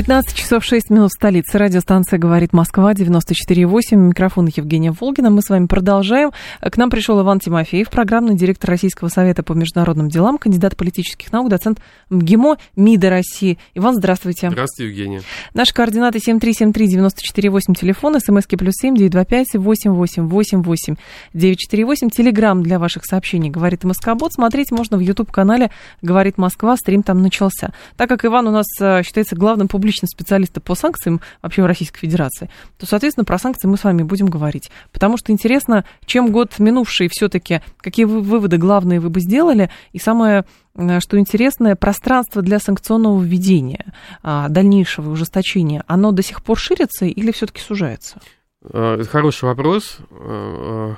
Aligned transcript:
15 0.00 0.34
часов 0.34 0.64
6 0.64 0.88
минут 0.88 1.10
в 1.10 1.14
столице. 1.14 1.58
Радиостанция 1.58 2.18
«Говорит 2.18 2.54
Москва», 2.54 2.94
94,8. 2.94 3.96
Микрофон 3.96 4.46
Евгения 4.46 4.92
Волгина. 4.98 5.28
Мы 5.28 5.42
с 5.42 5.50
вами 5.50 5.66
продолжаем. 5.66 6.30
К 6.62 6.74
нам 6.78 6.88
пришел 6.88 7.20
Иван 7.20 7.38
Тимофеев, 7.38 7.90
программный 7.90 8.34
директор 8.34 8.70
Российского 8.70 9.08
совета 9.08 9.42
по 9.42 9.52
международным 9.52 10.08
делам, 10.08 10.38
кандидат 10.38 10.74
политических 10.74 11.30
наук, 11.32 11.50
доцент 11.50 11.82
МГИМО 12.08 12.56
МИДа 12.76 13.10
России. 13.10 13.58
Иван, 13.74 13.96
здравствуйте. 13.96 14.48
Здравствуйте, 14.48 14.90
Евгения. 14.90 15.20
Наши 15.52 15.74
координаты 15.74 16.18
7373948, 16.18 17.74
телефон, 17.78 18.18
смски 18.18 18.56
плюс 18.56 18.76
7 18.80 18.96
925 18.96 19.56
8888 19.56 20.96
948. 21.34 22.08
Телеграмм 22.08 22.62
для 22.62 22.78
ваших 22.78 23.04
сообщений 23.04 23.50
«Говорит 23.50 23.84
Москобот». 23.84 24.32
Смотреть 24.32 24.70
можно 24.70 24.96
в 24.96 25.00
YouTube-канале 25.00 25.70
«Говорит 26.00 26.38
Москва». 26.38 26.78
Стрим 26.78 27.02
там 27.02 27.20
начался. 27.20 27.74
Так 27.98 28.08
как 28.08 28.24
Иван 28.24 28.48
у 28.48 28.50
нас 28.50 28.66
э, 28.80 29.02
считается 29.02 29.36
главным 29.36 29.68
публиком 29.68 29.89
публичным 29.90 30.08
специалиста 30.08 30.60
по 30.60 30.76
санкциям 30.76 31.20
вообще 31.42 31.62
в 31.62 31.66
Российской 31.66 31.98
Федерации, 31.98 32.48
то, 32.78 32.86
соответственно, 32.86 33.24
про 33.24 33.38
санкции 33.38 33.66
мы 33.66 33.76
с 33.76 33.82
вами 33.82 34.02
будем 34.02 34.26
говорить. 34.26 34.70
Потому 34.92 35.16
что 35.16 35.32
интересно, 35.32 35.84
чем 36.06 36.30
год 36.30 36.60
минувший 36.60 37.08
все-таки, 37.10 37.60
какие 37.78 38.04
выводы 38.04 38.56
главные 38.56 39.00
вы 39.00 39.10
бы 39.10 39.18
сделали, 39.18 39.68
и 39.92 39.98
самое 39.98 40.44
э, 40.76 41.00
что 41.00 41.18
интересное, 41.18 41.74
пространство 41.74 42.40
для 42.40 42.60
санкционного 42.60 43.20
введения, 43.20 43.92
а, 44.22 44.48
дальнейшего 44.48 45.10
ужесточения, 45.10 45.82
оно 45.88 46.12
до 46.12 46.22
сих 46.22 46.40
пор 46.44 46.56
ширится 46.56 47.06
или 47.06 47.32
все-таки 47.32 47.60
сужается? 47.60 48.20
Э, 48.62 49.02
хороший 49.10 49.46
вопрос. 49.46 49.98
Э, 50.10 50.94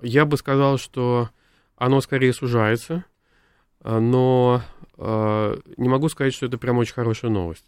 я 0.00 0.24
бы 0.24 0.36
сказал, 0.36 0.78
что 0.78 1.30
оно 1.76 2.00
скорее 2.00 2.32
сужается, 2.32 3.04
но 3.84 4.62
не 4.98 5.88
могу 5.88 6.08
сказать, 6.08 6.32
что 6.32 6.46
это 6.46 6.56
прям 6.56 6.78
очень 6.78 6.94
хорошая 6.94 7.30
новость 7.30 7.64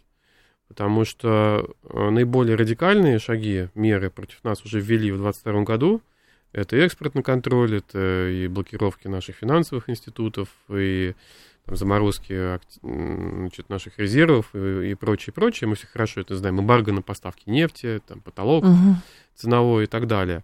потому 0.75 1.05
что 1.05 1.73
э, 1.83 2.09
наиболее 2.09 2.57
радикальные 2.57 3.17
шаги, 3.17 3.69
меры 3.75 4.09
против 4.09 4.43
нас 4.43 4.65
уже 4.65 4.81
ввели 4.81 5.09
в 5.09 5.17
2022 5.17 5.63
году. 5.63 6.01
Это 6.51 6.75
экспортный 6.75 7.23
контроль, 7.23 7.77
это 7.77 8.27
и 8.27 8.47
блокировки 8.47 9.07
наших 9.07 9.37
финансовых 9.37 9.89
институтов, 9.89 10.49
и 10.67 11.15
там, 11.65 11.77
заморозки 11.77 12.59
значит, 12.81 13.69
наших 13.69 13.99
резервов 13.99 14.53
и, 14.53 14.91
и 14.91 14.95
прочее, 14.95 15.31
прочее. 15.33 15.69
Мы 15.69 15.75
все 15.75 15.87
хорошо 15.87 16.19
это 16.19 16.35
знаем. 16.35 16.59
Эмбарго 16.59 16.91
на 16.91 17.01
поставки 17.01 17.49
нефти, 17.49 18.01
там, 18.05 18.19
потолок 18.19 18.65
угу. 18.65 18.95
ценовой 19.33 19.85
и 19.85 19.87
так 19.87 20.07
далее. 20.07 20.43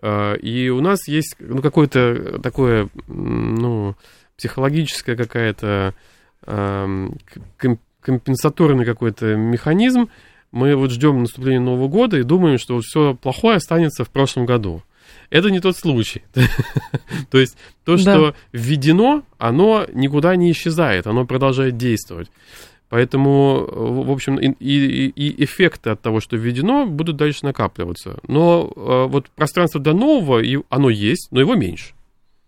А, 0.00 0.36
и 0.36 0.70
у 0.70 0.80
нас 0.80 1.06
есть 1.06 1.36
ну, 1.38 1.60
какое-то 1.60 2.40
такое, 2.42 2.88
ну, 3.08 3.94
психологическая 4.38 5.16
какая-то 5.16 5.92
компенсаторный 8.06 8.84
какой-то 8.84 9.34
механизм. 9.34 10.08
Мы 10.52 10.76
вот 10.76 10.92
ждем 10.92 11.20
наступления 11.20 11.60
Нового 11.60 11.88
года 11.88 12.16
и 12.16 12.22
думаем, 12.22 12.56
что 12.56 12.80
все 12.80 13.14
плохое 13.14 13.56
останется 13.56 14.04
в 14.04 14.10
прошлом 14.10 14.46
году. 14.46 14.82
Это 15.28 15.50
не 15.50 15.58
тот 15.60 15.76
случай. 15.76 16.22
То 17.30 17.38
есть 17.38 17.58
то, 17.84 17.96
что 17.96 18.34
введено, 18.52 19.24
оно 19.38 19.86
никуда 19.92 20.36
не 20.36 20.52
исчезает, 20.52 21.08
оно 21.08 21.26
продолжает 21.26 21.76
действовать. 21.76 22.30
Поэтому, 22.88 23.66
в 23.68 24.12
общем, 24.12 24.36
и, 24.36 24.52
и, 24.60 25.08
и 25.08 25.44
эффекты 25.44 25.90
от 25.90 26.00
того, 26.00 26.20
что 26.20 26.36
введено, 26.36 26.86
будут 26.86 27.16
дальше 27.16 27.44
накапливаться. 27.44 28.20
Но 28.28 28.72
э, 28.76 29.06
вот 29.08 29.28
пространство 29.30 29.80
до 29.80 29.92
нового, 29.92 30.40
оно 30.68 30.90
есть, 30.90 31.32
но 31.32 31.40
его 31.40 31.56
меньше. 31.56 31.95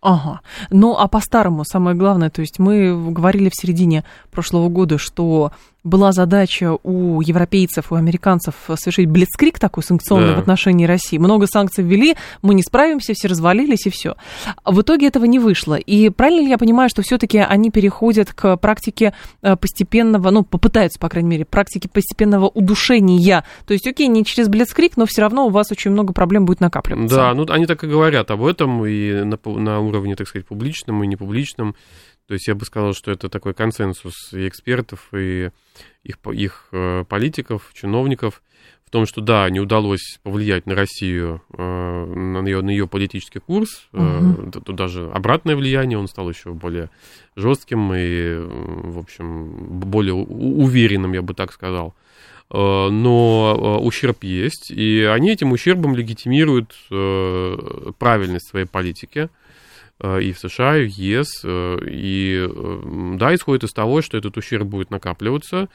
Ага. 0.00 0.40
Ну, 0.70 0.96
а 0.96 1.08
по-старому, 1.08 1.64
самое 1.64 1.96
главное, 1.96 2.30
то 2.30 2.40
есть 2.40 2.58
мы 2.58 3.12
говорили 3.12 3.48
в 3.48 3.60
середине 3.60 4.04
прошлого 4.30 4.68
года, 4.68 4.96
что 4.96 5.50
была 5.84 6.12
задача 6.12 6.76
у 6.82 7.20
европейцев, 7.20 7.92
у 7.92 7.94
американцев 7.94 8.54
совершить 8.74 9.08
блицкрик 9.08 9.58
такой 9.58 9.82
санкционный 9.82 10.30
да. 10.30 10.36
в 10.36 10.38
отношении 10.40 10.86
России. 10.86 11.18
Много 11.18 11.46
санкций 11.46 11.84
ввели, 11.84 12.16
мы 12.42 12.54
не 12.54 12.62
справимся, 12.62 13.14
все 13.14 13.28
развалились 13.28 13.86
и 13.86 13.90
все. 13.90 14.16
В 14.64 14.80
итоге 14.80 15.06
этого 15.06 15.24
не 15.24 15.38
вышло. 15.38 15.74
И 15.74 16.10
правильно 16.10 16.40
ли 16.40 16.48
я 16.48 16.58
понимаю, 16.58 16.88
что 16.90 17.02
все-таки 17.02 17.38
они 17.38 17.70
переходят 17.70 18.32
к 18.32 18.56
практике 18.56 19.14
э, 19.42 19.56
постепенного, 19.56 20.30
ну, 20.30 20.42
попытаются, 20.42 20.98
по 20.98 21.08
крайней 21.08 21.30
мере, 21.30 21.44
практики 21.44 21.88
постепенного 21.88 22.46
удушения. 22.46 23.44
То 23.66 23.72
есть, 23.72 23.86
окей, 23.86 24.08
не 24.08 24.24
через 24.24 24.48
блицкрик, 24.48 24.96
но 24.96 25.06
все 25.06 25.22
равно 25.22 25.46
у 25.46 25.50
вас 25.50 25.70
очень 25.70 25.90
много 25.92 26.12
проблем 26.12 26.44
будет 26.44 26.60
накапливаться. 26.60 27.16
Да, 27.16 27.34
ну 27.34 27.46
они 27.50 27.66
так 27.66 27.84
и 27.84 27.86
говорят 27.86 28.30
об 28.30 28.44
этом 28.44 28.84
и 28.84 29.24
на, 29.24 29.38
на 29.44 29.80
уровне, 29.80 30.16
так 30.16 30.28
сказать, 30.28 30.46
публичном 30.46 31.02
и 31.04 31.06
непубличном. 31.06 31.74
То 32.28 32.34
есть 32.34 32.46
я 32.46 32.54
бы 32.54 32.66
сказал, 32.66 32.92
что 32.92 33.10
это 33.10 33.30
такой 33.30 33.54
консенсус 33.54 34.34
и 34.34 34.46
экспертов, 34.46 35.08
и 35.14 35.50
их, 36.04 36.18
их 36.34 36.68
э, 36.72 37.04
политиков, 37.08 37.70
чиновников 37.72 38.42
в 38.84 38.90
том, 38.90 39.06
что 39.06 39.22
да, 39.22 39.48
не 39.48 39.60
удалось 39.60 40.18
повлиять 40.22 40.66
на 40.66 40.74
Россию, 40.74 41.42
э, 41.56 41.62
на 41.62 42.46
ее, 42.46 42.60
на 42.60 42.68
ее 42.68 42.86
политический 42.86 43.38
курс, 43.38 43.88
угу. 43.94 44.50
тут 44.50 44.76
даже 44.76 45.10
обратное 45.10 45.56
влияние, 45.56 45.98
он 45.98 46.06
стал 46.06 46.28
еще 46.28 46.52
более 46.52 46.90
жестким 47.34 47.94
и, 47.94 48.36
в 48.36 48.98
общем, 48.98 49.80
более 49.80 50.14
уверенным, 50.14 51.14
я 51.14 51.22
бы 51.22 51.32
так 51.32 51.50
сказал. 51.50 51.94
Но 52.50 53.78
ущерб 53.82 54.24
есть, 54.24 54.70
и 54.70 55.02
они 55.02 55.30
этим 55.32 55.52
ущербом 55.52 55.94
легитимируют 55.94 56.74
правильность 57.98 58.48
своей 58.48 58.64
политики. 58.64 59.28
Э, 60.00 60.20
и 60.22 60.32
в 60.32 60.38
США, 60.38 60.78
и 60.78 60.88
в 60.88 60.90
ЕС. 60.90 61.28
Э, 61.44 61.78
и 61.84 62.46
э, 62.48 63.16
да, 63.16 63.34
исходит 63.34 63.64
из 63.64 63.72
того, 63.72 64.02
что 64.02 64.16
этот 64.16 64.36
ущерб 64.36 64.66
будет 64.66 64.90
накапливаться, 64.90 65.68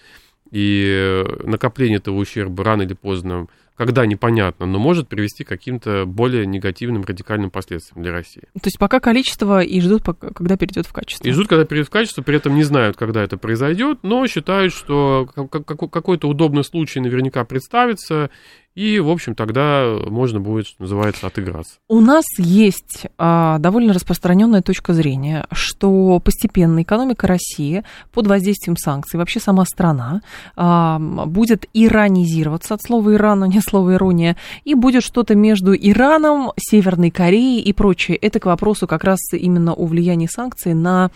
и 0.52 1.26
накопление 1.44 1.98
этого 1.98 2.16
ущерба 2.16 2.64
рано 2.64 2.84
или 2.84 2.94
поздно, 2.94 3.48
когда 3.76 4.06
непонятно, 4.06 4.68
но 4.68 4.78
может 4.78 5.08
привести 5.08 5.44
к 5.44 5.48
каким-то 5.48 6.06
более 6.06 6.46
негативным, 6.46 7.04
радикальным 7.04 7.50
последствиям 7.50 8.04
для 8.04 8.12
России. 8.12 8.44
То 8.54 8.66
есть 8.66 8.78
пока 8.78 9.00
количество 9.00 9.62
и 9.62 9.82
ждут, 9.82 10.04
когда 10.04 10.56
перейдет 10.56 10.86
в 10.86 10.94
качество. 10.94 11.28
И 11.28 11.32
ждут, 11.32 11.48
когда 11.48 11.66
перейдет 11.66 11.88
в 11.88 11.92
качество, 11.92 12.22
при 12.22 12.36
этом 12.36 12.54
не 12.54 12.64
знают, 12.64 12.98
когда 12.98 13.24
это 13.24 13.38
произойдет, 13.38 14.00
но 14.04 14.28
считают, 14.28 14.74
что 14.74 15.26
какой-то 15.26 16.28
удобный 16.28 16.64
случай 16.64 17.00
наверняка 17.00 17.46
представится, 17.46 18.30
и, 18.76 19.00
в 19.00 19.10
общем, 19.10 19.36
тогда 19.36 19.98
можно 20.08 20.40
будет, 20.40 20.68
что 20.68 20.82
называется, 20.82 21.28
отыграться. 21.28 21.76
У 21.88 22.00
нас 22.00 22.26
есть 22.40 23.06
а, 23.18 23.60
довольно 23.60 23.94
распространенная 23.94 24.62
точка 24.62 24.94
зрения, 24.94 25.46
что 25.52 26.20
постепенно 26.20 26.82
экономика 26.82 27.28
России 27.28 27.84
под 28.12 28.28
воздействием 28.28 28.76
санкций, 28.76 29.20
вообще 29.20 29.40
сама 29.40 29.66
страна, 29.66 30.22
а, 30.56 30.98
будет 31.00 31.66
иранизироваться 31.74 32.74
от 32.74 32.82
слова 32.82 33.14
Иран, 33.14 33.42
но 33.42 33.46
не 33.46 33.62
слова 33.62 33.94
ирония, 33.94 34.38
и 34.64 34.74
будет 34.74 35.04
что-то 35.04 35.36
между 35.36 35.76
Ираном, 35.76 36.52
Северной 36.58 37.12
Кореей 37.12 37.62
и 37.62 37.74
прочее. 37.74 38.18
Это 38.18 38.40
к 38.40 38.46
вопросу 38.46 38.88
как 38.88 39.04
раз 39.04 39.20
именно 39.34 39.74
о 39.74 39.86
влиянии 39.86 40.28
санкций 40.28 40.74
на 40.74 41.12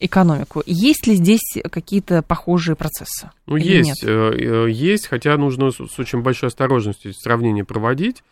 экономику. 0.00 0.62
Есть 0.66 1.06
ли 1.06 1.14
здесь 1.14 1.58
какие-то 1.70 2.22
похожие 2.22 2.74
процессы? 2.74 3.30
Ну, 3.46 3.56
есть, 3.56 4.02
нет? 4.02 4.10
Э, 4.10 4.66
э, 4.66 4.70
есть, 4.70 5.06
хотя 5.06 5.36
нужно 5.36 5.70
с 5.70 5.98
очень 5.98 6.22
большой 6.22 6.48
осторожностью 6.48 7.12
сравнение 7.12 7.64
проводить. 7.64 8.24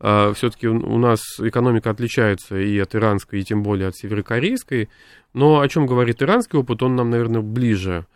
Э, 0.00 0.32
Все-таки 0.34 0.68
у 0.68 0.98
нас 0.98 1.20
экономика 1.40 1.90
отличается 1.90 2.56
и 2.56 2.78
от 2.78 2.94
иранской, 2.94 3.40
и 3.40 3.44
тем 3.44 3.62
более 3.62 3.88
от 3.88 3.96
северокорейской. 3.96 4.88
Но 5.34 5.60
о 5.60 5.68
чем 5.68 5.86
говорит 5.86 6.22
иранский 6.22 6.58
опыт, 6.58 6.82
он 6.82 6.96
нам, 6.96 7.10
наверное, 7.10 7.40
ближе, 7.40 8.06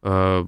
по, 0.00 0.46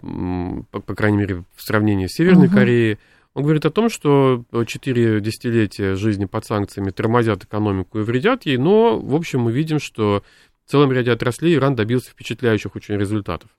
крайней 0.95 1.17
мере, 1.17 1.45
в 1.57 1.63
сравнении 1.63 2.07
с 2.07 2.13
Северной 2.13 2.47
угу. 2.47 2.55
Кореей. 2.55 2.99
Он 3.33 3.43
говорит 3.43 3.65
о 3.65 3.71
том, 3.71 3.89
что 3.89 4.45
четыре 4.67 5.21
десятилетия 5.21 5.95
жизни 5.95 6.27
под 6.27 6.45
санкциями 6.45 6.91
тормозят 6.91 7.45
экономику 7.45 8.01
и 8.01 8.03
вредят 8.03 8.45
ей, 8.45 8.59
но, 8.59 8.99
в 8.99 9.15
общем, 9.15 9.41
мы 9.41 9.53
видим, 9.53 9.79
что 9.79 10.23
в 10.71 10.73
целом 10.73 10.93
ряде 10.93 11.11
отраслей 11.11 11.57
Иран 11.57 11.75
добился 11.75 12.13
впечатляющих 12.13 12.77
очень 12.77 12.95
результатов. 12.95 13.51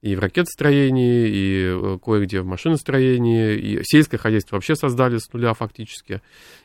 И 0.00 0.14
в 0.14 0.20
ракетостроении, 0.20 1.28
и 1.28 1.64
э, 1.64 1.98
кое-где 2.00 2.40
в 2.40 2.46
машиностроении, 2.46 3.56
и 3.56 3.80
сельское 3.82 4.16
хозяйство 4.16 4.54
вообще 4.54 4.76
создали 4.76 5.18
с 5.18 5.32
нуля 5.32 5.54
фактически, 5.54 6.22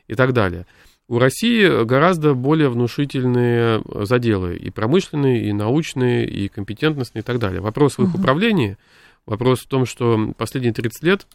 и 0.08 0.14
так 0.14 0.34
далее. 0.34 0.68
У 1.08 1.18
России 1.18 1.84
гораздо 1.84 2.36
более 2.36 2.70
внушительные 2.70 3.82
заделы, 4.06 4.56
и 4.56 4.70
промышленные, 4.70 5.50
и 5.50 5.52
научные, 5.52 6.28
и 6.28 6.48
компетентностные, 6.48 7.24
и 7.24 7.26
так 7.26 7.40
далее. 7.40 7.60
Вопрос 7.60 7.98
в 7.98 8.04
их 8.04 8.10
угу. 8.10 8.20
управлении, 8.20 8.78
вопрос 9.26 9.62
в 9.62 9.68
том, 9.68 9.88
что 9.88 10.32
последние 10.38 10.76
30 10.76 11.04
лет 11.04 11.28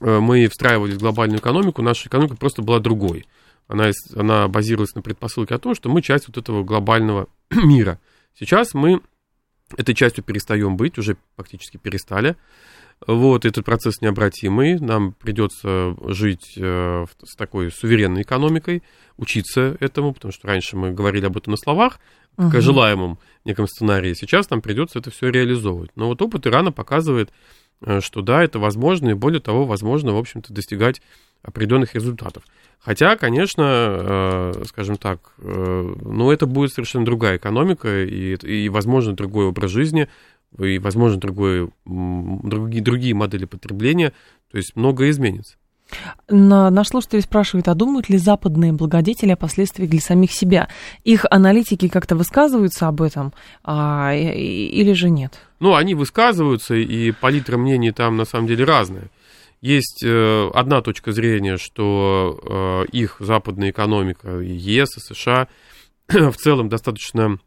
э, 0.00 0.20
мы 0.20 0.46
встраивались 0.46 0.94
в 0.94 1.00
глобальную 1.00 1.40
экономику, 1.40 1.82
наша 1.82 2.08
экономика 2.08 2.36
просто 2.36 2.62
была 2.62 2.78
другой. 2.78 3.26
Она, 3.68 3.90
она 4.14 4.48
базировалась 4.48 4.94
на 4.94 5.02
предпосылке 5.02 5.54
о 5.54 5.58
том, 5.58 5.74
что 5.74 5.88
мы 5.88 6.02
часть 6.02 6.28
вот 6.28 6.36
этого 6.36 6.64
глобального 6.64 7.28
мира. 7.50 7.98
Сейчас 8.38 8.74
мы 8.74 9.00
этой 9.76 9.94
частью 9.94 10.24
перестаем 10.24 10.76
быть, 10.76 10.98
уже 10.98 11.16
фактически 11.36 11.76
перестали. 11.76 12.36
Вот, 13.06 13.44
этот 13.44 13.64
процесс 13.64 14.00
необратимый, 14.00 14.78
нам 14.78 15.12
придется 15.12 15.96
жить 16.06 16.54
э, 16.56 17.06
с 17.24 17.34
такой 17.34 17.72
суверенной 17.72 18.22
экономикой, 18.22 18.82
учиться 19.16 19.76
этому, 19.80 20.14
потому 20.14 20.30
что 20.30 20.46
раньше 20.46 20.76
мы 20.76 20.92
говорили 20.92 21.26
об 21.26 21.36
этом 21.36 21.52
на 21.52 21.56
словах, 21.56 21.98
угу. 22.36 22.46
как 22.46 22.54
о 22.56 22.60
желаемом 22.60 23.18
неком 23.44 23.66
сценарии, 23.66 24.14
сейчас 24.14 24.50
нам 24.50 24.62
придется 24.62 25.00
это 25.00 25.10
все 25.10 25.30
реализовывать. 25.30 25.90
Но 25.96 26.06
вот 26.06 26.22
опыт 26.22 26.46
Ирана 26.46 26.70
показывает, 26.70 27.32
э, 27.80 28.00
что 28.00 28.20
да, 28.20 28.44
это 28.44 28.60
возможно, 28.60 29.10
и 29.10 29.14
более 29.14 29.40
того, 29.40 29.64
возможно, 29.64 30.12
в 30.12 30.18
общем-то, 30.18 30.52
достигать 30.52 31.02
определенных 31.42 31.96
результатов. 31.96 32.44
Хотя, 32.84 33.16
конечно, 33.16 33.62
э, 33.64 34.64
скажем 34.66 34.96
так, 34.96 35.32
ну, 35.38 36.30
это 36.32 36.46
будет 36.46 36.72
совершенно 36.72 37.04
другая 37.04 37.36
экономика 37.36 38.02
и, 38.04 38.34
и 38.34 38.68
возможно, 38.68 39.14
другой 39.14 39.46
образ 39.46 39.70
жизни, 39.70 40.08
и, 40.58 40.78
возможно, 40.78 41.18
другое, 41.18 41.70
другие, 41.84 42.82
другие 42.82 43.14
модели 43.14 43.44
потребления, 43.44 44.12
то 44.50 44.58
есть 44.58 44.74
многое 44.74 45.10
изменится. 45.10 45.56
На, 46.28 46.70
наш 46.70 46.88
слушатель 46.88 47.20
спрашивает, 47.20 47.68
а 47.68 47.74
думают 47.74 48.08
ли 48.08 48.16
западные 48.16 48.72
благодетели 48.72 49.32
о 49.32 49.36
последствиях 49.36 49.90
для 49.90 50.00
самих 50.00 50.32
себя? 50.32 50.68
Их 51.04 51.26
аналитики 51.30 51.88
как-то 51.88 52.16
высказываются 52.16 52.88
об 52.88 53.02
этом 53.02 53.32
а, 53.62 54.12
или 54.14 54.92
же 54.92 55.10
нет? 55.10 55.38
Ну, 55.60 55.74
они 55.74 55.94
высказываются, 55.94 56.74
и 56.74 57.12
палитра 57.12 57.58
мнений 57.58 57.92
там 57.92 58.16
на 58.16 58.24
самом 58.24 58.46
деле 58.46 58.64
разная. 58.64 59.10
Есть 59.62 60.02
э, 60.04 60.50
одна 60.52 60.82
точка 60.82 61.12
зрения, 61.12 61.56
что 61.56 62.84
э, 62.84 62.90
их 62.90 63.16
западная 63.20 63.70
экономика, 63.70 64.40
ЕС, 64.40 64.96
и 64.96 65.00
США 65.00 65.46
в 66.08 66.34
целом 66.34 66.68
достаточно 66.68 67.38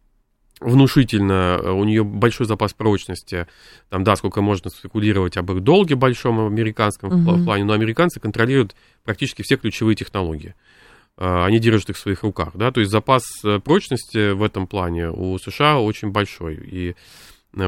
внушительно, 0.61 1.73
у 1.73 1.83
нее 1.83 2.05
большой 2.05 2.47
запас 2.47 2.73
прочности, 2.73 3.47
там, 3.89 4.05
да, 4.05 4.15
сколько 4.15 4.41
можно 4.41 4.69
спекулировать 4.69 5.35
об 5.35 5.51
их 5.51 5.61
долге 5.61 5.95
большом 5.95 6.39
американском 6.47 7.11
uh-huh. 7.11 7.43
плане, 7.43 7.65
но 7.65 7.73
американцы 7.73 8.21
контролируют 8.21 8.73
практически 9.03 9.41
все 9.41 9.57
ключевые 9.57 9.97
технологии. 9.97 10.55
Они 11.17 11.59
держат 11.59 11.89
их 11.89 11.97
в 11.97 11.99
своих 11.99 12.23
руках, 12.23 12.51
да, 12.55 12.71
то 12.71 12.79
есть 12.79 12.91
запас 12.91 13.23
э, 13.43 13.59
прочности 13.59 14.31
в 14.31 14.43
этом 14.43 14.67
плане 14.67 15.11
у 15.11 15.37
США 15.37 15.79
очень 15.79 16.11
большой, 16.11 16.55
и 16.55 16.89
э, 16.91 16.93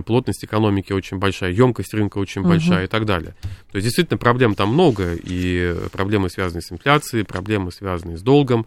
плотность 0.06 0.44
экономики 0.44 0.94
очень 0.94 1.18
большая, 1.18 1.51
емкость 1.51 1.94
рынка 1.94 2.18
очень 2.18 2.42
uh-huh. 2.42 2.48
большая 2.48 2.86
и 2.86 2.88
так 2.88 3.06
далее. 3.06 3.36
То 3.72 3.78
есть 3.78 3.86
действительно 3.86 4.18
проблем 4.18 4.56
там 4.56 4.69
много, 4.69 5.13
и 5.16 5.75
проблемы, 5.92 6.30
связанные 6.30 6.62
с 6.62 6.72
инфляцией, 6.72 7.25
проблемы, 7.25 7.72
связанные 7.72 8.18
с 8.18 8.22
долгом, 8.22 8.66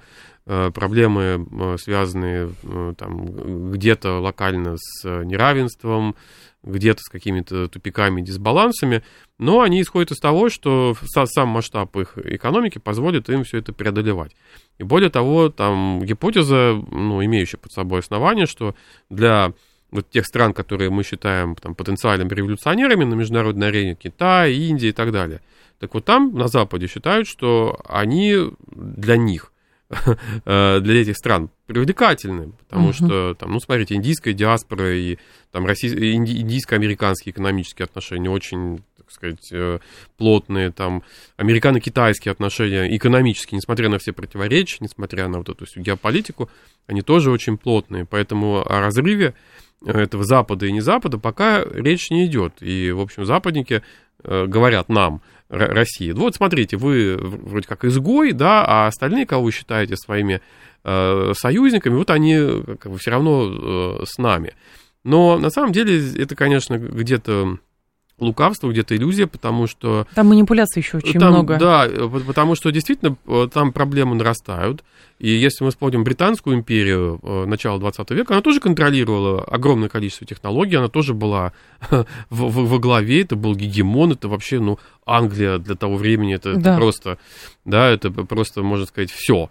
Э, 0.53 0.71
проблемы, 0.73 1.47
э, 1.49 1.77
связанные 1.79 2.51
э, 2.65 2.95
там, 2.97 3.71
где-то 3.71 4.21
локально 4.21 4.77
с 4.79 5.05
неравенством, 5.05 6.17
где-то 6.65 7.03
с 7.03 7.09
какими-то 7.09 7.69
тупиками, 7.69 8.21
дисбалансами, 8.21 9.05
но 9.39 9.61
они 9.61 9.81
исходят 9.81 10.11
из 10.11 10.19
того, 10.19 10.49
что 10.49 10.97
сам 11.07 11.51
масштаб 11.51 11.97
их 11.97 12.19
экономики 12.19 12.79
позволит 12.79 13.29
им 13.29 13.45
все 13.45 13.59
это 13.59 13.73
преодолевать. 13.73 14.35
И 14.79 14.83
более 14.83 15.11
того, 15.11 15.51
там 15.51 16.01
гипотеза, 16.03 16.83
ну, 16.91 17.25
имеющая 17.25 17.59
под 17.59 17.71
собой 17.71 18.01
основание, 18.01 18.47
что 18.47 18.75
для 19.09 19.53
вот 19.91 20.11
тех 20.11 20.27
стран, 20.27 20.53
которые 20.53 20.91
мы 20.91 21.03
считаем 21.03 21.57
там, 21.57 21.75
потенциальными 21.75 22.29
революционерами 22.29 23.05
на 23.05 23.15
международной 23.15 23.69
арене, 23.69 23.95
Китай, 23.95 24.55
Индия 24.55 24.89
и 24.89 24.93
так 24.93 25.13
далее, 25.13 25.41
так 25.79 25.95
вот 25.95 26.05
там, 26.05 26.35
на 26.35 26.49
Западе, 26.49 26.87
считают, 26.87 27.27
что 27.27 27.81
они 27.89 28.37
для 28.71 29.17
них– 29.17 29.53
Э, 30.45 30.81
для 30.81 31.03
этих 31.03 31.17
стран 31.17 31.51
привлекательны, 31.67 32.53
потому 32.53 32.91
uh-huh. 32.91 32.93
что, 32.93 33.35
там, 33.35 33.53
ну, 33.53 33.61
смотрите, 33.61 33.95
индийская 33.95 34.33
диаспора 34.33 34.97
и 34.97 35.19
там 35.51 35.67
российско- 35.67 36.13
индийско-американские 36.13 37.33
экономические 37.33 37.85
отношения 37.85 38.31
очень, 38.31 38.83
так 38.97 39.11
сказать, 39.11 39.49
э, 39.53 39.79
плотные, 40.17 40.71
там, 40.71 41.03
американо-китайские 41.37 42.33
отношения 42.33 42.97
экономические, 42.97 43.59
несмотря 43.59 43.89
на 43.89 43.99
все 43.99 44.13
противоречия, 44.13 44.79
несмотря 44.81 45.29
на 45.29 45.39
вот 45.39 45.49
эту 45.49 45.67
всю 45.67 45.81
геополитику, 45.81 46.51
они 46.87 47.03
тоже 47.03 47.31
очень 47.31 47.59
плотные, 47.59 48.05
поэтому 48.05 48.61
о 48.61 48.81
разрыве 48.81 49.35
этого 49.85 50.25
Запада 50.25 50.67
и 50.67 50.73
не 50.73 50.81
Запада 50.81 51.19
пока 51.19 51.65
речь 51.65 52.11
не 52.11 52.27
идет, 52.27 52.55
и, 52.61 52.91
в 52.91 53.01
общем, 53.01 53.25
западники 53.25 53.83
э, 54.23 54.47
говорят 54.47 54.89
нам, 54.89 55.23
России. 55.51 56.13
Вот 56.13 56.37
смотрите, 56.37 56.77
вы 56.77 57.17
вроде 57.17 57.67
как 57.67 57.85
изгой, 57.85 58.33
да, 58.33 58.65
а 58.65 58.87
остальные, 58.87 59.27
кого 59.27 59.45
вы 59.45 59.53
считаете 59.53 59.97
своими 59.97 60.41
э, 60.85 61.33
союзниками, 61.35 61.95
вот 61.97 62.11
они 62.11 62.63
как 62.79 62.93
бы 62.93 62.99
все 62.99 63.11
равно 63.11 64.01
э, 64.03 64.05
с 64.07 64.17
нами. 64.19 64.55
Но 65.03 65.39
на 65.39 65.51
самом 65.51 65.73
деле 65.73 66.01
это, 66.15 66.37
конечно, 66.37 66.79
где-то 66.79 67.59
лукавство, 68.21 68.71
где-то 68.71 68.97
иллюзия, 68.97 69.27
потому 69.27 69.67
что... 69.67 70.07
Там 70.15 70.29
манипуляций 70.29 70.81
еще 70.81 70.99
очень 70.99 71.19
там, 71.19 71.33
много. 71.33 71.59
Да, 71.59 71.89
потому 72.27 72.55
что 72.55 72.71
действительно 72.71 73.17
э, 73.27 73.49
там 73.53 73.73
проблемы 73.73 74.15
нарастают. 74.15 74.85
И 75.19 75.29
если 75.29 75.65
мы 75.65 75.71
вспомним 75.71 76.05
Британскую 76.05 76.57
империю 76.57 77.21
э, 77.23 77.45
начала 77.47 77.79
20 77.79 78.11
века, 78.13 78.35
она 78.35 78.43
тоже 78.43 78.61
контролировала 78.61 79.43
огромное 79.43 79.89
количество 79.89 80.27
технологий, 80.27 80.77
она 80.77 80.89
тоже 80.89 81.13
была 81.15 81.53
во 82.31 82.79
главе, 82.79 83.23
это 83.23 83.37
был 83.37 83.55
гегемон, 83.55 84.13
это 84.13 84.29
вообще, 84.29 84.61
ну, 84.61 84.79
Англия 85.05 85.59
для 85.59 85.75
того 85.75 85.97
времени, 85.97 86.35
это, 86.35 86.55
да. 86.55 86.61
это 86.61 86.77
просто, 86.77 87.19
да, 87.65 87.89
это 87.89 88.11
просто, 88.11 88.63
можно 88.63 88.87
сказать, 88.87 89.11
все. 89.11 89.51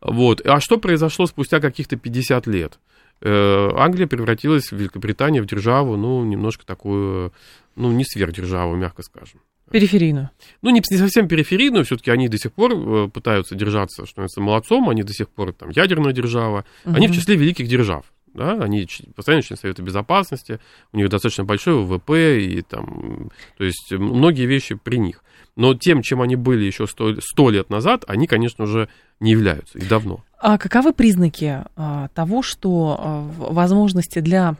Вот. 0.00 0.40
А 0.46 0.60
что 0.60 0.78
произошло 0.78 1.26
спустя 1.26 1.60
каких-то 1.60 1.96
50 1.96 2.46
лет? 2.46 2.78
Э, 3.22 3.70
Англия 3.76 4.06
превратилась 4.06 4.72
в 4.72 4.76
Великобританию 4.76 5.42
в 5.42 5.46
державу, 5.46 5.96
ну, 5.96 6.24
немножко 6.24 6.64
такую 6.64 7.32
ну, 7.76 7.92
не 7.92 8.04
сверхдержаву, 8.04 8.76
мягко 8.76 9.02
скажем. 9.02 9.40
Периферийную. 9.70 10.30
Ну, 10.62 10.70
не, 10.70 10.82
не 10.90 10.96
совсем 10.96 11.28
периферийную, 11.28 11.84
все-таки 11.84 12.10
они 12.10 12.28
до 12.28 12.38
сих 12.38 12.52
пор 12.52 12.72
э, 12.72 13.08
пытаются 13.08 13.54
держаться, 13.54 14.04
что 14.04 14.22
называется, 14.22 14.40
молодцом, 14.40 14.88
они 14.88 15.02
до 15.02 15.12
сих 15.12 15.28
пор 15.28 15.52
там 15.52 15.70
ядерная 15.70 16.12
держава, 16.12 16.64
угу. 16.84 16.96
они 16.96 17.08
в 17.08 17.14
числе 17.14 17.36
великих 17.36 17.68
держав. 17.68 18.04
Да, 18.32 18.52
они 18.52 18.86
постоянно 19.16 19.42
член 19.42 19.58
Совета 19.58 19.82
Безопасности, 19.82 20.60
у 20.92 20.96
них 20.96 21.08
достаточно 21.08 21.44
большой 21.44 21.74
ВВП, 21.74 22.40
и 22.40 22.62
там, 22.62 23.30
то 23.58 23.64
есть 23.64 23.90
многие 23.90 24.46
вещи 24.46 24.76
при 24.76 24.98
них. 24.98 25.24
Но 25.56 25.74
тем, 25.74 26.00
чем 26.02 26.22
они 26.22 26.36
были 26.36 26.64
еще 26.64 26.86
сто 26.86 27.50
лет 27.50 27.70
назад, 27.70 28.04
они, 28.06 28.28
конечно, 28.28 28.64
уже 28.64 28.88
не 29.18 29.32
являются, 29.32 29.78
и 29.78 29.84
давно. 29.84 30.24
А 30.40 30.56
каковы 30.56 30.94
признаки 30.94 31.64
а, 31.76 32.08
того, 32.14 32.42
что 32.42 32.96
а, 32.98 33.30
возможности 33.52 34.20
для 34.20 34.56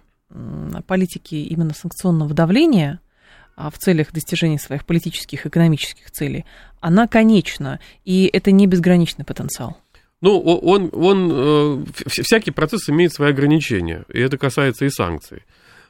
политики 0.87 1.35
именно 1.35 1.75
санкционного 1.75 2.33
давления 2.35 3.01
а, 3.57 3.71
в 3.71 3.79
целях 3.79 4.13
достижения 4.13 4.59
своих 4.59 4.85
политических, 4.85 5.47
экономических 5.47 6.11
целей, 6.11 6.45
она 6.81 7.09
конечна, 7.09 7.81
и 8.05 8.31
это 8.33 8.53
не 8.53 8.67
безграничный 8.67 9.25
потенциал. 9.25 9.79
Ну, 10.21 10.39
он, 10.39 10.91
он, 10.93 11.31
э, 11.33 11.85
всякий 12.07 12.51
процесс 12.51 12.89
имеет 12.91 13.15
свои 13.15 13.31
ограничения, 13.31 14.05
и 14.13 14.21
это 14.21 14.37
касается 14.37 14.85
и 14.85 14.91
санкций. 14.91 15.45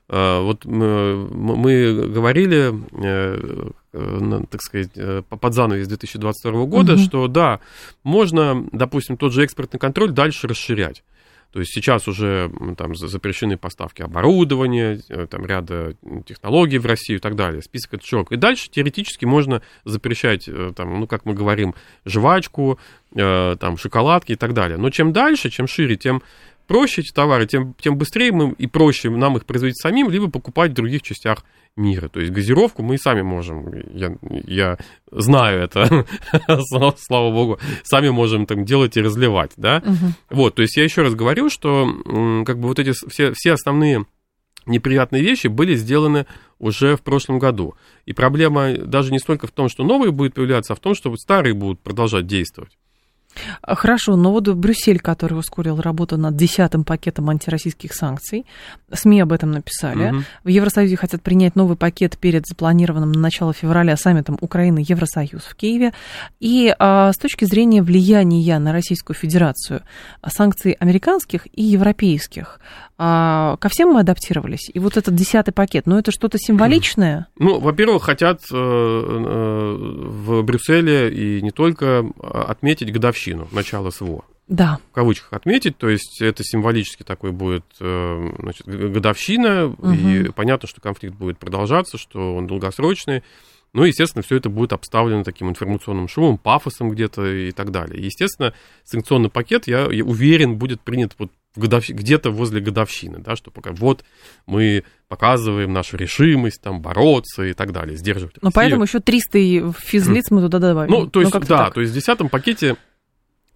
Вот 0.08 0.64
мы, 0.64 1.28
мы 1.28 2.08
говорили, 2.08 2.72
э, 3.04 3.70
так 3.92 4.62
сказать, 4.62 4.90
э, 4.94 5.22
под 5.28 5.54
занавес 5.54 5.88
2022 5.88 6.64
года, 6.66 6.94
угу. 6.94 7.00
что 7.00 7.28
да, 7.28 7.60
можно, 8.02 8.66
допустим, 8.72 9.16
тот 9.16 9.32
же 9.32 9.42
экспортный 9.44 9.80
контроль 9.80 10.10
дальше 10.12 10.46
расширять. 10.46 11.02
То 11.52 11.58
есть 11.58 11.72
сейчас 11.74 12.06
уже 12.06 12.50
там 12.76 12.94
запрещены 12.94 13.56
поставки 13.56 14.02
оборудования, 14.02 15.00
э, 15.08 15.26
там 15.28 15.44
ряда 15.44 15.96
технологий 16.24 16.78
в 16.78 16.86
Россию 16.86 17.18
и 17.18 17.20
так 17.20 17.34
далее. 17.34 17.60
Список 17.60 17.94
это 17.94 18.06
широк. 18.06 18.30
И 18.30 18.36
дальше 18.36 18.70
теоретически 18.70 19.24
можно 19.24 19.60
запрещать, 19.84 20.48
э, 20.48 20.72
там, 20.76 21.00
ну, 21.00 21.06
как 21.08 21.24
мы 21.24 21.34
говорим, 21.34 21.74
жвачку, 22.04 22.78
э, 23.16 23.56
там, 23.58 23.76
шоколадки 23.76 24.32
и 24.32 24.36
так 24.36 24.54
далее. 24.54 24.78
Но 24.78 24.90
чем 24.90 25.12
дальше, 25.12 25.50
чем 25.50 25.66
шире, 25.66 25.96
тем 25.96 26.22
проще 26.68 27.00
эти 27.00 27.10
товары, 27.12 27.46
тем, 27.46 27.74
тем 27.80 27.98
быстрее 27.98 28.30
мы 28.30 28.52
и 28.52 28.68
проще 28.68 29.10
нам 29.10 29.36
их 29.36 29.44
производить 29.44 29.80
самим, 29.80 30.08
либо 30.08 30.30
покупать 30.30 30.70
в 30.70 30.74
других 30.74 31.02
частях 31.02 31.44
мира. 31.76 32.08
То 32.08 32.20
есть 32.20 32.32
газировку 32.32 32.82
мы 32.82 32.96
и 32.96 32.98
сами 32.98 33.22
можем, 33.22 33.72
я, 33.92 34.16
я 34.46 34.78
знаю 35.10 35.62
это, 35.62 36.06
слава 36.98 37.30
богу, 37.32 37.58
сами 37.82 38.10
можем 38.10 38.46
там 38.46 38.64
делать 38.64 38.96
и 38.96 39.02
разливать, 39.02 39.52
да. 39.56 39.82
Угу. 39.84 40.36
Вот, 40.36 40.54
то 40.56 40.62
есть 40.62 40.76
я 40.76 40.84
еще 40.84 41.02
раз 41.02 41.14
говорю, 41.14 41.48
что 41.48 41.86
как 42.44 42.58
бы 42.58 42.68
вот 42.68 42.78
эти 42.78 42.92
все, 43.08 43.32
все 43.32 43.52
основные 43.52 44.06
неприятные 44.66 45.22
вещи 45.22 45.46
были 45.46 45.74
сделаны 45.74 46.26
уже 46.58 46.96
в 46.96 47.02
прошлом 47.02 47.38
году. 47.38 47.74
И 48.04 48.12
проблема 48.12 48.76
даже 48.76 49.12
не 49.12 49.18
столько 49.18 49.46
в 49.46 49.50
том, 49.50 49.68
что 49.68 49.84
новые 49.84 50.12
будут 50.12 50.34
появляться, 50.34 50.74
а 50.74 50.76
в 50.76 50.80
том, 50.80 50.94
что 50.94 51.10
вот 51.10 51.20
старые 51.20 51.54
будут 51.54 51.80
продолжать 51.80 52.26
действовать. 52.26 52.76
А, 53.62 53.74
хорошо, 53.74 54.16
но 54.16 54.32
вот 54.32 54.48
Брюссель, 54.48 55.00
который 55.00 55.38
ускорил 55.38 55.80
работу 55.80 56.16
над 56.16 56.36
десятым 56.36 56.84
пакетом 56.84 57.30
антироссийских 57.30 57.94
санкций, 57.94 58.46
СМИ 58.92 59.20
об 59.20 59.32
этом 59.32 59.52
написали. 59.52 60.10
Угу. 60.10 60.22
В 60.44 60.48
Евросоюзе 60.48 60.96
хотят 60.96 61.22
принять 61.22 61.56
новый 61.56 61.76
пакет 61.76 62.18
перед 62.18 62.46
запланированным 62.46 63.12
на 63.12 63.20
начало 63.20 63.52
февраля 63.52 63.96
саммитом 63.96 64.36
Украины-Евросоюз 64.40 65.42
в 65.42 65.54
Киеве. 65.54 65.92
И 66.40 66.74
а, 66.78 67.12
с 67.12 67.18
точки 67.18 67.44
зрения 67.44 67.82
влияния 67.82 68.58
на 68.58 68.72
Российскую 68.72 69.16
Федерацию 69.16 69.82
санкций 70.26 70.72
американских 70.72 71.46
и 71.52 71.62
европейских, 71.62 72.60
а, 72.89 72.89
ко 73.00 73.68
всем 73.70 73.92
мы 73.92 74.00
адаптировались. 74.00 74.70
И 74.72 74.78
вот 74.78 74.98
этот 74.98 75.14
десятый 75.14 75.54
пакет, 75.54 75.86
ну 75.86 75.98
это 75.98 76.12
что-то 76.12 76.38
символичное? 76.38 77.26
Ну, 77.40 77.58
во-первых, 77.58 78.04
хотят 78.04 78.40
э, 78.52 78.54
э, 78.54 79.76
в 79.78 80.42
Брюсселе 80.42 81.10
и 81.10 81.40
не 81.40 81.50
только 81.50 82.04
отметить 82.20 82.92
годовщину 82.92 83.48
начала 83.52 83.90
СВО. 83.90 84.24
Да. 84.46 84.78
В 84.90 84.94
кавычках 84.94 85.32
отметить, 85.32 85.78
то 85.78 85.88
есть 85.88 86.20
это 86.20 86.42
символически 86.44 87.02
такой 87.02 87.30
будет 87.30 87.64
э, 87.80 88.32
значит, 88.40 88.66
годовщина, 88.66 89.66
угу. 89.66 89.90
и 89.92 90.28
понятно, 90.30 90.68
что 90.68 90.80
конфликт 90.80 91.16
будет 91.16 91.38
продолжаться, 91.38 91.96
что 91.96 92.34
он 92.34 92.46
долгосрочный. 92.46 93.22
Ну, 93.72 93.84
естественно, 93.84 94.22
все 94.22 94.36
это 94.36 94.50
будет 94.50 94.72
обставлено 94.72 95.22
таким 95.22 95.48
информационным 95.48 96.08
шумом, 96.08 96.36
пафосом 96.36 96.90
где-то 96.90 97.24
и 97.24 97.52
так 97.52 97.70
далее. 97.70 98.04
естественно, 98.04 98.52
санкционный 98.84 99.30
пакет, 99.30 99.68
я, 99.68 99.88
я 99.90 100.04
уверен, 100.04 100.56
будет 100.56 100.80
принят 100.80 101.14
вот 101.18 101.30
годов... 101.56 101.88
где-то 101.88 102.30
возле 102.30 102.60
годовщины, 102.60 103.18
да, 103.18 103.36
что 103.36 103.50
пока 103.50 103.72
вот 103.72 104.04
мы 104.46 104.84
показываем 105.08 105.72
нашу 105.72 105.96
решимость 105.96 106.62
там 106.62 106.80
бороться 106.80 107.44
и 107.44 107.52
так 107.52 107.72
далее, 107.72 107.96
сдерживать. 107.96 108.36
Но 108.42 108.50
поэтому 108.52 108.84
еще 108.84 109.00
300 109.00 109.72
физлиц 109.72 110.30
мы 110.30 110.42
туда 110.42 110.58
добавим. 110.58 110.90
Ну, 110.90 111.06
то 111.06 111.20
есть, 111.20 111.32
ну, 111.32 111.40
да, 111.40 111.64
так. 111.64 111.74
то 111.74 111.80
есть 111.80 111.92
в 111.92 111.94
десятом 111.94 112.28
пакете 112.28 112.76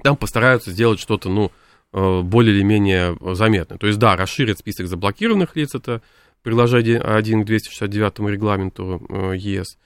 там 0.03 0.17
постараются 0.17 0.71
сделать 0.71 1.01
что-то, 1.01 1.29
ну, 1.29 1.53
э, 1.93 2.21
более 2.23 2.55
или 2.55 2.63
менее 2.63 3.17
заметное. 3.35 3.79
То 3.79 3.87
есть, 3.87 3.99
да, 3.99 4.17
расширят 4.17 4.59
список 4.59 4.87
заблокированных 4.87 5.57
лиц, 5.57 5.75
это 5.75 6.03
приложение 6.43 7.01
1 7.01 7.43
к 7.43 7.47
269 7.47 8.31
регламенту 8.31 9.05
э, 9.09 9.37
ЕС 9.37 9.79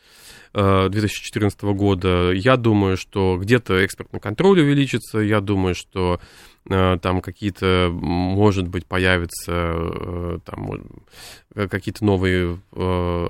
2014 0.55 1.63
э, 1.63 1.73
года. 1.73 2.33
Я 2.33 2.57
думаю, 2.57 2.97
что 2.97 3.39
где-то 3.41 3.75
экспортный 3.75 4.21
контроль 4.21 4.61
увеличится, 4.61 5.19
я 5.19 5.41
думаю, 5.41 5.75
что 5.75 6.21
там 6.69 7.21
какие-то, 7.21 7.91
может 7.93 8.69
быть, 8.69 8.87
появятся 8.87 9.53
э, 9.53 10.39
там, 10.45 10.71
какие-то 11.69 12.05
новые 12.05 12.61
э, 12.73 13.27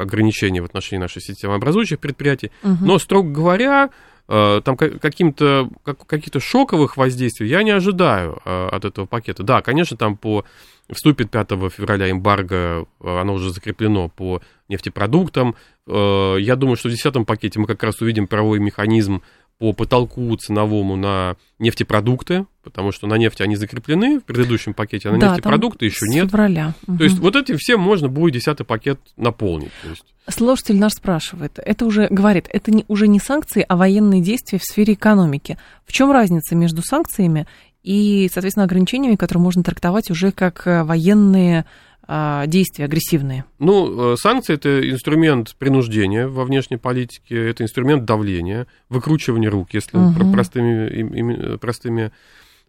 ограничения 0.00 0.60
в 0.60 0.66
отношении 0.66 1.00
наших 1.00 1.22
системообразующих 1.22 1.98
предприятий. 1.98 2.52
Угу. 2.62 2.84
Но, 2.84 2.98
строго 2.98 3.30
говоря, 3.30 3.90
там 4.28 4.76
каким-то, 4.76 5.70
каких-то 5.84 6.40
шоковых 6.40 6.96
воздействий 6.96 7.48
я 7.48 7.62
не 7.62 7.70
ожидаю 7.70 8.40
от 8.44 8.84
этого 8.84 9.06
пакета. 9.06 9.44
Да, 9.44 9.62
конечно, 9.62 9.96
там 9.96 10.16
по 10.16 10.44
вступит 10.90 11.30
5 11.30 11.50
февраля 11.70 12.10
эмбарго, 12.10 12.86
оно 13.00 13.34
уже 13.34 13.52
закреплено 13.52 14.08
по 14.08 14.42
нефтепродуктам. 14.68 15.54
Я 15.86 16.56
думаю, 16.56 16.76
что 16.76 16.88
в 16.88 16.90
10 16.90 17.24
пакете 17.24 17.60
мы 17.60 17.66
как 17.66 17.84
раз 17.84 18.00
увидим 18.00 18.26
правовой 18.26 18.58
механизм 18.58 19.22
по 19.58 19.72
потолку 19.72 20.36
ценовому 20.36 20.96
на 20.96 21.36
нефтепродукты, 21.58 22.46
потому 22.62 22.92
что 22.92 23.06
на 23.06 23.14
нефти 23.14 23.42
они 23.42 23.56
закреплены 23.56 24.20
в 24.20 24.24
предыдущем 24.24 24.74
пакете, 24.74 25.08
а 25.08 25.12
на 25.12 25.18
да, 25.18 25.28
нефтепродукты 25.28 25.86
еще 25.86 26.06
нет. 26.08 26.26
Февраля. 26.30 26.74
Угу. 26.86 26.98
То 26.98 27.04
есть 27.04 27.18
вот 27.18 27.36
этим 27.36 27.56
всем 27.56 27.80
можно 27.80 28.08
будет 28.08 28.34
десятый 28.34 28.66
пакет 28.66 29.00
наполнить. 29.16 29.72
То 29.82 29.90
есть. 29.90 30.04
Слушатель 30.28 30.76
наш 30.76 30.92
спрашивает, 30.92 31.58
это 31.64 31.86
уже 31.86 32.08
говорит, 32.10 32.48
это 32.52 32.70
не, 32.70 32.84
уже 32.88 33.08
не 33.08 33.20
санкции, 33.20 33.64
а 33.66 33.76
военные 33.76 34.20
действия 34.20 34.58
в 34.58 34.64
сфере 34.64 34.94
экономики. 34.94 35.56
В 35.86 35.92
чем 35.92 36.10
разница 36.10 36.54
между 36.54 36.82
санкциями 36.82 37.46
и, 37.82 38.28
соответственно, 38.32 38.64
ограничениями, 38.64 39.14
которые 39.14 39.42
можно 39.42 39.62
трактовать 39.62 40.10
уже 40.10 40.32
как 40.32 40.66
э, 40.66 40.82
военные 40.82 41.64
действия 42.08 42.84
агрессивные? 42.84 43.44
Ну, 43.58 44.12
э, 44.12 44.16
санкции 44.16 44.54
это 44.54 44.88
инструмент 44.88 45.56
принуждения 45.56 46.28
во 46.28 46.44
внешней 46.44 46.76
политике, 46.76 47.50
это 47.50 47.64
инструмент 47.64 48.04
давления, 48.04 48.66
выкручивания 48.88 49.50
рук, 49.50 49.70
если 49.72 49.96
угу. 49.96 50.32
простыми, 50.32 51.56
простыми 51.56 52.12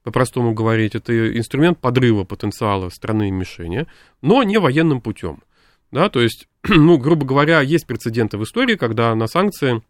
по-простому 0.04 0.54
говорить, 0.54 0.96
это 0.96 1.38
инструмент 1.38 1.80
подрыва 1.80 2.24
потенциала 2.24 2.90
страны 2.90 3.30
мишени, 3.30 3.88
но 4.22 4.42
не 4.44 4.58
военным 4.58 5.02
путем. 5.02 5.44
Да, 5.92 6.10
то 6.10 6.22
есть, 6.22 6.48
ну, 6.68 6.98
грубо 6.98 7.26
говоря, 7.26 7.62
есть 7.62 7.86
прецеденты 7.88 8.38
в 8.38 8.44
истории, 8.44 8.76
когда 8.76 9.14
на 9.16 9.28
санкции, 9.28 9.82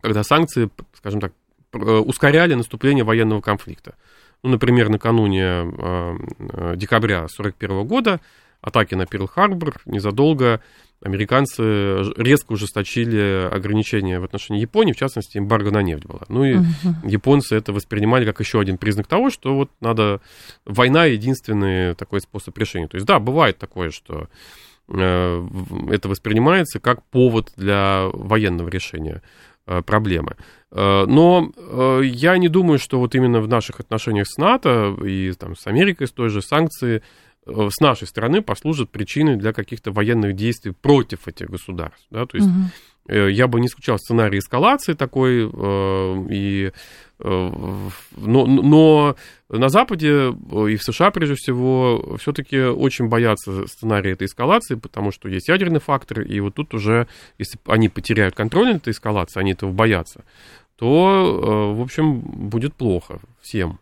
когда 0.00 0.22
санкции, 0.22 0.70
скажем 0.94 1.20
так, 1.20 1.32
э, 1.72 1.78
ускоряли 1.78 2.54
наступление 2.54 3.04
военного 3.04 3.40
конфликта. 3.40 3.96
Ну, 4.42 4.50
например, 4.50 4.88
накануне 4.88 5.42
э, 5.42 6.16
декабря 6.76 7.24
1941 7.24 7.86
года 7.86 8.20
атаки 8.66 8.96
на 8.96 9.06
Перл-Харбор, 9.06 9.76
незадолго 9.86 10.60
американцы 11.00 12.02
резко 12.16 12.52
ужесточили 12.52 13.48
ограничения 13.52 14.18
в 14.18 14.24
отношении 14.24 14.60
Японии, 14.60 14.92
в 14.92 14.96
частности, 14.96 15.38
эмбарго 15.38 15.70
на 15.70 15.82
нефть 15.82 16.04
было. 16.04 16.22
Ну 16.28 16.44
и 16.44 16.56
угу. 16.56 16.66
японцы 17.04 17.54
это 17.54 17.72
воспринимали 17.72 18.24
как 18.24 18.40
еще 18.40 18.58
один 18.58 18.76
признак 18.76 19.06
того, 19.06 19.30
что 19.30 19.54
вот 19.54 19.70
надо... 19.80 20.20
Война 20.64 21.04
единственный 21.04 21.94
такой 21.94 22.20
способ 22.20 22.58
решения. 22.58 22.88
То 22.88 22.96
есть, 22.96 23.06
да, 23.06 23.20
бывает 23.20 23.56
такое, 23.58 23.90
что 23.90 24.28
э, 24.88 25.48
это 25.90 26.08
воспринимается 26.08 26.80
как 26.80 27.04
повод 27.04 27.52
для 27.56 28.08
военного 28.12 28.68
решения 28.68 29.22
э, 29.66 29.82
проблемы. 29.82 30.34
Э, 30.72 31.04
но 31.06 31.52
я 32.02 32.36
не 32.38 32.48
думаю, 32.48 32.80
что 32.80 32.98
вот 32.98 33.14
именно 33.14 33.40
в 33.40 33.48
наших 33.48 33.78
отношениях 33.78 34.26
с 34.26 34.38
НАТО 34.38 34.96
и 35.04 35.32
там, 35.38 35.54
с 35.54 35.68
Америкой, 35.68 36.08
с 36.08 36.12
той 36.12 36.30
же 36.30 36.42
санкции, 36.42 36.96
Э, 36.96 37.02
с 37.46 37.80
нашей 37.80 38.08
стороны 38.08 38.42
послужат 38.42 38.90
причиной 38.90 39.36
для 39.36 39.52
каких-то 39.52 39.92
военных 39.92 40.34
действий 40.34 40.72
против 40.72 41.28
этих 41.28 41.48
государств. 41.48 42.06
Да? 42.10 42.26
То 42.26 42.36
есть 42.36 42.48
угу. 42.48 43.14
я 43.14 43.46
бы 43.46 43.60
не 43.60 43.68
исключал 43.68 43.98
сценарий 43.98 44.40
эскалации 44.40 44.94
такой, 44.94 45.48
э, 45.52 46.26
и, 46.30 46.72
но, 47.18 47.96
но 48.16 49.16
на 49.48 49.68
Западе 49.68 50.28
и 50.28 50.76
в 50.76 50.82
США, 50.82 51.10
прежде 51.12 51.34
всего, 51.36 52.16
все-таки 52.20 52.58
очень 52.60 53.08
боятся 53.08 53.66
сценария 53.68 54.12
этой 54.12 54.26
эскалации, 54.26 54.74
потому 54.74 55.12
что 55.12 55.28
есть 55.28 55.48
ядерный 55.48 55.80
фактор, 55.80 56.22
и 56.22 56.40
вот 56.40 56.54
тут 56.54 56.74
уже, 56.74 57.06
если 57.38 57.58
они 57.66 57.88
потеряют 57.88 58.34
контроль 58.34 58.66
над 58.66 58.76
этой 58.78 58.92
эскалацией, 58.92 59.42
они 59.42 59.52
этого 59.52 59.72
боятся, 59.72 60.24
то, 60.76 61.72
в 61.74 61.80
общем, 61.80 62.20
будет 62.20 62.74
плохо 62.74 63.20
всем. 63.40 63.78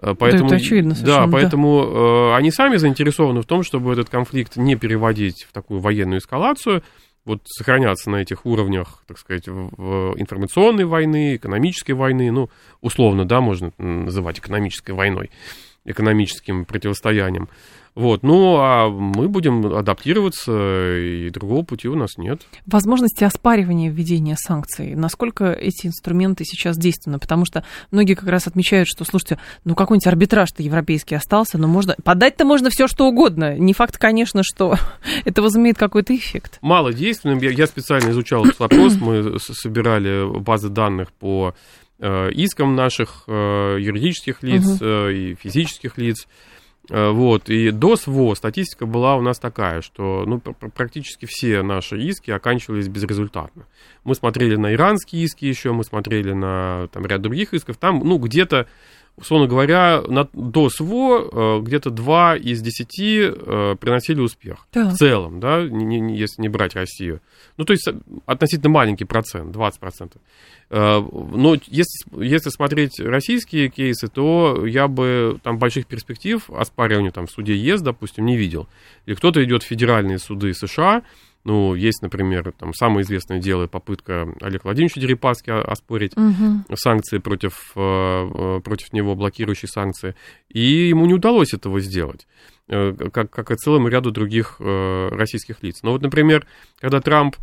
Поэтому, 0.00 0.50
да, 0.50 0.56
это 0.56 0.64
очевидно 0.64 0.94
Да, 1.00 1.26
поэтому 1.26 2.28
да. 2.30 2.36
они 2.36 2.50
сами 2.50 2.76
заинтересованы 2.76 3.40
в 3.40 3.46
том, 3.46 3.62
чтобы 3.62 3.92
этот 3.92 4.10
конфликт 4.10 4.56
не 4.56 4.76
переводить 4.76 5.46
в 5.48 5.52
такую 5.52 5.80
военную 5.80 6.18
эскалацию, 6.18 6.82
вот 7.24 7.40
сохраняться 7.44 8.08
на 8.08 8.16
этих 8.16 8.46
уровнях, 8.46 9.02
так 9.06 9.18
сказать, 9.18 9.48
в 9.48 10.14
информационной 10.16 10.84
войны, 10.84 11.36
экономической 11.36 11.92
войны, 11.92 12.30
ну, 12.30 12.50
условно, 12.80 13.24
да, 13.24 13.40
можно 13.40 13.72
называть 13.78 14.38
экономической 14.38 14.92
войной, 14.92 15.30
экономическим 15.84 16.64
противостоянием. 16.64 17.48
Вот, 17.96 18.22
ну, 18.22 18.58
а 18.58 18.90
мы 18.90 19.26
будем 19.26 19.74
адаптироваться, 19.74 20.52
и 20.98 21.30
другого 21.30 21.64
пути 21.64 21.88
у 21.88 21.96
нас 21.96 22.18
нет. 22.18 22.42
Возможности 22.66 23.24
оспаривания 23.24 23.90
введения 23.90 24.36
санкций, 24.38 24.94
насколько 24.94 25.50
эти 25.50 25.86
инструменты 25.86 26.44
сейчас 26.44 26.76
действенны? 26.76 27.18
Потому 27.18 27.46
что 27.46 27.64
многие 27.90 28.12
как 28.12 28.28
раз 28.28 28.46
отмечают, 28.46 28.86
что, 28.86 29.06
слушайте, 29.06 29.38
ну, 29.64 29.74
какой-нибудь 29.74 30.06
арбитраж-то 30.08 30.62
европейский 30.62 31.14
остался, 31.14 31.56
но 31.56 31.68
можно... 31.68 31.96
Подать-то 32.04 32.44
можно 32.44 32.68
все 32.68 32.86
что 32.86 33.06
угодно. 33.06 33.56
Не 33.56 33.72
факт, 33.72 33.96
конечно, 33.96 34.42
что 34.44 34.76
это 35.24 35.40
возымеет 35.40 35.78
какой-то 35.78 36.14
эффект. 36.14 36.58
Мало 36.60 36.92
действенным. 36.92 37.38
Я, 37.38 37.50
я 37.50 37.66
специально 37.66 38.10
изучал 38.10 38.44
этот 38.44 38.60
вопрос. 38.60 38.96
Мы 39.00 39.38
собирали 39.40 40.38
базы 40.38 40.68
данных 40.68 41.12
по 41.14 41.54
э, 41.98 42.30
искам 42.32 42.76
наших 42.76 43.24
э, 43.26 43.78
юридических 43.80 44.42
лиц 44.42 44.66
угу. 44.66 44.84
и 44.84 45.34
физических 45.36 45.96
лиц. 45.96 46.26
Э, 46.88 47.10
вот, 47.10 47.48
и 47.48 47.70
до 47.70 47.96
СВО 47.96 48.34
статистика 48.34 48.86
была 48.86 49.16
у 49.16 49.20
нас 49.20 49.38
такая, 49.38 49.80
что 49.80 50.24
ну, 50.26 50.40
практически 50.40 51.26
все 51.26 51.62
наши 51.62 51.98
иски 51.98 52.30
оканчивались 52.30 52.88
безрезультатно. 52.88 53.66
Мы 54.04 54.14
смотрели 54.14 54.56
на 54.56 54.72
иранские 54.72 55.24
иски 55.24 55.44
еще, 55.46 55.72
мы 55.72 55.84
смотрели 55.84 56.32
на 56.32 56.88
там, 56.92 57.04
ряд 57.06 57.22
других 57.22 57.54
исков, 57.54 57.76
там, 57.76 58.00
ну, 58.04 58.18
где-то 58.18 58.68
условно 59.16 59.46
говоря, 59.46 60.02
на, 60.06 60.28
до 60.32 60.68
СВО 60.68 61.58
э, 61.58 61.60
где-то 61.62 61.90
2 61.90 62.36
из 62.36 62.60
10 62.60 63.00
э, 63.00 63.76
приносили 63.80 64.20
успех. 64.20 64.66
Да. 64.72 64.90
В 64.90 64.94
целом, 64.94 65.40
да, 65.40 65.62
не, 65.62 66.00
не, 66.00 66.16
если 66.16 66.42
не 66.42 66.48
брать 66.48 66.74
Россию. 66.74 67.20
Ну, 67.56 67.64
то 67.64 67.72
есть 67.72 67.88
относительно 68.26 68.70
маленький 68.70 69.04
процент, 69.04 69.54
20%. 69.56 70.16
Э, 70.68 71.00
но 71.00 71.54
если, 71.66 72.22
если 72.22 72.50
смотреть 72.50 73.00
российские 73.00 73.70
кейсы, 73.70 74.08
то 74.08 74.66
я 74.66 74.86
бы 74.88 75.38
там 75.42 75.58
больших 75.58 75.86
перспектив 75.86 76.48
оспаривания 76.50 77.10
там, 77.10 77.26
в 77.26 77.30
суде 77.30 77.56
ЕС, 77.56 77.80
допустим, 77.80 78.26
не 78.26 78.36
видел. 78.36 78.68
Или 79.06 79.14
кто-то 79.14 79.42
идет 79.42 79.62
в 79.62 79.66
федеральные 79.66 80.18
суды 80.18 80.52
США, 80.52 81.02
Ну, 81.46 81.76
есть, 81.76 82.02
например, 82.02 82.52
там 82.58 82.74
самое 82.74 83.02
известное 83.04 83.38
дело, 83.38 83.68
попытка 83.68 84.26
Олега 84.40 84.62
Владимировича 84.64 85.00
Дерипаски 85.00 85.50
оспорить 85.50 86.16
Мгм. 86.16 86.64
санкции 86.74 87.18
против, 87.18 87.70
э, 87.76 87.80
э, 87.80 88.60
против 88.64 88.92
него, 88.92 89.14
блокирующие 89.14 89.68
санкции, 89.68 90.16
и 90.48 90.88
ему 90.88 91.06
не 91.06 91.14
удалось 91.14 91.54
этого 91.54 91.78
сделать, 91.78 92.26
э, 92.68 92.92
как, 93.12 93.30
как 93.30 93.52
и 93.52 93.54
целому 93.54 93.86
ряду 93.86 94.10
других 94.10 94.56
э, 94.58 95.08
российских 95.12 95.62
лиц. 95.62 95.84
Но 95.84 95.92
вот, 95.92 96.02
например, 96.02 96.48
когда 96.80 97.00
Трамп 97.00 97.36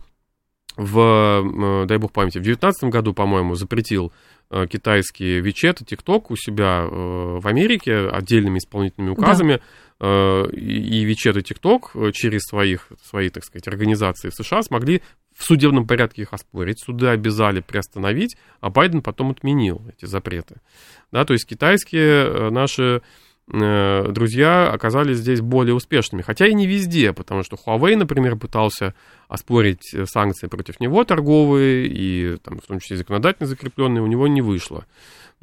в, 0.76 1.00
э, 1.00 1.86
дай 1.86 1.98
бог 1.98 2.12
памяти, 2.12 2.40
в 2.40 2.44
2019 2.44 2.90
году, 2.90 3.14
по-моему, 3.14 3.56
запретил 3.56 4.12
э, 4.52 4.68
китайские 4.68 5.40
WeChat 5.42 5.78
и 5.82 5.96
TikTok 5.96 6.26
у 6.28 6.36
себя 6.36 6.86
в 6.90 7.48
Америке 7.48 8.10
отдельными 8.10 8.58
исполнительными 8.58 9.14
указами, 9.14 9.54
э, 9.54 9.60
и 10.04 10.84
и 10.94 11.06
WeChat 11.06 11.40
и 11.40 11.42
TikTok 11.42 11.82
э, 11.96 12.12
через 12.12 12.42
своих, 12.42 12.88
свои, 13.04 13.30
так 13.30 13.44
сказать, 13.44 13.68
организации 13.68 14.30
в 14.30 14.36
США 14.36 14.62
смогли 14.62 15.02
в 15.36 15.44
судебном 15.44 15.88
порядке 15.88 16.22
их 16.24 16.34
оспорить. 16.34 16.80
Суды 16.80 17.08
обязали 17.08 17.62
приостановить, 17.62 18.38
а 18.62 18.70
Байден 18.70 19.02
потом 19.02 19.32
отменил 19.32 19.82
эти 19.90 20.06
запреты. 20.06 20.58
Да, 21.12 21.26
то 21.26 21.34
есть 21.34 21.48
китайские 21.48 22.26
э, 22.26 22.50
наши 22.50 23.02
э, 23.52 24.12
друзья 24.12 24.72
оказались 24.72 25.18
здесь 25.18 25.42
более 25.42 25.74
успешными. 25.74 26.22
Хотя 26.22 26.48
и 26.48 26.54
не 26.54 26.68
везде, 26.68 27.14
потому 27.14 27.44
что 27.44 27.58
Huawei, 27.58 27.96
например, 27.96 28.36
пытался 28.36 28.94
оспорить 29.28 29.94
э, 29.94 30.06
санкции 30.06 30.48
против 30.48 30.80
него 30.80 31.04
торговые, 31.04 31.88
и 31.88 32.38
там, 32.38 32.60
в 32.60 32.68
том 32.68 32.80
числе 32.80 32.98
законодательно 32.98 33.48
закрепленные, 33.48 34.02
у 34.02 34.08
него 34.08 34.28
не 34.28 34.42
вышло. 34.42 34.86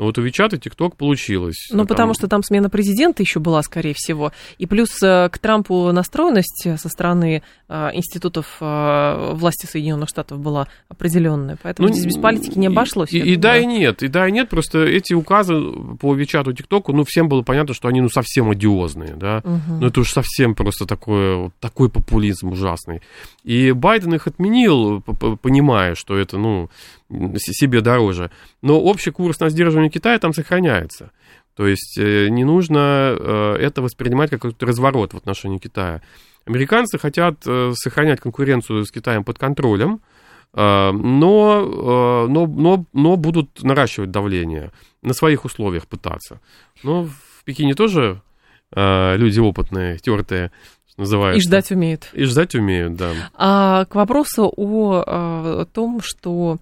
Но 0.01 0.07
вот 0.07 0.17
у 0.17 0.25
и 0.25 0.31
TikTok 0.31 0.97
получилось. 0.97 1.69
Ну, 1.71 1.79
Там- 1.79 1.87
потому 1.87 2.15
что 2.15 2.27
там 2.27 2.43
смена 2.43 2.71
президента 2.71 3.23
еще 3.23 3.39
была, 3.39 3.63
скорее 3.63 3.93
всего. 3.95 4.33
И 4.57 4.65
плюс 4.65 4.91
э, 5.03 5.29
к 5.29 5.39
Трампу 5.39 5.93
настроенность 5.93 6.67
со 6.79 6.89
стороны 6.89 7.43
э, 7.69 7.89
институтов 7.93 8.57
э, 8.63 9.33
власти 9.35 9.67
Соединенных 9.67 10.09
Штатов 10.09 10.39
была 10.39 10.69
определенная. 10.89 11.59
Поэтому 11.63 11.89
Ну, 11.89 11.95
здесь 11.95 12.07
без 12.07 12.17
политики 12.17 12.59
не 12.59 12.69
обошлось. 12.69 13.13
И, 13.13 13.19
и 13.19 13.37
да, 13.37 13.59
и 13.59 13.67
нет, 13.67 14.03
и 14.03 14.09
да, 14.09 14.27
и 14.27 14.33
нет. 14.33 14.49
Просто 14.49 14.79
эти 14.79 15.13
указы 15.13 15.61
по 16.01 16.15
Вичату, 16.15 16.55
ТикТоку, 16.55 16.95
ну, 16.95 17.05
всем 17.05 17.29
было 17.29 17.43
понятно, 17.43 17.75
что 17.75 17.89
они, 17.89 18.01
ну, 18.01 18.09
совсем 18.09 18.49
одиозные, 18.49 19.15
да. 19.17 19.43
Мгм. 19.45 19.81
Ну, 19.81 19.87
это 19.89 20.01
уж 20.01 20.13
совсем 20.13 20.55
просто 20.55 20.87
такое, 20.87 21.53
такой 21.61 21.91
популизм 21.91 22.53
ужасный. 22.53 23.03
И 23.45 23.73
Байден 23.81 24.15
их 24.15 24.27
отменил, 24.27 25.03
понимая, 25.43 25.95
что 25.95 26.17
это, 26.17 26.39
ну, 26.39 26.71
себе 27.37 27.81
дороже. 27.81 28.31
Но 28.63 28.81
общий 28.81 29.11
курс 29.11 29.41
на 29.41 29.49
сдерживание 29.49 29.91
Китая 29.91 30.19
там 30.19 30.33
сохраняется. 30.33 31.11
То 31.57 31.67
есть 31.67 31.99
э, 31.99 32.29
не 32.29 32.45
нужно 32.45 33.17
э, 33.19 33.57
это 33.61 33.83
воспринимать 33.83 34.31
как 34.31 34.41
какой-то 34.41 34.65
разворот 34.65 35.13
в 35.13 35.17
отношении 35.19 35.59
Китая. 35.59 36.01
Американцы 36.47 36.99
хотят 36.99 37.43
э, 37.47 37.73
сохранять 37.75 38.21
конкуренцию 38.21 38.87
с 38.87 38.91
Китаем 38.91 39.25
под 39.25 39.39
контролем, 39.39 40.01
но, 40.53 42.27
но, 42.27 42.27
но, 42.27 42.85
но 42.93 43.17
будут 43.17 43.63
наращивать 43.63 44.11
давление, 44.11 44.73
на 45.01 45.13
своих 45.13 45.45
условиях 45.45 45.87
пытаться. 45.87 46.41
Но 46.83 47.05
в 47.05 47.45
Пекине 47.45 47.75
тоже 47.75 48.21
люди 48.75 49.39
опытные, 49.39 49.99
тертые, 49.99 50.51
называется. 51.01 51.39
И 51.39 51.43
ждать 51.43 51.71
умеют. 51.71 52.09
И 52.13 52.25
ждать 52.25 52.55
умеют, 52.55 52.95
да. 52.95 53.13
А 53.35 53.85
к 53.87 53.95
вопросу 53.95 54.53
о, 54.57 55.03
э, 55.07 55.67
том, 55.73 56.01
что 56.03 56.59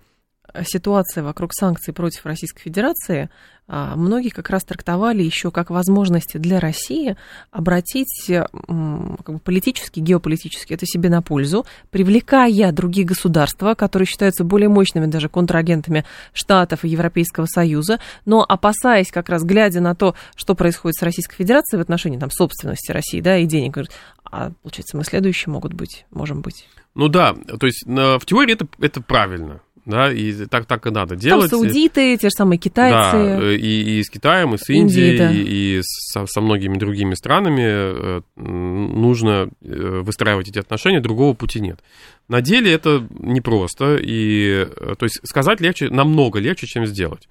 ситуация 0.64 1.22
вокруг 1.22 1.52
санкций 1.52 1.92
против 1.92 2.24
Российской 2.26 2.62
Федерации, 2.62 3.24
а, 3.24 3.28
многие 3.68 4.30
как 4.30 4.50
раз 4.50 4.64
трактовали 4.64 5.22
еще 5.22 5.50
как 5.50 5.70
возможность 5.70 6.38
для 6.38 6.58
России 6.58 7.16
обратить 7.50 8.24
как 8.28 9.28
бы 9.28 9.38
политически, 9.38 10.00
геополитически 10.00 10.72
это 10.72 10.86
себе 10.86 11.10
на 11.10 11.22
пользу, 11.22 11.66
привлекая 11.90 12.72
другие 12.72 13.06
государства, 13.06 13.74
которые 13.74 14.06
считаются 14.06 14.42
более 14.42 14.68
мощными 14.68 15.06
даже 15.06 15.28
контрагентами 15.28 16.04
Штатов 16.32 16.84
и 16.84 16.88
Европейского 16.88 17.46
Союза, 17.46 18.00
но 18.24 18.44
опасаясь 18.48 19.10
как 19.10 19.28
раз, 19.28 19.44
глядя 19.44 19.80
на 19.80 19.94
то, 19.94 20.14
что 20.34 20.54
происходит 20.54 20.96
с 20.96 21.02
Российской 21.02 21.36
Федерацией 21.36 21.78
в 21.78 21.82
отношении 21.82 22.18
там, 22.18 22.30
собственности 22.30 22.90
России 22.90 23.20
да, 23.20 23.36
и 23.36 23.44
денег, 23.44 23.76
а 24.24 24.52
получается, 24.62 24.96
мы 24.96 25.04
следующие 25.04 25.52
могут 25.52 25.74
быть, 25.74 26.06
можем 26.10 26.40
быть. 26.40 26.66
Ну 26.94 27.08
да, 27.08 27.34
то 27.34 27.66
есть 27.66 27.84
в 27.86 28.20
теории 28.24 28.54
это, 28.54 28.66
это 28.80 29.00
правильно, 29.00 29.60
да, 29.88 30.12
и 30.12 30.46
так, 30.46 30.66
так 30.66 30.86
и 30.86 30.90
надо 30.90 31.16
делать. 31.16 31.50
Там 31.50 31.60
саудиты, 31.60 32.14
те 32.18 32.28
же 32.28 32.34
самые 32.36 32.58
китайцы. 32.58 33.16
Да, 33.16 33.42
э, 33.42 33.56
и, 33.56 33.98
и 33.98 34.02
с 34.02 34.10
Китаем, 34.10 34.54
и 34.54 34.58
с 34.58 34.68
Индией, 34.68 35.12
Индией, 35.12 35.18
да. 35.18 35.32
и, 35.32 35.78
и 35.78 35.80
со, 35.82 36.26
со 36.26 36.42
многими 36.42 36.76
другими 36.76 37.14
странами 37.14 37.62
э, 37.64 38.20
нужно 38.36 39.48
э, 39.62 40.00
выстраивать 40.04 40.48
эти 40.50 40.58
отношения, 40.58 41.00
другого 41.00 41.32
пути 41.32 41.60
нет. 41.60 41.80
На 42.28 42.42
деле 42.42 42.70
это 42.70 43.08
непросто, 43.18 43.96
и, 43.98 44.68
то 44.98 45.04
есть 45.06 45.20
сказать 45.26 45.62
легче, 45.62 45.88
намного 45.88 46.38
легче, 46.38 46.66
чем 46.66 46.84
сделать. 46.84 47.26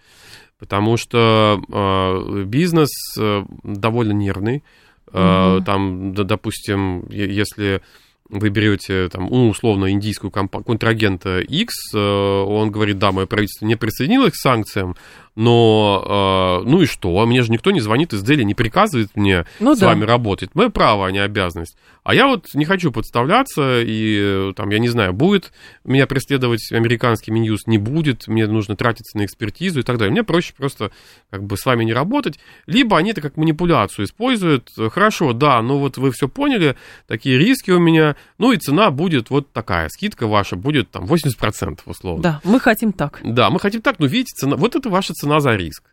Потому 0.58 0.98
что 0.98 1.62
бизнес 2.48 2.89
довольно 3.63 4.13
нервный. 4.13 4.63
Мгм. 5.13 5.63
Там, 5.63 6.13
допустим, 6.15 7.08
если 7.12 7.84
вы 8.30 8.50
берете, 8.50 9.08
там, 9.10 9.28
ну, 9.30 9.50
условно, 9.50 9.92
индийскую 9.92 10.32
компа- 10.32 10.63
контрагента 10.63 11.40
X, 11.40 11.74
э, 11.96 11.98
он 11.98 12.72
говорит, 12.72 12.98
да, 13.00 13.12
мое 13.12 13.26
правительство 13.26 13.66
не 13.66 13.76
присоединилось 13.76 14.34
к 14.34 14.36
санкциям, 14.36 14.96
но, 15.36 16.62
э, 16.66 16.70
ну 16.70 16.82
и 16.82 16.86
что, 16.86 17.26
мне 17.26 17.42
же 17.44 17.52
никто 17.52 17.72
не 17.72 17.80
звонит 17.80 18.12
из 18.13 18.24
Дели, 18.24 18.44
не 18.44 18.54
приказывает 18.56 19.10
мне 19.16 19.46
Ну 19.60 19.76
с 19.76 19.80
да. 19.80 19.88
вами 19.88 20.04
работать. 20.04 20.50
Мое 20.56 20.70
право, 20.70 21.08
а 21.08 21.12
не 21.12 21.20
обязанность. 21.20 21.78
А 22.08 22.15
я 22.15 22.28
вот 22.28 22.54
не 22.54 22.63
хочу 22.63 22.93
подставляться, 22.93 23.82
и 23.82 24.17
э, 24.17 24.54
там, 24.56 24.70
я 24.70 24.80
не 24.80 24.88
знаю, 24.88 25.12
будет 25.12 25.52
меня 25.84 26.08
преследовать 26.08 26.72
американский 26.72 27.32
Минюс, 27.32 27.67
не 27.67 27.78
будет, 27.78 28.30
мне 28.30 28.48
нужно 28.48 28.78
тратиться 28.78 29.17
на 29.17 29.26
экспертизу 29.26 29.82
и 29.82 29.84
так 29.84 29.98
далее. 29.98 30.13
Мне 30.13 30.24
проще 30.24 30.54
просто 30.56 30.91
как 31.30 31.43
бы 31.43 31.58
с 31.58 31.65
вами 31.65 31.84
не 31.84 31.91
работать. 31.91 32.39
Либо 32.65 32.98
они 32.98 33.12
это 33.12 33.20
как 33.20 33.36
манипуляцию 33.36 34.06
используют. 34.06 34.72
Хорошо, 34.93 35.34
да, 35.34 35.62
ну 35.62 35.80
вот 35.80 35.98
вы 35.98 36.13
все 36.13 36.30
поняли, 36.30 36.78
такие 37.08 37.38
риски 37.38 37.72
у 37.72 37.80
меня, 37.80 38.15
ну 38.38 38.54
и 38.54 38.58
цена 38.58 38.89
будет 38.89 39.30
вот 39.30 39.52
такая, 39.52 39.89
скидка 39.89 40.28
ваша 40.28 40.56
будет 40.56 40.89
там 40.89 41.04
80% 41.04 41.82
условно. 41.88 42.24
Да, 42.24 42.41
мы 42.46 42.62
хотим 42.62 42.93
так. 42.93 43.20
Да, 43.22 43.50
мы 43.50 43.60
хотим 43.60 43.82
так, 43.82 44.00
но 44.00 44.06
видите, 44.06 44.32
цена, 44.34 44.56
вот 44.56 44.78
это 44.78 44.89
ваша 44.89 45.12
цена 45.12 45.41
за 45.41 45.58
риск. 45.58 45.84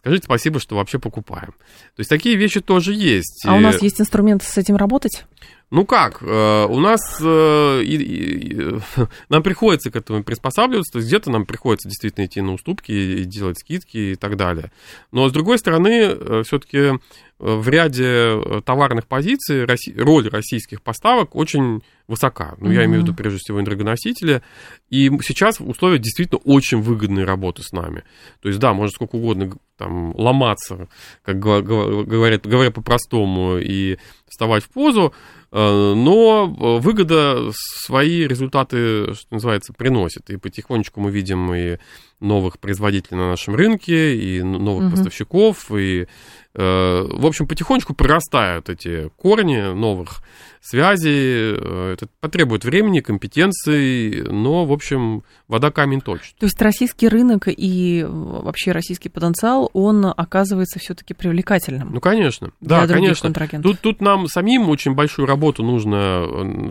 Скажите 0.00 0.24
спасибо, 0.24 0.60
что 0.60 0.76
вообще 0.76 0.98
покупаем. 0.98 1.52
То 1.96 2.00
есть 2.00 2.08
такие 2.10 2.36
вещи 2.36 2.60
тоже 2.60 2.94
есть. 2.94 3.44
А 3.46 3.54
у 3.54 3.58
И- 3.58 3.62
нас 3.62 3.82
есть 3.82 4.00
инструменты 4.00 4.46
с 4.46 4.56
этим 4.56 4.76
работать? 4.76 5.24
Ну 5.70 5.84
как, 5.84 6.22
э, 6.22 6.66
у 6.68 6.80
нас 6.80 7.00
э, 7.22 7.82
и- 7.82 7.96
и- 7.96 8.78
нам 9.28 9.42
приходится 9.42 9.90
к 9.90 9.96
этому 9.96 10.22
приспосабливаться, 10.24 10.92
то 10.92 10.98
есть 10.98 11.08
где-то 11.08 11.30
нам 11.30 11.44
приходится 11.46 11.88
действительно 11.88 12.26
идти 12.26 12.40
на 12.40 12.52
уступки 12.54 12.92
и 12.92 13.24
делать 13.24 13.58
скидки 13.58 13.96
и 13.96 14.14
так 14.14 14.36
далее. 14.36 14.70
Но 15.12 15.28
с 15.28 15.32
другой 15.32 15.58
стороны, 15.58 16.42
все-таки 16.44 16.98
в 17.38 17.68
ряде 17.68 18.04
э, 18.04 18.60
товарных 18.64 19.06
позиций 19.06 19.64
Росси- 19.64 19.94
роль 19.96 20.28
российских 20.28 20.82
поставок 20.82 21.36
очень 21.36 21.82
высока. 22.08 22.56
Ну, 22.58 22.72
я 22.72 22.80
Мгм. 22.80 22.86
имею 22.86 23.00
в 23.00 23.04
виду 23.04 23.14
прежде 23.14 23.38
всего 23.38 23.60
энергоносители. 23.60 24.42
И 24.90 25.08
сейчас 25.22 25.60
условия 25.60 25.98
действительно 25.98 26.40
очень 26.44 26.80
выгодной 26.80 27.22
работы 27.24 27.62
с 27.62 27.70
нами. 27.70 28.02
То 28.40 28.48
есть, 28.48 28.58
да, 28.58 28.72
можно 28.72 28.92
сколько 28.92 29.14
угодно 29.16 29.52
там 29.76 30.12
ломаться, 30.18 30.88
как 31.22 31.38
го- 31.38 31.62
го- 31.62 32.02
говорят, 32.02 32.44
говоря 32.44 32.72
по-простому, 32.72 33.58
и 33.58 33.98
вставать 34.28 34.64
в 34.64 34.68
позу, 34.68 35.12
э, 35.50 35.94
но 35.94 36.44
э, 36.46 36.80
выгода 36.80 37.50
свои 37.52 38.26
результаты, 38.26 39.14
что 39.14 39.34
называется, 39.34 39.72
приносит. 39.72 40.30
И 40.30 40.36
потихонечку 40.36 41.00
мы 41.00 41.10
видим 41.10 41.52
и 41.54 41.78
новых 42.20 42.58
производителей 42.58 43.16
на 43.16 43.28
нашем 43.30 43.54
рынке, 43.54 44.16
и 44.16 44.42
новых 44.42 44.84
Мгм. 44.84 44.90
поставщиков, 44.92 45.70
и, 45.72 46.06
э, 46.54 47.06
в 47.10 47.26
общем, 47.26 47.46
потихонечку 47.46 47.94
прорастают 47.94 48.68
эти 48.68 49.08
корни 49.16 49.72
новых 49.74 50.22
связей. 50.60 51.54
Э, 51.56 51.92
Это 51.92 52.08
потребует 52.20 52.64
времени, 52.64 53.00
компетенций, 53.00 54.22
но, 54.24 54.64
в 54.66 54.72
общем, 54.72 55.22
вода 55.46 55.70
камень 55.70 56.00
точит. 56.00 56.34
То 56.38 56.46
есть 56.46 56.60
российский 56.60 57.08
рынок 57.08 57.44
и 57.46 58.04
вообще 58.08 58.72
российский 58.72 59.08
потенциал, 59.08 59.70
он 59.72 60.04
оказывается 60.04 60.78
все-таки 60.78 61.14
привлекательным 61.14 61.90
Ну, 61.92 62.00
конечно. 62.00 62.50
для 62.60 62.80
Да, 62.80 62.86
других 62.86 63.18
конечно. 63.20 63.62
Тут, 63.62 63.80
тут 63.80 64.00
нам 64.00 64.26
самим 64.26 64.68
очень 64.68 64.94
большую 64.94 65.26
работу 65.26 65.62
нужно 65.62 66.26
э, 66.28 66.70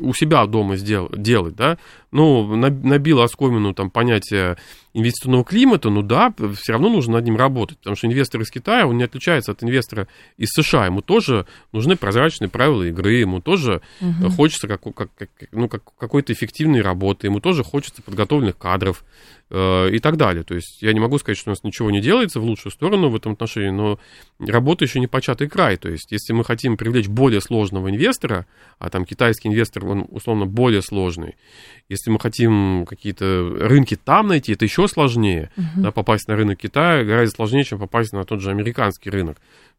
у 0.00 0.12
себя 0.14 0.46
дома 0.46 0.76
сдел- 0.76 1.10
делать, 1.16 1.54
да. 1.54 1.78
Ну, 2.16 2.56
на- 2.56 2.70
набил 2.70 3.20
оскомину 3.20 3.74
там 3.74 3.90
понятие 3.90 4.56
инвестиционного 4.94 5.44
климата, 5.44 5.90
ну 5.90 6.00
да, 6.00 6.32
все 6.58 6.72
равно 6.72 6.88
нужно 6.88 7.12
над 7.14 7.24
ним 7.26 7.36
работать, 7.36 7.76
потому 7.76 7.94
что 7.96 8.06
инвестор 8.06 8.40
из 8.40 8.50
Китая, 8.50 8.86
он 8.86 8.96
не 8.96 9.04
отличается 9.04 9.52
от 9.52 9.62
инвестора 9.62 10.08
из 10.38 10.48
США, 10.48 10.86
ему 10.86 11.02
тоже 11.02 11.44
нужны 11.72 11.96
прозрачные 11.96 12.48
правила 12.48 12.82
игры, 12.84 13.16
ему 13.16 13.42
тоже 13.42 13.82
э, 14.00 14.28
хочется 14.30 14.66
как, 14.66 14.80
как- 14.94 15.10
как- 15.14 15.28
ну, 15.52 15.68
как, 15.68 15.82
какой-то 15.98 16.32
эффективной 16.32 16.80
работы, 16.80 17.26
ему 17.26 17.40
тоже 17.40 17.62
хочется 17.62 18.00
подготовленных 18.00 18.56
кадров, 18.56 19.04
и 19.48 19.98
так 20.02 20.16
далее. 20.16 20.42
То 20.42 20.54
есть 20.54 20.82
я 20.82 20.92
не 20.92 20.98
могу 20.98 21.18
сказать, 21.18 21.38
что 21.38 21.50
у 21.50 21.52
нас 21.52 21.62
ничего 21.62 21.90
не 21.90 22.00
делается 22.00 22.40
в 22.40 22.44
лучшую 22.44 22.72
сторону 22.72 23.10
в 23.10 23.16
этом 23.16 23.32
отношении, 23.32 23.70
но 23.70 24.00
работа 24.40 24.84
еще 24.84 24.98
не 24.98 25.06
початый 25.06 25.48
край. 25.48 25.76
То 25.76 25.88
есть 25.88 26.10
если 26.10 26.32
мы 26.32 26.44
хотим 26.44 26.76
привлечь 26.76 27.06
более 27.06 27.40
сложного 27.40 27.88
инвестора, 27.88 28.46
а 28.78 28.90
там 28.90 29.04
китайский 29.04 29.48
инвестор, 29.48 29.86
он 29.86 30.06
условно 30.08 30.46
более 30.46 30.82
сложный, 30.82 31.36
если 31.88 32.10
мы 32.10 32.18
хотим 32.18 32.86
какие-то 32.86 33.48
рынки 33.60 33.96
там 33.96 34.28
найти, 34.28 34.52
это 34.52 34.64
еще 34.64 34.88
сложнее. 34.88 35.50
Uh-huh. 35.56 35.82
Да, 35.82 35.92
попасть 35.92 36.26
на 36.26 36.34
рынок 36.34 36.58
Китая 36.58 37.04
гораздо 37.04 37.36
сложнее, 37.36 37.64
чем 37.64 37.78
попасть 37.78 38.12
на 38.12 38.24
тот 38.24 38.40
же 38.40 38.50
американский 38.50 39.10
рынок. 39.10 39.38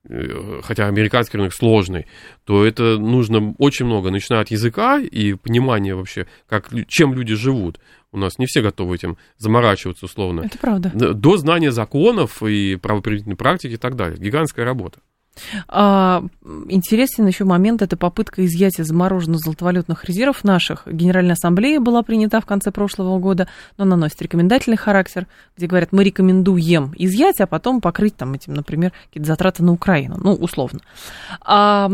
Э, 0.09 0.61
хотя 0.63 0.87
американский 0.87 1.37
рынок 1.37 1.53
сложный, 1.53 2.05
то 2.45 2.65
это 2.65 2.97
нужно 2.97 3.53
очень 3.57 3.85
много, 3.85 4.09
начиная 4.09 4.41
от 4.41 4.51
языка 4.51 4.99
и 4.99 5.33
понимания 5.33 5.95
вообще, 5.95 6.27
как, 6.47 6.69
чем 6.87 7.13
люди 7.13 7.35
живут. 7.35 7.79
У 8.17 8.19
нас 8.19 8.39
не 8.39 8.47
все 8.47 8.61
готовы 8.61 8.95
этим 8.95 9.17
заморачиваться 9.37 10.05
условно. 10.05 10.41
Это 10.41 10.57
правда. 10.57 10.89
До 10.93 11.37
знания 11.37 11.71
законов 11.71 12.41
и 12.41 12.75
правоприменительной 12.75 13.35
практики 13.35 13.73
и 13.73 13.77
так 13.77 13.95
далее. 13.95 14.17
Гигантская 14.17 14.65
работа. 14.65 14.99
А, 15.67 16.23
интересен 16.67 17.27
еще 17.27 17.43
момент, 17.43 17.83
это 17.83 17.95
попытка 17.95 18.43
изъятия 18.45 18.83
замороженных 18.83 19.39
золотовалютных 19.39 20.05
резервов 20.05 20.43
наших. 20.43 20.87
Генеральная 20.87 21.33
ассамблея 21.33 21.79
была 21.79 22.01
принята 22.01 22.41
в 22.41 22.45
конце 22.45 22.71
прошлого 22.71 23.19
года, 23.19 23.47
но 23.77 23.85
наносит 23.85 24.21
рекомендательный 24.21 24.77
характер, 24.77 25.27
где 25.55 25.67
говорят, 25.67 25.91
мы 25.91 26.03
рекомендуем 26.03 26.93
изъять, 26.95 27.39
а 27.39 27.47
потом 27.47 27.81
покрыть 27.81 28.15
там 28.15 28.33
этим, 28.33 28.53
например, 28.53 28.93
какие-то 29.07 29.27
затраты 29.27 29.63
на 29.63 29.73
Украину, 29.73 30.17
ну, 30.19 30.33
условно. 30.33 30.79
А, 31.41 31.87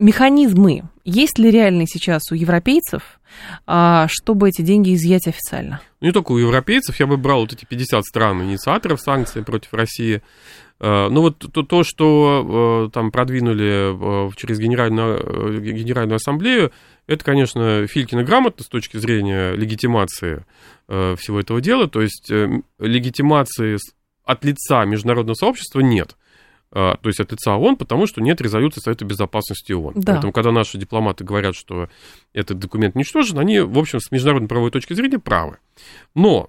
механизмы 0.00 0.82
есть 1.04 1.38
ли 1.38 1.50
реальные 1.50 1.86
сейчас 1.86 2.30
у 2.32 2.34
европейцев, 2.34 3.20
а, 3.66 4.06
чтобы 4.08 4.48
эти 4.48 4.62
деньги 4.62 4.94
изъять 4.94 5.26
официально? 5.28 5.80
Ну, 6.00 6.08
не 6.08 6.12
только 6.12 6.32
у 6.32 6.38
европейцев, 6.38 6.98
я 6.98 7.06
бы 7.06 7.16
брал 7.16 7.40
вот 7.40 7.52
эти 7.52 7.64
50 7.64 8.04
стран 8.04 8.42
инициаторов 8.42 9.00
санкций 9.00 9.44
против 9.44 9.72
России, 9.72 10.22
Э, 10.80 11.08
ну 11.10 11.20
вот 11.20 11.38
то, 11.38 11.62
то 11.62 11.84
что 11.84 12.86
э, 12.88 12.92
там 12.92 13.10
продвинули 13.10 14.28
э, 14.28 14.30
через 14.36 14.58
Генеральную, 14.58 15.60
Генеральную 15.60 16.16
Ассамблею, 16.16 16.72
это, 17.06 17.24
конечно, 17.24 17.86
Филькина 17.86 18.24
грамотно 18.24 18.64
с 18.64 18.68
точки 18.68 18.96
зрения 18.96 19.52
легитимации 19.52 20.44
всего 20.86 21.40
этого 21.40 21.60
дела. 21.60 21.88
То 21.88 22.02
есть 22.02 22.30
легитимации 22.78 23.78
от 24.24 24.44
лица 24.44 24.84
международного 24.84 25.34
сообщества 25.34 25.80
нет. 25.80 26.16
То 26.72 26.98
есть 27.04 27.18
от 27.18 27.32
лица 27.32 27.56
ООН, 27.56 27.76
потому 27.76 28.06
что 28.06 28.20
нет 28.20 28.40
резолюции 28.40 28.80
Совета 28.80 29.04
Безопасности 29.04 29.72
ООН. 29.72 29.94
Да. 29.96 30.12
Поэтому, 30.12 30.32
когда 30.32 30.52
наши 30.52 30.78
дипломаты 30.78 31.24
говорят, 31.24 31.56
что 31.56 31.88
этот 32.32 32.60
документ 32.60 32.94
ничтожен, 32.94 33.38
они, 33.40 33.58
в 33.58 33.76
общем, 33.76 33.98
с 33.98 34.12
международной 34.12 34.48
правовой 34.48 34.70
точки 34.70 34.94
зрения 34.94 35.18
правы. 35.18 35.58
Но 36.14 36.48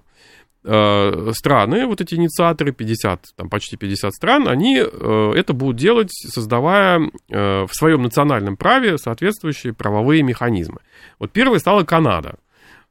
Э, 0.64 1.32
страны, 1.34 1.86
вот 1.86 2.00
эти 2.00 2.14
инициаторы, 2.14 2.70
50, 2.70 3.34
там 3.34 3.48
почти 3.48 3.76
50 3.76 4.12
стран, 4.12 4.46
они 4.46 4.78
э, 4.78 5.32
это 5.34 5.54
будут 5.54 5.76
делать, 5.76 6.10
создавая 6.12 7.00
э, 7.00 7.64
в 7.64 7.70
своем 7.72 8.02
национальном 8.02 8.56
праве 8.56 8.96
соответствующие 8.96 9.72
правовые 9.72 10.22
механизмы. 10.22 10.78
Вот 11.18 11.32
первой 11.32 11.58
стала 11.58 11.82
Канада. 11.82 12.36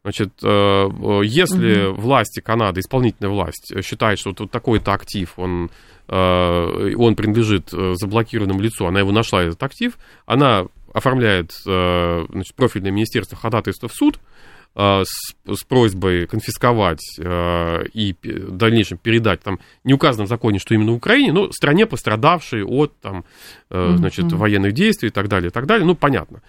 Значит, 0.04 0.32
если 0.42 1.90
угу. 1.90 2.02
власти 2.02 2.40
Канады, 2.40 2.80
исполнительная 2.80 3.32
власть, 3.32 3.72
считает, 3.84 4.18
что 4.18 4.34
вот 4.38 4.50
такой-то 4.50 4.94
актив, 4.94 5.32
он, 5.38 5.70
он 6.08 7.16
принадлежит 7.16 7.70
заблокированному 7.70 8.62
лицу, 8.62 8.88
она 8.88 9.00
его 9.00 9.12
нашла, 9.12 9.44
этот 9.44 9.62
актив, 9.62 9.98
она 10.26 10.66
оформляет 10.92 11.52
значит, 11.64 12.56
профильное 12.56 12.92
министерство 12.92 13.38
ходатайство 13.38 13.88
в 13.88 13.94
суд, 13.94 14.18
Э, 14.18 14.31
с, 14.76 15.36
с 15.48 15.64
просьбой 15.64 16.28
конфисковать 16.28 17.02
э, 17.20 17.84
и 17.94 18.16
в 18.24 18.56
дальнейшем 18.56 18.98
передать, 18.98 19.42
там 19.42 19.60
не 19.84 19.94
указано 19.94 20.26
в 20.26 20.30
законе, 20.30 20.60
что 20.60 20.74
именно 20.74 20.94
Украине, 20.94 21.34
но 21.34 21.52
стране, 21.52 21.86
пострадавшей 21.86 22.64
от 22.64 22.94
там, 23.02 23.26
э, 23.70 23.96
значит, 23.98 24.26
mm-hmm. 24.26 24.38
военных 24.38 24.74
действий 24.74 25.10
и 25.10 25.12
так 25.12 25.28
далее, 25.28 25.50
и 25.50 25.52
так 25.52 25.66
далее, 25.66 25.86
ну, 25.86 25.96
понятно. 25.96 26.42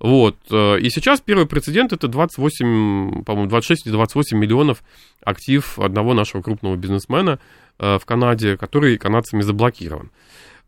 Вот, 0.00 0.36
и 0.50 0.90
сейчас 0.90 1.20
первый 1.20 1.46
прецедент 1.46 1.92
это 1.92 2.08
28, 2.08 3.24
по-моему, 3.24 3.48
26 3.48 3.86
или 3.86 3.92
28 3.92 4.38
миллионов 4.38 4.82
актив 5.24 5.78
одного 5.78 6.14
нашего 6.14 6.42
крупного 6.42 6.76
бизнесмена 6.76 7.38
в 7.78 8.00
Канаде, 8.04 8.56
который 8.56 8.96
канадцами 8.96 9.42
заблокирован. 9.42 10.10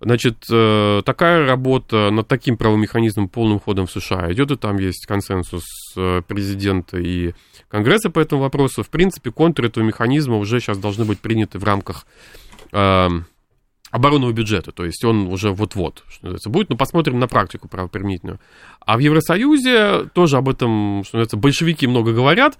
Значит, 0.00 0.46
э, 0.50 1.02
такая 1.04 1.46
работа 1.46 2.10
над 2.10 2.26
таким 2.26 2.56
правовым 2.56 2.80
механизмом 2.80 3.28
полным 3.28 3.60
ходом 3.60 3.86
в 3.86 3.92
США 3.92 4.32
идет, 4.32 4.50
и 4.50 4.56
там 4.56 4.78
есть 4.78 5.04
консенсус 5.06 5.64
э, 5.94 6.22
президента 6.26 6.98
и 6.98 7.34
Конгресса 7.68 8.08
по 8.08 8.18
этому 8.18 8.40
вопросу. 8.40 8.82
В 8.82 8.88
принципе, 8.88 9.30
контуры 9.30 9.68
этого 9.68 9.84
механизма 9.84 10.38
уже 10.38 10.58
сейчас 10.60 10.78
должны 10.78 11.04
быть 11.04 11.20
приняты 11.20 11.58
в 11.58 11.64
рамках 11.64 12.06
эм, 12.72 13.26
оборонного 13.90 14.32
бюджета, 14.32 14.72
то 14.72 14.84
есть 14.84 15.04
он 15.04 15.26
уже 15.26 15.50
вот-вот, 15.50 16.04
что 16.08 16.24
называется, 16.26 16.50
будет, 16.50 16.70
но 16.70 16.76
посмотрим 16.76 17.18
на 17.18 17.26
практику 17.26 17.68
правоприменительную. 17.68 18.38
А 18.80 18.96
в 18.96 19.00
Евросоюзе 19.00 20.08
тоже 20.14 20.36
об 20.36 20.48
этом, 20.48 21.02
что 21.04 21.16
называется, 21.16 21.36
большевики 21.36 21.86
много 21.86 22.12
говорят. 22.12 22.58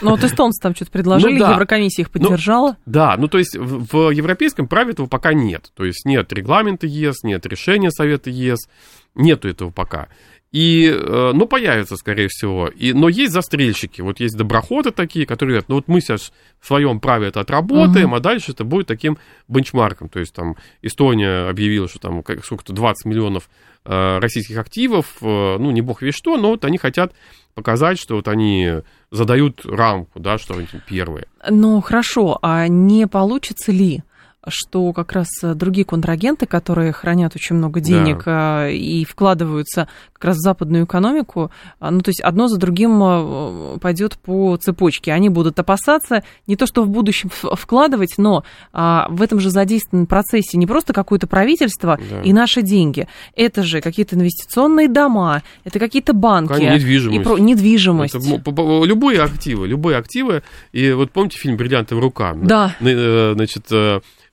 Ну 0.00 0.10
вот 0.10 0.24
эстонцы 0.24 0.60
там 0.60 0.74
что-то 0.74 0.90
предложили, 0.90 1.34
ну, 1.34 1.46
да. 1.46 1.52
Еврокомиссия 1.52 2.04
их 2.04 2.10
ну, 2.14 2.20
поддержала. 2.20 2.70
Ну, 2.70 2.92
да, 2.92 3.16
ну 3.16 3.28
то 3.28 3.38
есть 3.38 3.56
в, 3.56 3.86
в 3.92 4.10
европейском 4.10 4.68
праве 4.68 4.92
этого 4.92 5.06
пока 5.06 5.32
нет, 5.32 5.70
то 5.74 5.84
есть 5.84 6.04
нет 6.04 6.32
регламента 6.32 6.86
ЕС, 6.86 7.22
нет 7.22 7.46
решения 7.46 7.90
Совета 7.90 8.30
ЕС, 8.30 8.68
нету 9.14 9.48
этого 9.48 9.70
пока. 9.70 10.08
И, 10.52 10.88
э, 10.88 11.32
ну, 11.34 11.46
появятся, 11.46 11.96
скорее 11.96 12.28
всего. 12.28 12.68
И, 12.68 12.92
но 12.92 13.08
есть 13.08 13.32
застрельщики, 13.32 14.00
вот 14.00 14.20
есть 14.20 14.36
доброходы 14.36 14.90
такие, 14.90 15.26
которые 15.26 15.54
говорят, 15.54 15.68
ну, 15.68 15.74
вот 15.76 15.88
мы 15.88 16.00
сейчас 16.00 16.32
в 16.60 16.66
своем 16.66 17.00
праве 17.00 17.28
это 17.28 17.40
отработаем, 17.40 18.14
uh-huh. 18.14 18.18
а 18.18 18.20
дальше 18.20 18.52
это 18.52 18.64
будет 18.64 18.86
таким 18.86 19.18
бенчмарком. 19.48 20.08
То 20.08 20.20
есть, 20.20 20.32
там, 20.32 20.56
Эстония 20.82 21.48
объявила, 21.48 21.88
что 21.88 21.98
там 21.98 22.22
сколько-то 22.42 22.72
20 22.72 23.06
миллионов 23.06 23.50
э, 23.84 24.18
российских 24.18 24.56
активов, 24.58 25.16
э, 25.20 25.56
ну, 25.58 25.70
не 25.72 25.82
бог 25.82 26.00
весь 26.00 26.14
что, 26.14 26.36
но 26.36 26.50
вот 26.50 26.64
они 26.64 26.78
хотят 26.78 27.12
показать, 27.54 27.98
что 27.98 28.16
вот 28.16 28.28
они 28.28 28.82
задают 29.10 29.64
рамку, 29.64 30.20
да, 30.20 30.38
что 30.38 30.54
они 30.54 30.66
первые. 30.86 31.26
Ну, 31.48 31.80
хорошо, 31.80 32.38
а 32.42 32.68
не 32.68 33.06
получится 33.06 33.72
ли 33.72 34.02
что 34.48 34.92
как 34.92 35.12
раз 35.12 35.28
э, 35.42 35.54
другие 35.54 35.84
контрагенты, 35.84 36.46
которые 36.46 36.92
хранят 36.92 37.34
очень 37.34 37.56
много 37.56 37.80
денег 37.80 38.24
да. 38.24 38.68
Э, 38.68 38.72
и 38.72 39.04
вкладываются 39.04 39.88
как 40.12 40.24
раз 40.26 40.36
в 40.36 40.40
западную 40.40 40.84
экономику, 40.84 41.50
э, 41.80 41.90
ну, 41.90 42.00
то 42.00 42.10
есть 42.10 42.20
одно 42.20 42.48
за 42.48 42.58
другим 42.58 43.78
пойдет 43.80 44.18
по 44.18 44.56
цепочке. 44.56 45.12
Они 45.12 45.28
будут 45.28 45.58
опасаться 45.58 46.22
не 46.46 46.56
то, 46.56 46.66
что 46.66 46.84
в 46.84 46.88
будущем 46.88 47.30
вкладывать, 47.30 48.14
но 48.18 48.44
а, 48.72 49.06
в 49.10 49.22
этом 49.22 49.40
же 49.40 49.50
задействованном 49.50 50.06
процессе 50.06 50.56
не 50.56 50.66
просто 50.66 50.92
какое-то 50.92 51.26
правительство 51.26 51.98
да. 52.10 52.22
и 52.22 52.32
наши 52.32 52.62
деньги. 52.62 53.08
Это 53.34 53.62
же 53.62 53.80
какие-то 53.80 54.16
инвестиционные 54.16 54.88
дома, 54.88 55.42
это 55.64 55.78
какие-то 55.78 56.12
банки. 56.12 56.52
Конечно, 56.52 56.74
недвижимость. 56.74 57.20
И 57.20 57.22
про... 57.22 57.38
недвижимость. 57.38 58.14
Это, 58.14 58.84
любые 58.84 59.22
активы, 59.22 59.68
любые 59.68 59.98
активы. 59.98 60.42
И 60.72 60.92
вот 60.92 61.10
помните 61.10 61.38
фильм 61.38 61.56
«Бриллиантовая 61.56 62.02
рука»? 62.02 62.34
Да. 62.34 62.74
Значит, 62.80 63.66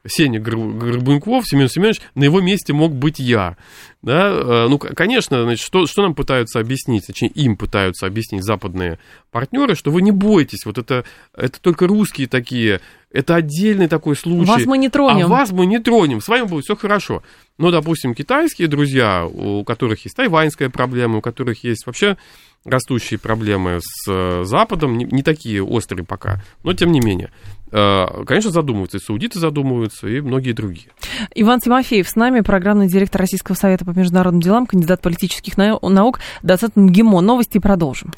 Сеня 0.05 0.39
Горбунков, 0.39 1.47
Семен 1.47 1.69
Семенович, 1.69 2.01
на 2.15 2.25
его 2.25 2.41
месте 2.41 2.73
мог 2.73 2.93
быть 2.93 3.19
я. 3.19 3.57
Да? 4.01 4.29
Э, 4.31 4.67
ну, 4.67 4.77
конечно, 4.77 5.43
значит, 5.43 5.65
что, 5.65 5.87
что 5.87 6.01
нам 6.01 6.13
пытаются 6.13 6.59
объяснить, 6.59 7.07
точнее, 7.07 7.29
им 7.29 7.55
пытаются 7.55 8.05
объяснить 8.05 8.43
западные 8.43 8.99
партнеры, 9.31 9.75
что 9.75 9.91
вы 9.91 10.01
не 10.01 10.11
бойтесь, 10.11 10.65
вот 10.65 10.77
это, 10.77 11.05
это 11.33 11.59
только 11.61 11.87
русские 11.87 12.27
такие, 12.27 12.81
это 13.13 13.35
отдельный 13.35 13.87
такой 13.87 14.15
случай. 14.15 14.49
Вас 14.49 14.65
мы 14.65 14.77
не 14.77 14.89
тронем. 14.89 15.25
А 15.25 15.29
вас 15.29 15.51
мы 15.51 15.65
не 15.65 15.79
тронем, 15.79 16.19
с 16.19 16.27
вами 16.27 16.47
будет 16.47 16.65
все 16.65 16.75
хорошо. 16.75 17.23
Но, 17.57 17.69
допустим, 17.69 18.15
китайские 18.15 18.67
друзья, 18.67 19.25
у 19.25 19.63
которых 19.63 20.03
есть 20.03 20.17
тайваньская 20.17 20.69
проблема, 20.69 21.19
у 21.19 21.21
которых 21.21 21.63
есть 21.63 21.85
вообще 21.85 22.17
растущие 22.65 23.19
проблемы 23.19 23.79
с 23.81 24.09
э, 24.09 24.43
Западом, 24.45 24.97
не, 24.97 25.05
не 25.05 25.21
такие 25.21 25.63
острые 25.63 26.05
пока, 26.05 26.41
но 26.63 26.73
тем 26.73 26.91
не 26.91 27.01
менее. 27.01 27.29
Э, 27.71 28.23
конечно, 28.25 28.51
задумываются, 28.51 28.97
и 28.97 29.01
саудиты 29.01 29.39
задумываются, 29.39 30.07
и 30.07 30.21
многие 30.21 30.53
другие. 30.53 30.87
Иван 31.35 31.59
Тимофеев 31.59 32.09
с 32.09 32.15
нами, 32.15 32.39
программный 32.39 32.87
директор 32.87 33.21
Российского 33.21 33.55
совета 33.55 33.85
по 33.85 33.91
международным 33.91 34.41
делам, 34.41 34.65
кандидат 34.65 35.01
политических 35.01 35.57
наук, 35.57 36.19
доцент 36.41 36.75
МГИМО. 36.75 37.21
Новости 37.21 37.59
продолжим. 37.59 38.11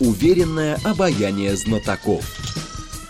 Уверенное 0.00 0.78
обаяние 0.84 1.56
знатоков. 1.56 2.51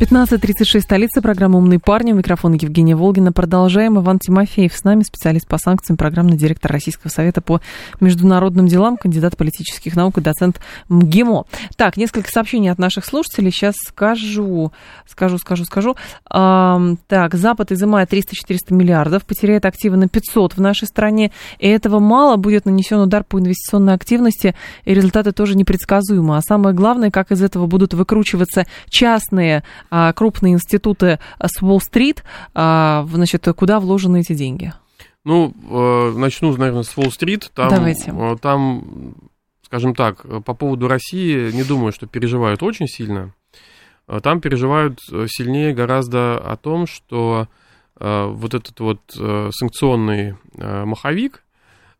15.36, 0.00 0.80
столица, 0.80 1.20
программа 1.20 1.58
«Умные 1.58 1.78
парни». 1.78 2.12
У 2.12 2.14
микрофона 2.14 2.54
Евгения 2.54 2.96
Волгина. 2.96 3.32
Продолжаем. 3.32 3.98
Иван 3.98 4.18
Тимофеев 4.18 4.74
с 4.74 4.82
нами, 4.82 5.02
специалист 5.02 5.46
по 5.46 5.58
санкциям, 5.58 5.98
программный 5.98 6.38
директор 6.38 6.72
Российского 6.72 7.10
совета 7.10 7.42
по 7.42 7.60
международным 8.00 8.66
делам, 8.66 8.96
кандидат 8.96 9.36
политических 9.36 9.96
наук 9.96 10.16
и 10.16 10.22
доцент 10.22 10.58
МГИМО. 10.88 11.44
Так, 11.76 11.98
несколько 11.98 12.30
сообщений 12.30 12.70
от 12.70 12.78
наших 12.78 13.04
слушателей. 13.04 13.50
Сейчас 13.50 13.74
скажу, 13.76 14.72
скажу, 15.06 15.36
скажу, 15.36 15.66
скажу. 15.66 15.96
А, 16.30 16.80
так, 17.06 17.34
Запад 17.34 17.70
изымает 17.70 18.10
300-400 18.10 18.72
миллиардов, 18.72 19.26
потеряет 19.26 19.66
активы 19.66 19.98
на 19.98 20.08
500 20.08 20.56
в 20.56 20.60
нашей 20.62 20.88
стране. 20.88 21.30
И 21.58 21.68
этого 21.68 21.98
мало, 21.98 22.36
будет 22.36 22.64
нанесен 22.64 23.00
удар 23.00 23.22
по 23.22 23.38
инвестиционной 23.38 23.92
активности, 23.92 24.54
и 24.86 24.94
результаты 24.94 25.32
тоже 25.32 25.58
непредсказуемы. 25.58 26.38
А 26.38 26.40
самое 26.40 26.74
главное, 26.74 27.10
как 27.10 27.32
из 27.32 27.42
этого 27.42 27.66
будут 27.66 27.92
выкручиваться 27.92 28.64
частные 28.88 29.62
крупные 30.14 30.54
институты 30.54 31.18
с 31.40 31.62
Уолл-стрит, 31.62 32.24
а, 32.54 33.06
значит, 33.10 33.46
куда 33.56 33.80
вложены 33.80 34.20
эти 34.20 34.34
деньги? 34.34 34.72
Ну, 35.24 35.54
э, 35.70 36.12
начну, 36.16 36.56
наверное, 36.56 36.82
с 36.82 36.96
Уолл-стрит. 36.96 37.50
Там, 37.54 37.68
Давайте. 37.68 38.10
Э, 38.10 38.36
там, 38.40 39.14
скажем 39.64 39.94
так, 39.94 40.24
по 40.44 40.54
поводу 40.54 40.88
России 40.88 41.50
не 41.52 41.62
думаю, 41.62 41.92
что 41.92 42.06
переживают 42.06 42.62
очень 42.62 42.86
сильно. 42.86 43.34
Э, 44.08 44.20
там 44.22 44.40
переживают 44.40 45.00
сильнее 45.28 45.74
гораздо 45.74 46.38
о 46.38 46.56
том, 46.56 46.86
что 46.86 47.48
вот 48.02 48.54
этот 48.54 48.80
вот 48.80 49.00
санкционный 49.10 50.34
маховик, 50.54 51.44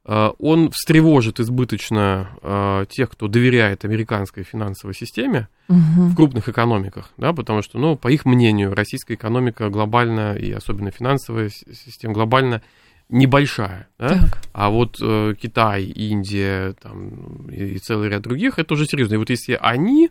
он 0.04 0.70
встревожит 0.72 1.40
избыточно 1.40 2.86
тех, 2.88 3.10
кто 3.10 3.28
доверяет 3.28 3.84
американской 3.84 4.44
финансовой 4.44 4.94
системе, 4.94 5.48
угу. 5.68 5.78
в 5.78 6.16
крупных 6.16 6.48
экономиках, 6.48 7.12
да, 7.16 7.32
потому 7.32 7.62
что, 7.62 7.78
ну, 7.78 7.96
по 7.96 8.08
их 8.08 8.24
мнению, 8.24 8.74
российская 8.74 9.14
экономика 9.14 9.68
глобально, 9.68 10.34
и 10.34 10.50
особенно 10.52 10.90
финансовая 10.90 11.50
система 11.50 12.14
глобально 12.14 12.62
небольшая, 13.10 13.88
да? 13.98 14.28
а 14.52 14.70
вот 14.70 14.98
э, 15.02 15.34
Китай, 15.40 15.84
Индия 15.84 16.74
там, 16.80 17.48
и, 17.50 17.74
и 17.74 17.78
целый 17.78 18.08
ряд 18.08 18.22
других, 18.22 18.58
это 18.58 18.74
уже 18.74 18.86
серьезно. 18.86 19.14
И 19.14 19.18
вот 19.18 19.30
если 19.30 19.58
они 19.60 20.10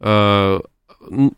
э, 0.00 0.60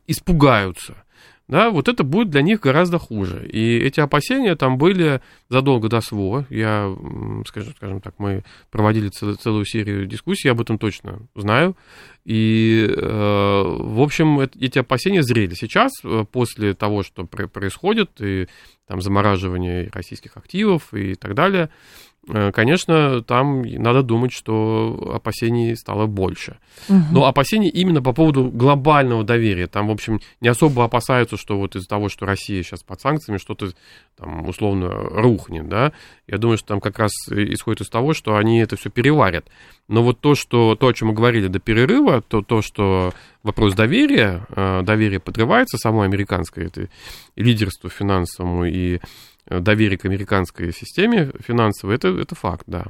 испугаются, 0.07 1.05
да, 1.49 1.71
вот 1.71 1.89
это 1.89 2.05
будет 2.05 2.31
для 2.31 2.43
них 2.43 2.61
гораздо 2.61 2.99
хуже. 2.99 3.47
И 3.49 3.79
эти 3.79 4.01
опасения 4.01 4.57
там 4.57 4.79
были 4.79 5.21
задолго 5.49 5.89
до 5.89 6.01
СВО. 6.01 6.47
Я, 6.51 6.95
скажем, 7.47 7.75
скажем 7.77 8.01
так, 8.01 8.15
мы 8.19 8.45
проводили 8.71 9.09
цел, 9.09 9.35
целую 9.35 9.65
серию 9.65 10.07
дискуссий, 10.07 10.49
я 10.49 10.53
об 10.53 10.61
этом 10.61 10.79
точно 10.79 11.21
знаю. 11.35 11.77
И, 12.25 12.87
э, 12.89 12.97
в 12.97 14.01
общем, 14.01 14.41
эти 14.41 14.79
опасения 14.79 15.23
зрели. 15.23 15.55
Сейчас, 15.55 15.93
э, 16.05 16.25
после 16.31 16.75
того, 16.75 17.03
что 17.03 17.25
происходит, 17.25 18.11
и 18.21 18.47
там 18.87 19.01
замораживание 19.01 19.91
российских 19.93 20.37
активов 20.37 20.95
и 20.95 21.15
так 21.15 21.35
далее, 21.35 21.71
конечно, 22.29 23.21
там 23.23 23.63
надо 23.63 24.03
думать, 24.03 24.33
что 24.33 25.13
опасений 25.15 25.77
стало 25.77 26.07
больше. 26.07 26.59
Угу. 26.89 26.99
Но 27.11 27.27
опасений 27.27 27.69
именно 27.69 28.01
по 28.01 28.13
поводу 28.13 28.45
глобального 28.45 29.25
доверия. 29.25 29.67
Там, 29.67 29.89
в 29.89 29.91
общем, 29.91 30.21
не 30.41 30.49
особо 30.49 30.85
опасаются, 30.85 31.37
что 31.37 31.59
вот 31.59 31.75
из-за 31.75 31.89
того, 31.89 32.09
что 32.09 32.25
Россия 32.25 32.63
сейчас 32.63 32.85
под 32.85 33.01
санкциями, 33.01 33.39
что-то 33.39 33.73
там 34.17 34.49
условно 34.49 34.89
рухнет, 34.93 35.69
да. 35.69 35.93
Я 36.29 36.39
думаю, 36.39 36.59
что 36.59 36.69
там 36.69 36.81
как 36.81 36.99
раз 37.01 37.11
исходит 37.29 37.81
из 37.81 37.89
того, 37.89 38.15
что 38.15 38.37
они 38.37 38.61
это 38.61 38.77
все 38.77 38.89
переварят. 38.89 39.49
Но 39.89 40.05
вот 40.05 40.21
то, 40.21 40.37
что, 40.37 40.77
то, 40.77 40.87
о 40.87 40.95
чем 40.95 41.09
мы 41.09 41.15
говорили 41.15 41.49
до 41.49 41.59
перерыва, 41.59 42.23
то, 42.23 42.43
то 42.43 42.63
что 42.63 43.13
вопрос 43.43 43.75
доверия, 43.75 44.47
э, 44.55 44.83
доверие 44.83 45.19
подрывается 45.19 45.77
самой 45.77 46.07
американской 46.07 46.67
это 46.67 46.89
лидерству 47.35 47.91
финансовому 47.91 48.65
и 48.65 49.01
Э, 49.01 49.32
доверие 49.61 49.99
к 49.99 50.05
американской 50.05 50.73
системе 50.73 51.33
финансовой, 51.41 51.97
это, 51.97 52.09
это 52.09 52.35
факт, 52.35 52.65
да. 52.67 52.87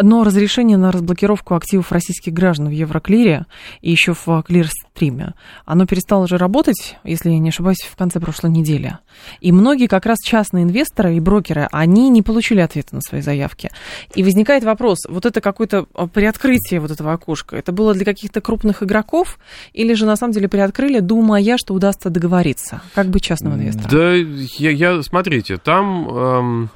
Но 0.00 0.24
разрешение 0.24 0.76
на 0.76 0.92
разблокировку 0.92 1.54
активов 1.54 1.92
российских 1.92 2.32
граждан 2.32 2.68
в 2.68 2.72
Евроклире 2.72 3.46
и 3.80 3.90
еще 3.90 4.14
в 4.14 4.42
Клирстриме, 4.42 5.34
оно 5.64 5.86
перестало 5.86 6.26
же 6.26 6.38
работать, 6.38 6.96
если 7.04 7.30
я 7.30 7.38
не 7.38 7.50
ошибаюсь, 7.50 7.80
в 7.80 7.96
конце 7.96 8.20
прошлой 8.20 8.50
недели. 8.50 8.98
И 9.40 9.52
многие 9.52 9.86
как 9.86 10.06
раз 10.06 10.18
частные 10.24 10.64
инвесторы 10.64 11.16
и 11.16 11.20
брокеры, 11.20 11.68
они 11.72 12.08
не 12.08 12.22
получили 12.22 12.60
ответа 12.60 12.94
на 12.94 13.00
свои 13.00 13.20
заявки. 13.20 13.70
И 14.14 14.22
возникает 14.22 14.64
вопрос, 14.64 14.98
вот 15.08 15.26
это 15.26 15.40
какое-то 15.40 15.86
а, 15.94 16.06
приоткрытие 16.06 16.80
вот 16.80 16.90
этого 16.90 17.12
окошка, 17.12 17.56
это 17.56 17.72
было 17.72 17.94
для 17.94 18.04
каких-то 18.04 18.40
крупных 18.40 18.82
игроков 18.82 19.38
или 19.72 19.94
же 19.94 20.06
на 20.06 20.16
самом 20.16 20.32
деле 20.32 20.48
приоткрыли, 20.48 21.00
думая, 21.00 21.56
что 21.56 21.74
удастся 21.74 22.10
договориться, 22.10 22.82
как 22.94 23.06
бы 23.06 23.18
частным 23.18 23.54
инвесторам? 23.54 23.90
Да, 23.90 24.14
я, 24.14 24.70
я 24.70 25.02
смотрите, 25.02 25.56
там... 25.56 26.08
Эм 26.08 26.70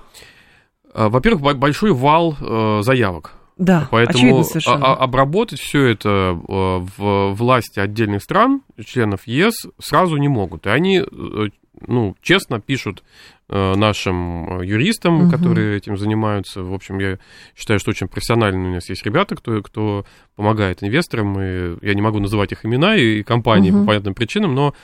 во-первых, 0.95 1.59
большой 1.59 1.93
вал 1.93 2.37
э, 2.41 2.81
заявок. 2.83 3.33
Да, 3.57 3.87
Поэтому 3.91 4.45
обработать 4.81 5.61
все 5.61 5.87
это 5.87 6.09
э, 6.09 6.87
в 6.97 7.33
власти 7.35 7.79
отдельных 7.79 8.23
стран, 8.23 8.63
членов 8.85 9.27
ЕС, 9.27 9.55
сразу 9.79 10.17
не 10.17 10.29
могут. 10.29 10.67
И 10.67 10.71
они, 10.71 10.99
э, 10.99 11.49
ну, 11.87 12.17
честно 12.23 12.61
пишут 12.61 13.03
нашим 13.47 14.63
юристам, 14.63 15.25
угу. 15.25 15.31
которые 15.31 15.77
этим 15.77 15.99
занимаются. 15.99 16.63
В 16.63 16.73
общем, 16.73 16.99
я 16.99 17.19
считаю, 17.55 17.79
что 17.79 17.91
очень 17.91 18.09
профессионально 18.09 18.71
у 18.71 18.73
нас 18.73 18.89
есть 18.89 19.05
ребята, 19.05 19.37
кто, 19.37 19.61
кто 19.61 20.07
помогает 20.35 20.83
инвесторам. 20.83 21.39
И 21.39 21.77
я 21.87 21.93
не 21.93 22.01
могу 22.01 22.21
называть 22.21 22.53
их 22.53 22.65
имена 22.65 22.97
и 22.97 23.23
компании 23.23 23.71
угу. 23.71 23.81
по 23.81 23.89
понятным 23.89 24.15
причинам, 24.15 24.55
но 24.55 24.75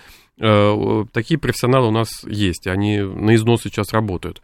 такие 1.13 1.39
профессионалы 1.39 1.89
у 1.89 1.91
нас 1.91 2.25
есть, 2.25 2.67
они 2.67 2.99
на 2.99 3.35
износ 3.35 3.63
сейчас 3.63 3.93
работают. 3.93 4.41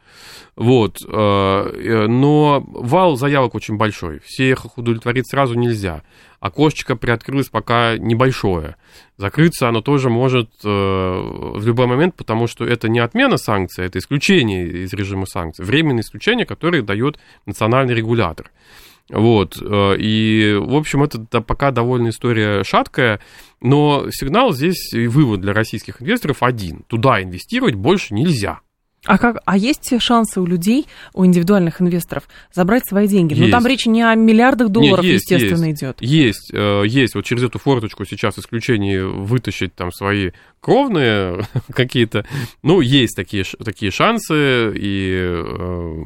Вот. 0.55 0.99
Э, 1.07 1.09
э, 1.09 2.07
но 2.07 2.63
вал 2.67 3.17
заявок 3.17 3.55
очень 3.55 3.77
большой, 3.77 4.21
всех 4.21 4.77
удовлетворить 4.77 5.31
сразу 5.31 5.55
нельзя. 5.55 6.03
Окошечко 6.39 6.97
приоткрылось 6.97 7.49
пока 7.49 7.97
небольшое. 7.97 8.77
Закрыться 9.17 9.69
оно 9.69 9.81
тоже 9.81 10.11
может 10.11 10.51
в 10.63 11.63
любой 11.65 11.87
момент, 11.87 12.15
потому 12.15 12.47
что 12.47 12.67
это 12.67 12.91
не 12.91 12.99
отмена 12.99 13.39
санкций, 13.39 13.87
это 13.87 13.99
исключение 13.99 14.85
из 14.85 14.93
режима 14.93 15.25
санкций. 15.25 15.65
Временное 15.65 16.03
исключение, 16.03 16.45
которое 16.45 16.83
дает 16.83 17.19
национальный 17.47 17.95
регулятор. 17.95 18.51
Вот, 19.09 19.57
э, 19.61 19.97
и, 19.99 20.57
в 20.59 20.75
общем, 20.75 21.05
это 21.05 21.41
пока 21.41 21.71
довольно 21.71 22.09
история 22.09 22.65
шаткая, 22.65 23.21
но 23.61 24.07
сигнал 24.11 24.53
здесь 24.53 24.93
и 24.93 25.07
вывод 25.07 25.41
для 25.41 25.53
российских 25.53 26.03
инвесторов 26.03 26.43
один. 26.43 26.83
Туда 26.89 27.23
инвестировать 27.23 27.75
больше 27.75 28.15
нельзя. 28.15 28.61
А, 29.07 29.19
как, 29.19 29.39
а 29.45 29.57
есть 29.57 29.93
шансы 30.01 30.41
у 30.41 30.47
людей, 30.47 30.87
у 31.15 31.25
индивидуальных 31.25 31.81
инвесторов 31.81 32.29
забрать 32.53 32.87
свои 32.87 33.07
деньги? 33.07 33.35
Ну, 33.35 33.41
есть. 33.43 33.53
Но 33.53 33.57
там 33.57 33.67
речь 33.67 33.87
не 33.87 34.03
о 34.03 34.15
миллиардах 34.15 34.69
долларов, 34.69 35.05
Нет, 35.05 35.15
есть, 35.15 35.31
естественно, 35.31 35.67
есть, 35.67 35.83
идет. 35.83 35.97
Есть, 36.01 36.51
э, 36.53 36.83
есть. 36.87 37.15
Вот 37.15 37.25
через 37.25 37.45
эту 37.45 37.59
форточку 37.59 38.05
сейчас 38.05 38.39
исключение 38.39 39.07
вытащить 39.07 39.75
там 39.75 39.93
свои 39.93 40.33
кровные 40.61 41.47
какие-то. 41.73 42.27
Ну, 42.63 42.81
есть 42.81 43.15
такие, 43.15 43.45
такие 43.65 43.93
шансы, 43.93 44.73
и 44.77 45.13
э, 45.15 46.05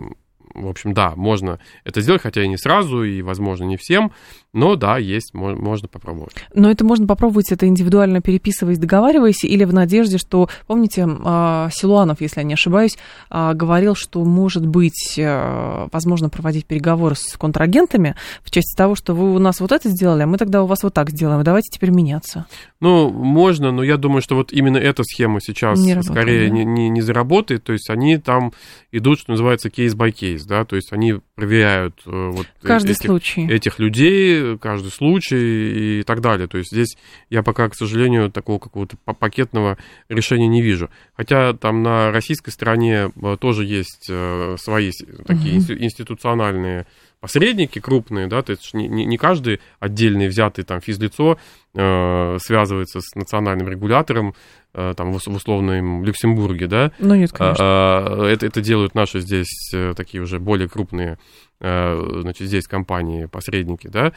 в 0.62 0.68
общем, 0.68 0.94
да, 0.94 1.14
можно 1.16 1.58
это 1.84 2.00
сделать, 2.00 2.22
хотя 2.22 2.42
и 2.42 2.48
не 2.48 2.56
сразу, 2.56 3.02
и, 3.02 3.22
возможно, 3.22 3.64
не 3.64 3.76
всем, 3.76 4.12
но 4.52 4.74
да, 4.74 4.98
есть, 4.98 5.32
можно 5.32 5.88
попробовать. 5.88 6.34
Но 6.54 6.70
это 6.70 6.84
можно 6.84 7.06
попробовать, 7.06 7.52
это 7.52 7.66
индивидуально 7.66 8.20
переписываясь, 8.20 8.78
договариваясь, 8.78 9.44
или 9.44 9.64
в 9.64 9.72
надежде, 9.72 10.18
что, 10.18 10.48
помните, 10.66 11.06
а, 11.24 11.68
Силуанов, 11.72 12.20
если 12.20 12.40
я 12.40 12.44
не 12.44 12.54
ошибаюсь, 12.54 12.98
а, 13.28 13.54
говорил, 13.54 13.94
что, 13.94 14.24
может 14.24 14.66
быть, 14.66 15.14
э, 15.18 15.88
возможно 15.92 16.28
проводить 16.28 16.66
переговоры 16.66 17.14
с 17.14 17.36
контрагентами 17.36 18.16
в 18.42 18.50
части 18.50 18.76
того, 18.76 18.94
что 18.94 19.14
вы 19.14 19.34
у 19.34 19.38
нас 19.38 19.60
вот 19.60 19.72
это 19.72 19.88
сделали, 19.88 20.22
а 20.22 20.26
мы 20.26 20.36
тогда 20.36 20.62
у 20.62 20.66
вас 20.66 20.82
вот 20.82 20.94
так 20.94 21.10
сделаем, 21.10 21.42
давайте 21.44 21.70
теперь 21.70 21.90
меняться. 21.90 22.46
Ну, 22.80 23.10
можно, 23.10 23.70
но 23.70 23.82
я 23.82 23.96
думаю, 23.96 24.22
что 24.22 24.34
вот 24.34 24.52
именно 24.52 24.78
эта 24.78 25.04
схема 25.04 25.40
сейчас 25.40 25.78
не 25.78 25.94
работает, 25.94 26.12
скорее 26.12 26.48
да? 26.48 26.54
не, 26.54 26.64
не, 26.64 26.88
не 26.88 27.00
заработает, 27.02 27.62
то 27.62 27.72
есть 27.72 27.88
они 27.90 28.18
там 28.18 28.52
идут, 28.90 29.20
что 29.20 29.32
называется, 29.32 29.70
case 29.70 29.97
by 29.97 30.11
case, 30.11 30.44
да, 30.50 30.64
то 30.64 30.74
есть 30.74 30.92
они 30.92 31.20
проверяют 31.36 32.02
э, 32.06 32.10
вот 32.10 32.46
Каждый 32.60 32.90
этих, 32.90 33.06
случай. 33.06 33.46
этих 33.48 33.78
людей, 33.78 34.58
каждый 34.58 34.90
случай 34.90 36.00
и 36.00 36.02
так 36.02 36.20
далее. 36.20 36.48
То 36.48 36.58
есть 36.58 36.72
здесь 36.72 36.96
я 37.30 37.44
пока, 37.44 37.68
к 37.68 37.76
сожалению, 37.76 38.32
такого 38.32 38.58
какого-то 38.58 38.96
пакетного 38.96 39.78
решения 40.08 40.48
не 40.48 40.60
вижу. 40.60 40.90
Хотя 41.14 41.52
там 41.52 41.84
на 41.84 42.10
российской 42.10 42.50
стороне 42.50 43.12
э, 43.14 43.36
тоже 43.40 43.64
есть 43.64 44.08
э, 44.10 44.56
свои 44.58 44.90
такие 45.24 45.60
угу. 45.60 45.72
институциональные 45.72 46.86
посредники 47.20 47.78
крупные, 47.78 48.26
да, 48.26 48.42
то 48.42 48.50
есть 48.52 48.72
не, 48.74 48.88
не 48.88 49.16
каждый 49.18 49.60
отдельный 49.78 50.28
взятый 50.28 50.64
там 50.64 50.80
физлицо 50.80 51.38
э, 51.74 52.38
связывается 52.40 53.00
с 53.00 53.14
национальным 53.14 53.68
регулятором, 53.68 54.34
э, 54.72 54.94
там 54.96 55.12
в, 55.12 55.20
в 55.20 55.28
условном 55.28 56.04
Люксембурге, 56.04 56.66
да. 56.66 56.92
Ну 56.98 57.14
нет, 57.14 57.32
конечно. 57.32 57.62
Э, 57.62 58.24
это, 58.24 58.46
это 58.46 58.60
делают 58.60 58.94
наши 58.94 59.20
здесь 59.20 59.70
э, 59.74 59.94
такие 59.94 60.22
уже 60.22 60.38
более 60.38 60.68
крупные 60.68 61.18
Э, 61.62 62.20
значит, 62.22 62.46
здесь 62.46 62.66
компании, 62.66 63.26
посредники, 63.26 63.86
да, 63.86 64.14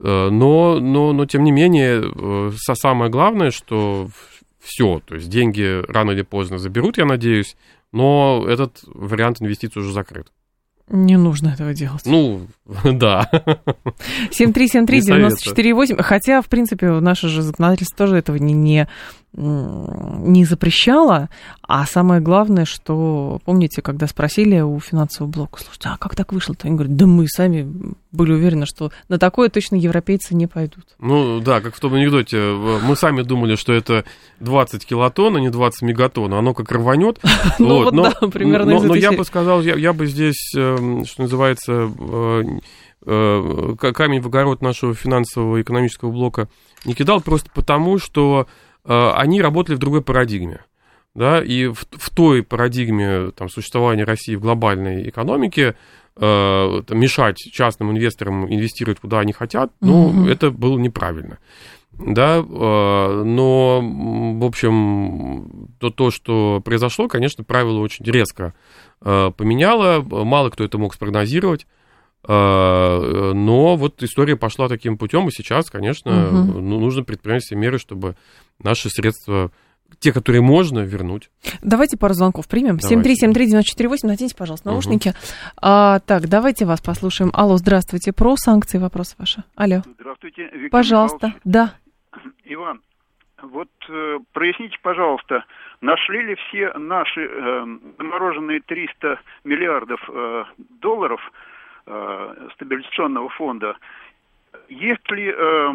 э, 0.00 0.28
но, 0.30 0.80
но, 0.80 1.12
но 1.12 1.26
тем 1.26 1.44
не 1.44 1.52
менее, 1.52 2.10
самое 2.74 3.10
главное, 3.10 3.50
что 3.50 4.08
все. 4.60 5.02
То 5.04 5.16
есть 5.16 5.28
деньги 5.28 5.82
рано 5.92 6.12
или 6.12 6.22
поздно 6.22 6.56
заберут, 6.56 6.96
я 6.96 7.04
надеюсь, 7.04 7.54
но 7.92 8.46
этот 8.48 8.80
вариант 8.86 9.42
инвестиций 9.42 9.82
уже 9.82 9.92
закрыт. 9.92 10.28
Не 10.88 11.16
нужно 11.16 11.48
этого 11.48 11.74
делать. 11.74 12.02
Ну, 12.06 12.46
да. 12.84 13.28
7373948. 14.30 16.02
Хотя, 16.02 16.40
в 16.40 16.46
принципе, 16.46 16.90
наше 17.00 17.28
же 17.28 17.42
законодательство 17.42 18.06
тоже 18.06 18.16
этого 18.16 18.36
не, 18.36 18.52
не 18.52 18.86
не 19.36 20.44
запрещала, 20.46 21.28
а 21.66 21.84
самое 21.86 22.20
главное, 22.20 22.64
что, 22.64 23.40
помните, 23.44 23.82
когда 23.82 24.06
спросили 24.06 24.60
у 24.60 24.78
финансового 24.80 25.30
блока, 25.30 25.60
слушайте, 25.62 25.88
а 25.88 25.96
как 25.96 26.14
так 26.14 26.32
вышло-то? 26.32 26.66
Они 26.66 26.76
говорят, 26.76 26.96
да 26.96 27.06
мы 27.06 27.26
сами 27.28 27.68
были 28.12 28.32
уверены, 28.32 28.66
что 28.66 28.90
на 29.08 29.18
такое 29.18 29.48
точно 29.48 29.76
европейцы 29.76 30.34
не 30.34 30.46
пойдут. 30.46 30.84
Ну, 30.98 31.40
да, 31.40 31.60
как 31.60 31.74
в 31.74 31.80
том 31.80 31.94
анекдоте, 31.94 32.38
мы 32.38 32.96
сами 32.96 33.22
думали, 33.22 33.56
что 33.56 33.72
это 33.72 34.04
20 34.40 34.86
килотонн, 34.86 35.36
а 35.36 35.40
не 35.40 35.50
20 35.50 35.82
мегатонн, 35.82 36.34
оно 36.34 36.54
как 36.54 36.70
рванет. 36.72 37.18
Ну, 37.58 37.84
вот, 37.84 37.94
да, 37.94 38.28
примерно 38.28 38.78
Но 38.80 38.94
я 38.94 39.12
бы 39.12 39.24
сказал, 39.24 39.62
я 39.62 39.92
бы 39.92 40.06
здесь, 40.06 40.52
эм, 40.54 41.04
что 41.04 41.22
называется, 41.22 41.90
э, 41.98 42.42
э, 43.06 43.74
камень 43.78 44.20
в 44.20 44.26
огород 44.26 44.62
нашего 44.62 44.94
финансового 44.94 45.60
экономического 45.62 46.10
блока 46.10 46.48
не 46.84 46.94
кидал 46.94 47.20
просто 47.20 47.50
потому, 47.54 47.98
что 47.98 48.46
Э, 48.86 49.12
они 49.14 49.42
работали 49.42 49.76
в 49.76 49.80
другой 49.80 50.02
парадигме. 50.02 50.60
Да, 51.16 51.42
и 51.42 51.66
в, 51.68 51.86
в 51.92 52.10
той 52.10 52.42
парадигме 52.42 53.30
там, 53.30 53.48
существования 53.48 54.04
России 54.04 54.34
в 54.34 54.40
глобальной 54.40 55.08
экономике 55.08 55.74
э, 56.14 56.82
мешать 56.90 57.38
частным 57.38 57.90
инвесторам 57.90 58.52
инвестировать 58.52 59.00
куда 59.00 59.20
они 59.20 59.32
хотят, 59.32 59.72
ну, 59.80 60.10
mm-hmm. 60.10 60.30
это 60.30 60.50
было 60.50 60.76
неправильно. 60.78 61.38
Да, 61.92 62.36
э, 62.36 63.22
но, 63.24 63.80
в 63.80 64.44
общем, 64.44 65.70
то, 65.80 65.88
то, 65.88 66.10
что 66.10 66.60
произошло, 66.62 67.08
конечно, 67.08 67.44
правила 67.44 67.78
очень 67.78 68.04
резко 68.04 68.52
э, 69.00 69.30
поменяло, 69.34 70.02
мало 70.02 70.50
кто 70.50 70.64
это 70.64 70.76
мог 70.76 70.92
спрогнозировать. 70.92 71.66
Э, 72.28 73.32
но 73.34 73.76
вот 73.76 74.02
история 74.02 74.36
пошла 74.36 74.68
таким 74.68 74.98
путем, 74.98 75.28
и 75.28 75.32
сейчас, 75.32 75.70
конечно, 75.70 76.28
угу. 76.28 76.60
ну, 76.60 76.78
нужно 76.80 77.04
предпринять 77.04 77.44
все 77.44 77.56
меры, 77.56 77.78
чтобы 77.78 78.16
наши 78.58 78.90
средства 78.90 79.50
те, 79.98 80.12
которые 80.12 80.42
можно 80.42 80.80
вернуть. 80.80 81.30
Давайте 81.62 81.96
пару 81.96 82.14
звонков 82.14 82.48
примем. 82.48 82.76
7373948, 82.76 83.98
наденьте, 84.04 84.36
пожалуйста, 84.36 84.70
наушники. 84.70 85.08
Угу. 85.08 85.16
А, 85.62 85.98
так, 86.00 86.28
давайте 86.28 86.66
вас 86.66 86.80
послушаем. 86.80 87.30
Алло, 87.34 87.56
здравствуйте. 87.56 88.12
Про 88.12 88.36
санкции 88.36 88.78
вопрос 88.78 89.16
ваш. 89.18 89.36
Алло. 89.56 89.82
Здравствуйте, 89.98 90.42
Виктор 90.52 90.70
Пожалуйста, 90.70 91.26
Михайлович. 91.26 91.42
да. 91.44 91.74
Иван, 92.44 92.80
вот 93.42 93.68
э, 93.88 94.18
проясните, 94.32 94.76
пожалуйста, 94.82 95.44
нашли 95.80 96.22
ли 96.22 96.34
все 96.36 96.72
наши 96.74 97.20
э, 97.20 97.66
замороженные 97.98 98.60
300 98.60 99.20
миллиардов 99.44 100.00
э, 100.08 100.44
долларов 100.80 101.20
э, 101.86 102.48
стабилизационного 102.54 103.28
фонда, 103.30 103.76
есть 104.68 105.10
ли 105.10 105.32
э, 105.34 105.72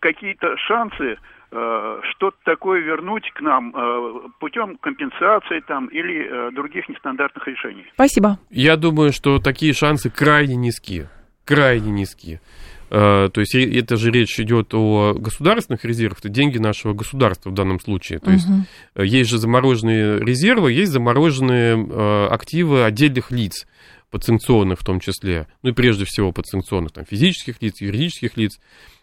какие-то 0.00 0.56
шансы 0.58 1.18
Э, 1.52 2.00
что-то 2.10 2.36
такое 2.44 2.80
вернуть 2.80 3.30
к 3.32 3.40
нам 3.40 3.72
э, 3.74 4.28
путем 4.40 4.76
компенсации 4.78 5.60
там 5.60 5.86
или 5.86 6.28
э, 6.28 6.50
других 6.50 6.88
нестандартных 6.88 7.46
решений. 7.46 7.86
Спасибо. 7.94 8.38
Я 8.50 8.76
думаю, 8.76 9.12
что 9.12 9.38
такие 9.38 9.72
шансы 9.72 10.10
крайне 10.10 10.56
низкие. 10.56 11.08
Крайне 11.44 11.92
низкие. 11.92 12.40
То 12.88 13.32
есть 13.36 13.54
это 13.54 13.96
же 13.96 14.10
речь 14.10 14.38
идет 14.38 14.72
о 14.74 15.14
государственных 15.14 15.84
резервах, 15.84 16.20
это 16.20 16.28
деньги 16.28 16.58
нашего 16.58 16.92
государства 16.92 17.50
в 17.50 17.54
данном 17.54 17.80
случае. 17.80 18.20
То 18.20 18.30
есть 18.30 18.46
угу. 18.48 19.02
есть 19.02 19.30
же 19.30 19.38
замороженные 19.38 20.20
резервы, 20.20 20.72
есть 20.72 20.92
замороженные 20.92 22.28
активы 22.28 22.84
отдельных 22.84 23.30
лиц, 23.30 23.66
подсанкционных 24.10 24.80
в 24.80 24.84
том 24.84 25.00
числе, 25.00 25.48
ну 25.62 25.70
и 25.70 25.72
прежде 25.72 26.04
всего 26.04 26.30
подсанкционных, 26.30 26.92
там, 26.92 27.04
физических 27.04 27.60
лиц, 27.60 27.80
юридических 27.80 28.36
лиц. 28.36 28.60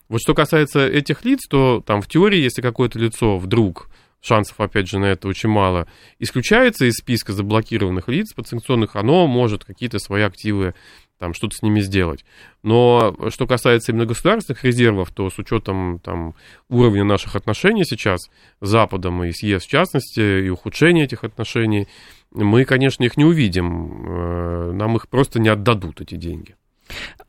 Вот 0.08 0.22
что 0.22 0.34
касается 0.34 0.88
этих 0.88 1.26
лиц, 1.26 1.42
то 1.50 1.84
там 1.86 2.02
в 2.02 2.08
теории, 2.08 2.40
если 2.40 2.62
какое-то 2.62 3.00
лицо 3.00 3.38
вдруг, 3.38 3.90
шансов, 4.22 4.60
опять 4.60 4.88
же, 4.88 5.00
на 5.00 5.06
это 5.06 5.28
очень 5.28 5.50
мало, 5.50 5.88
исключается 6.20 6.86
из 6.86 6.94
списка 6.94 7.34
заблокированных 7.34 8.08
лиц 8.08 8.34
подсанкционных, 8.34 8.96
оно 8.96 9.28
может 9.28 9.66
какие-то 9.66 10.00
свои 10.00 10.24
активы 10.24 10.74
там 11.20 11.34
что-то 11.34 11.56
с 11.56 11.62
ними 11.62 11.80
сделать. 11.80 12.26
Но 12.64 13.16
что 13.30 13.48
касается 13.48 13.92
именно 13.92 14.06
государственных 14.06 14.64
резервов, 14.64 15.12
то 15.12 15.30
с 15.30 15.38
учетом 15.40 16.00
там, 16.00 16.36
уровня 16.70 17.04
наших 17.04 17.36
отношений 17.36 17.86
сейчас 17.86 18.30
с 18.62 18.68
Западом 18.68 19.24
и 19.24 19.32
с 19.32 19.42
ЕС 19.44 19.64
в 19.64 19.70
частности, 19.70 20.46
и 20.46 20.50
ухудшения 20.50 21.06
этих 21.06 21.24
отношений, 21.24 21.88
мы, 22.32 22.66
конечно, 22.66 23.04
их 23.04 23.16
не 23.18 23.26
увидим. 23.26 24.06
Э, 24.06 24.72
нам 24.74 24.96
их 24.96 25.08
просто 25.08 25.40
не 25.40 25.50
отдадут, 25.50 26.02
эти 26.02 26.16
деньги. 26.16 26.56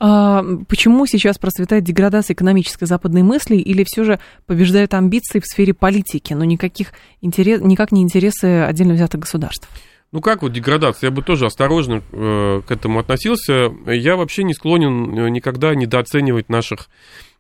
А 0.01 0.43
почему 0.69 1.07
сейчас 1.07 1.39
процветает 1.39 1.85
деградация 1.85 2.35
экономической 2.35 2.87
западной 2.87 3.23
мысли 3.23 3.57
или 3.57 3.85
все 3.87 4.05
же 4.05 4.19
побеждают 4.47 4.95
амбиции 4.95 5.41
в 5.41 5.47
сфере 5.47 5.75
политики, 5.75 6.33
но 6.33 6.45
никаких 6.45 6.93
интерес, 7.21 7.61
никак 7.61 7.93
не 7.93 8.03
интересы 8.03 8.63
отдельно 8.63 8.95
взятых 8.95 9.21
государств? 9.21 9.69
Ну 10.15 10.21
как 10.21 10.43
вот 10.43 10.53
деградация? 10.53 11.09
Я 11.09 11.11
бы 11.11 11.23
тоже 11.23 11.47
осторожно 11.47 12.03
э, 12.13 12.63
к 12.67 12.71
этому 12.71 13.01
относился. 13.01 13.71
Я 13.87 14.17
вообще 14.17 14.45
не 14.45 14.55
склонен 14.55 15.19
э, 15.19 15.29
никогда 15.29 15.75
недооценивать 15.75 16.49
наших 16.49 16.89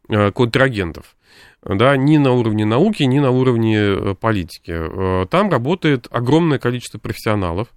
э, 0.09 0.31
контрагентов. 0.33 1.17
Да, 1.65 1.97
ни 1.97 2.19
на 2.19 2.33
уровне 2.33 2.67
науки, 2.67 3.05
ни 3.05 3.21
на 3.21 3.31
уровне 3.31 3.79
э, 3.79 4.15
политики. 4.21 4.73
Э, 4.73 5.27
там 5.31 5.51
работает 5.51 6.09
огромное 6.11 6.59
количество 6.59 6.99
профессионалов, 6.99 7.69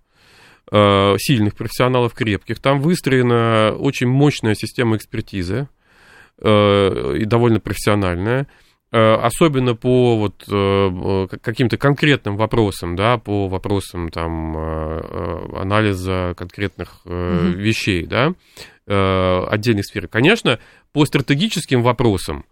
Э, 0.69 1.15
сильных 1.17 1.55
профессионалов, 1.55 2.13
крепких. 2.13 2.59
Там 2.59 2.81
выстроена 2.81 3.73
очень 3.79 4.07
мощная 4.07 4.53
система 4.53 4.97
экспертизы 4.97 5.69
э, 6.41 7.17
и 7.19 7.23
довольно 7.23 7.61
профессиональная. 7.61 8.47
Э, 8.91 9.15
особенно 9.15 9.75
по 9.75 10.17
вот 10.17 10.43
каким-то 11.41 11.77
конкретным 11.77 12.37
вопросам, 12.37 12.95
да, 12.95 13.17
по 13.17 13.47
вопросам 13.47 14.09
там 14.09 14.57
анализа 15.55 16.33
конкретных 16.37 17.01
mm-hmm. 17.03 17.51
вещей, 17.53 18.05
да, 18.05 18.33
отдельных 19.49 19.85
сфер. 19.85 20.07
Конечно, 20.07 20.59
по 20.93 21.05
стратегическим 21.05 21.83
вопросам 21.83 22.45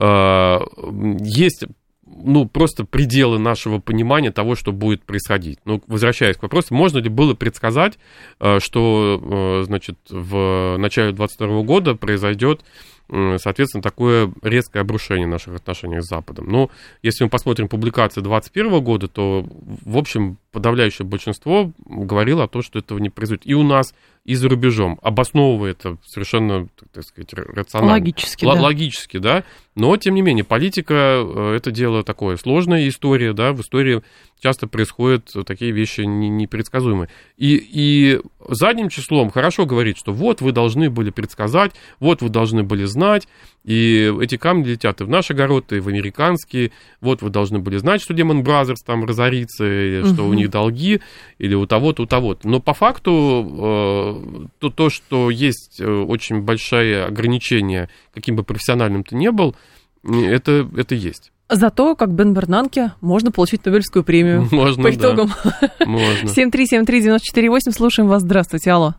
есть 0.00 1.64
ну, 2.06 2.46
просто 2.46 2.84
пределы 2.84 3.38
нашего 3.38 3.78
понимания 3.78 4.30
того, 4.30 4.54
что 4.54 4.72
будет 4.72 5.04
происходить. 5.04 5.58
Ну, 5.64 5.82
возвращаясь 5.86 6.36
к 6.36 6.42
вопросу, 6.42 6.74
можно 6.74 6.98
ли 6.98 7.08
было 7.08 7.34
предсказать, 7.34 7.98
э, 8.40 8.58
что, 8.60 9.60
э, 9.60 9.64
значит, 9.64 9.96
в 10.08 10.76
начале 10.78 11.12
2022 11.12 11.62
года 11.62 11.94
произойдет 11.94 12.64
соответственно, 13.10 13.82
такое 13.82 14.32
резкое 14.42 14.80
обрушение 14.80 15.26
наших 15.26 15.56
отношений 15.56 16.00
с 16.00 16.08
Западом. 16.08 16.48
Но 16.48 16.70
если 17.02 17.24
мы 17.24 17.30
посмотрим 17.30 17.68
публикации 17.68 18.20
2021 18.20 18.82
года, 18.82 19.08
то, 19.08 19.46
в 19.84 19.96
общем, 19.96 20.38
подавляющее 20.52 21.06
большинство 21.06 21.72
говорило 21.84 22.44
о 22.44 22.48
том, 22.48 22.62
что 22.62 22.78
этого 22.78 22.98
не 22.98 23.10
произойдет. 23.10 23.46
И 23.46 23.54
у 23.54 23.62
нас, 23.62 23.94
и 24.24 24.34
за 24.34 24.48
рубежом, 24.48 24.98
обосновывая 25.02 25.72
это 25.72 25.98
совершенно, 26.06 26.68
так 26.92 27.04
сказать, 27.04 27.34
рационально. 27.34 27.94
Логически, 27.94 28.44
Л- 28.44 28.54
да. 28.54 28.62
Логически, 28.62 29.18
да. 29.18 29.44
Но, 29.74 29.96
тем 29.96 30.14
не 30.14 30.22
менее, 30.22 30.44
политика 30.44 30.94
э,– 30.94 31.54
это 31.56 31.70
дело 31.70 32.04
такое 32.04 32.36
сложная 32.36 32.88
история, 32.88 33.32
да, 33.32 33.52
в 33.52 33.60
истории 33.60 34.02
часто 34.44 34.66
происходят 34.66 35.32
такие 35.46 35.70
вещи 35.70 36.02
непредсказуемые. 36.02 37.08
И, 37.38 37.56
и 37.56 38.20
задним 38.46 38.90
числом 38.90 39.30
хорошо 39.30 39.64
говорить, 39.64 39.96
что 39.96 40.12
вот 40.12 40.42
вы 40.42 40.52
должны 40.52 40.90
были 40.90 41.08
предсказать, 41.08 41.72
вот 41.98 42.20
вы 42.20 42.28
должны 42.28 42.62
были 42.62 42.84
знать, 42.84 43.26
и 43.64 44.14
эти 44.20 44.36
камни 44.36 44.68
летят 44.68 45.00
и 45.00 45.04
в 45.04 45.08
наш 45.08 45.30
огород, 45.30 45.72
и 45.72 45.80
в 45.80 45.88
американские. 45.88 46.72
Вот 47.00 47.22
вы 47.22 47.30
должны 47.30 47.58
были 47.58 47.78
знать, 47.78 48.02
что 48.02 48.12
Demon 48.12 48.42
Brothers 48.42 48.84
там 48.84 49.06
разорится, 49.06 49.64
или 49.64 50.02
угу. 50.02 50.08
что 50.12 50.28
у 50.28 50.34
них 50.34 50.50
долги, 50.50 51.00
или 51.38 51.54
у 51.54 51.64
того-то, 51.64 52.02
у 52.02 52.06
того-то. 52.06 52.46
Но 52.46 52.60
по 52.60 52.74
факту 52.74 53.48
э, 53.50 54.46
то, 54.58 54.68
то, 54.68 54.90
что 54.90 55.30
есть 55.30 55.80
э, 55.80 55.90
очень 55.90 56.42
большое 56.42 57.04
ограничение, 57.04 57.88
каким 58.12 58.36
бы 58.36 58.44
профессиональным 58.44 59.04
ты 59.04 59.16
не 59.16 59.30
был, 59.30 59.56
это, 60.02 60.68
это 60.76 60.94
есть. 60.94 61.32
Зато, 61.48 61.94
как 61.94 62.10
Бен 62.10 62.32
Бернанке, 62.32 62.92
можно 63.02 63.30
получить 63.30 63.64
Нобелевскую 63.66 64.04
премию. 64.04 64.48
Можно, 64.52 64.82
По 64.82 64.90
итогам. 64.90 65.28
Да. 65.60 65.86
Можно. 65.86 66.26
7373948, 66.28 67.70
слушаем 67.70 68.08
вас. 68.08 68.22
Здравствуйте, 68.22 68.70
алло. 68.70 68.92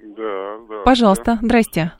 Да, 0.00 0.58
да. 0.68 0.82
Пожалуйста, 0.84 1.38
здрасте. 1.40 1.92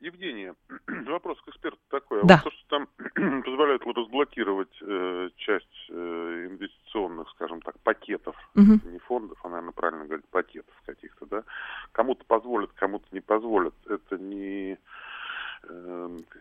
Евгения, 0.00 0.54
вопрос 1.06 1.38
к 1.40 1.48
эксперту 1.48 1.78
такой. 1.88 2.20
А 2.22 2.26
да. 2.26 2.42
Вот 2.44 2.52
то, 2.52 2.58
что 2.58 2.68
там 2.68 3.42
позволяет 3.42 3.84
вот 3.86 3.96
разблокировать 3.96 4.76
э, 4.82 5.28
часть 5.36 5.66
э, 5.90 6.48
инвестиционных, 6.50 7.30
скажем 7.30 7.62
так, 7.62 7.78
пакетов, 7.80 8.36
угу. 8.54 8.78
не 8.90 8.98
фондов, 8.98 9.38
а, 9.42 9.48
наверное, 9.48 9.72
правильно 9.72 10.04
говорить, 10.04 10.26
пакетов 10.28 10.74
каких-то, 10.84 11.24
да, 11.26 11.44
кому-то 11.92 12.24
позволят, 12.26 12.72
кому-то 12.74 13.06
не 13.12 13.20
позволят. 13.20 13.74
Это 13.88 14.18
не 14.18 14.76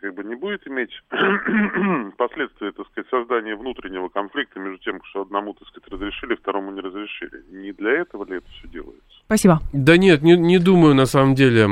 как 0.01 0.15
бы 0.15 0.23
не 0.23 0.35
будет 0.35 0.67
иметь 0.67 0.91
последствия, 2.17 2.71
так 2.71 2.87
сказать, 2.87 3.09
создания 3.09 3.55
внутреннего 3.55 4.09
конфликта 4.09 4.59
между 4.59 4.83
тем, 4.83 4.99
что 5.03 5.21
одному, 5.21 5.53
так 5.53 5.67
сказать, 5.67 5.89
разрешили, 5.89 6.35
второму 6.35 6.71
не 6.71 6.81
разрешили. 6.81 7.43
Не 7.51 7.71
для 7.71 8.01
этого 8.01 8.25
ли 8.25 8.37
это 8.37 8.47
все 8.51 8.67
делается? 8.67 9.01
Спасибо. 9.25 9.59
Да 9.73 9.97
нет, 9.97 10.21
не, 10.21 10.35
не 10.35 10.59
думаю 10.59 10.95
на 10.95 11.05
самом 11.05 11.35
деле, 11.35 11.67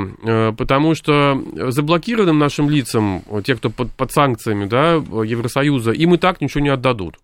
потому 0.58 0.96
что 0.96 1.42
заблокированным 1.72 2.40
нашим 2.40 2.70
лицам, 2.70 3.22
те, 3.44 3.56
кто 3.56 3.70
под, 3.70 3.92
под 3.92 4.12
санкциями, 4.12 4.66
да, 4.66 4.94
Евросоюза, 4.94 5.92
им 5.92 6.14
и 6.14 6.18
так 6.18 6.42
ничего 6.42 6.64
не 6.64 6.70
отдадут. 6.70 7.16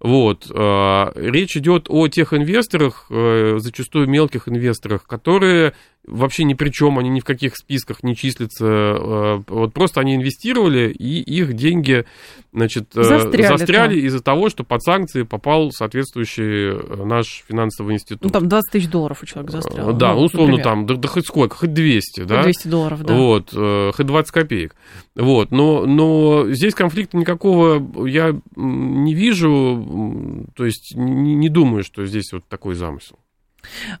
Вот. 0.00 0.50
Речь 0.50 1.56
идет 1.56 1.86
о 1.88 2.08
тех 2.08 2.32
инвесторах, 2.34 3.06
э, 3.08 3.58
зачастую 3.58 4.08
мелких 4.08 4.48
инвесторах, 4.48 5.06
которые 5.06 5.74
вообще 6.06 6.44
ни 6.44 6.54
при 6.54 6.70
чем, 6.70 6.98
они 6.98 7.10
ни 7.10 7.20
в 7.20 7.24
каких 7.24 7.56
списках 7.56 8.02
не 8.02 8.16
числятся. 8.16 8.66
Э, 8.66 9.42
вот 9.46 9.72
просто 9.72 10.00
они 10.00 10.16
инвестировали, 10.16 10.90
и 10.90 11.20
их 11.20 11.54
деньги, 11.54 12.04
значит, 12.52 12.96
э, 12.96 13.02
застряли, 13.04 13.56
застряли 13.56 14.00
из-за 14.00 14.22
того, 14.22 14.48
что 14.48 14.64
под 14.64 14.82
санкции 14.82 15.22
попал 15.22 15.70
соответствующий 15.70 16.72
э, 16.72 17.04
наш 17.04 17.44
финансовый 17.48 17.94
институт. 17.94 18.24
Ну, 18.24 18.30
там 18.30 18.48
20 18.48 18.72
тысяч 18.72 18.88
долларов 18.88 19.22
у 19.22 19.26
человека 19.26 19.52
застрял. 19.52 19.92
Да, 19.92 20.14
ну, 20.14 20.22
условно 20.22 20.56
например. 20.56 20.64
там, 20.64 20.86
да, 20.86 20.94
да 20.96 21.08
хоть 21.08 21.26
сколько, 21.26 21.56
хоть 21.56 21.72
200, 21.72 22.24
да? 22.24 22.42
200 22.42 22.68
долларов, 22.68 23.04
да. 23.04 23.14
Вот, 23.14 23.50
хоть 23.50 24.06
20 24.06 24.32
копеек. 24.32 24.74
Вот, 25.14 25.50
но, 25.50 25.86
но 25.86 26.50
здесь 26.50 26.74
конфликта 26.74 27.16
никакого 27.16 28.06
я 28.06 28.34
не 28.56 29.14
вижу, 29.14 30.46
то 30.56 30.64
есть 30.64 30.94
не, 30.96 31.34
не 31.34 31.48
думаю, 31.48 31.84
что 31.84 32.04
здесь 32.06 32.32
вот 32.32 32.44
такой 32.48 32.74
замысел. 32.74 33.18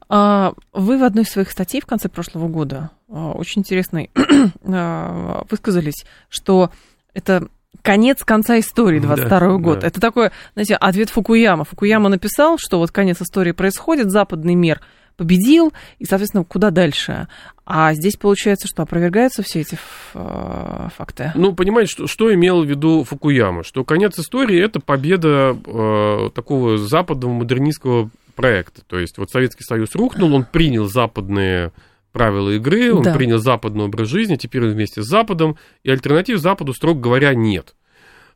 А, 0.08 0.54
вы 0.72 0.98
в 0.98 1.04
одной 1.04 1.24
из 1.24 1.30
своих 1.30 1.50
статей 1.50 1.80
в 1.80 1.86
конце 1.86 2.08
прошлого 2.08 2.48
года 2.48 2.90
а, 3.08 3.32
очень 3.32 3.60
интересной 3.60 4.10
а, 4.64 5.44
высказались, 5.50 6.04
что 6.28 6.70
это 7.14 7.48
конец 7.82 8.22
конца 8.24 8.58
истории 8.58 9.00
22 9.00 9.40
да, 9.40 9.48
год. 9.56 9.80
Да. 9.80 9.86
Это 9.86 10.00
такой, 10.00 10.30
знаете, 10.54 10.76
ответ 10.76 11.10
Фукуяма. 11.10 11.64
Фукуяма 11.64 12.08
написал, 12.08 12.58
что 12.58 12.78
вот 12.78 12.90
конец 12.90 13.20
истории 13.20 13.52
происходит, 13.52 14.10
западный 14.10 14.54
мир 14.54 14.80
победил, 15.16 15.72
и, 15.98 16.04
соответственно, 16.04 16.44
куда 16.44 16.70
дальше? 16.70 17.28
А 17.64 17.94
здесь 17.94 18.16
получается, 18.16 18.66
что 18.66 18.82
опровергаются 18.82 19.42
все 19.42 19.60
эти 19.60 19.78
факты. 20.12 21.32
Ну, 21.34 21.54
понимаете, 21.54 21.92
что, 21.92 22.06
что 22.06 22.34
имел 22.34 22.64
в 22.64 22.66
виду 22.66 23.04
Фукуяма? 23.04 23.62
Что 23.62 23.84
конец 23.84 24.18
истории 24.18 24.62
это 24.62 24.80
победа 24.80 25.56
э, 25.64 26.30
такого 26.34 26.76
западного 26.78 27.32
модернистского 27.32 28.10
проекта. 28.32 28.82
То 28.86 28.98
есть 28.98 29.18
вот 29.18 29.30
Советский 29.30 29.64
Союз 29.64 29.94
рухнул, 29.94 30.34
он 30.34 30.44
принял 30.44 30.86
западные 30.86 31.72
правила 32.12 32.50
игры, 32.50 32.92
он 32.92 33.02
да. 33.02 33.14
принял 33.14 33.38
западный 33.38 33.84
образ 33.84 34.08
жизни, 34.08 34.36
теперь 34.36 34.64
он 34.64 34.72
вместе 34.72 35.02
с 35.02 35.06
Западом, 35.06 35.56
и 35.82 35.90
альтернатив 35.90 36.38
Западу, 36.38 36.74
строго 36.74 37.00
говоря, 37.00 37.34
нет. 37.34 37.74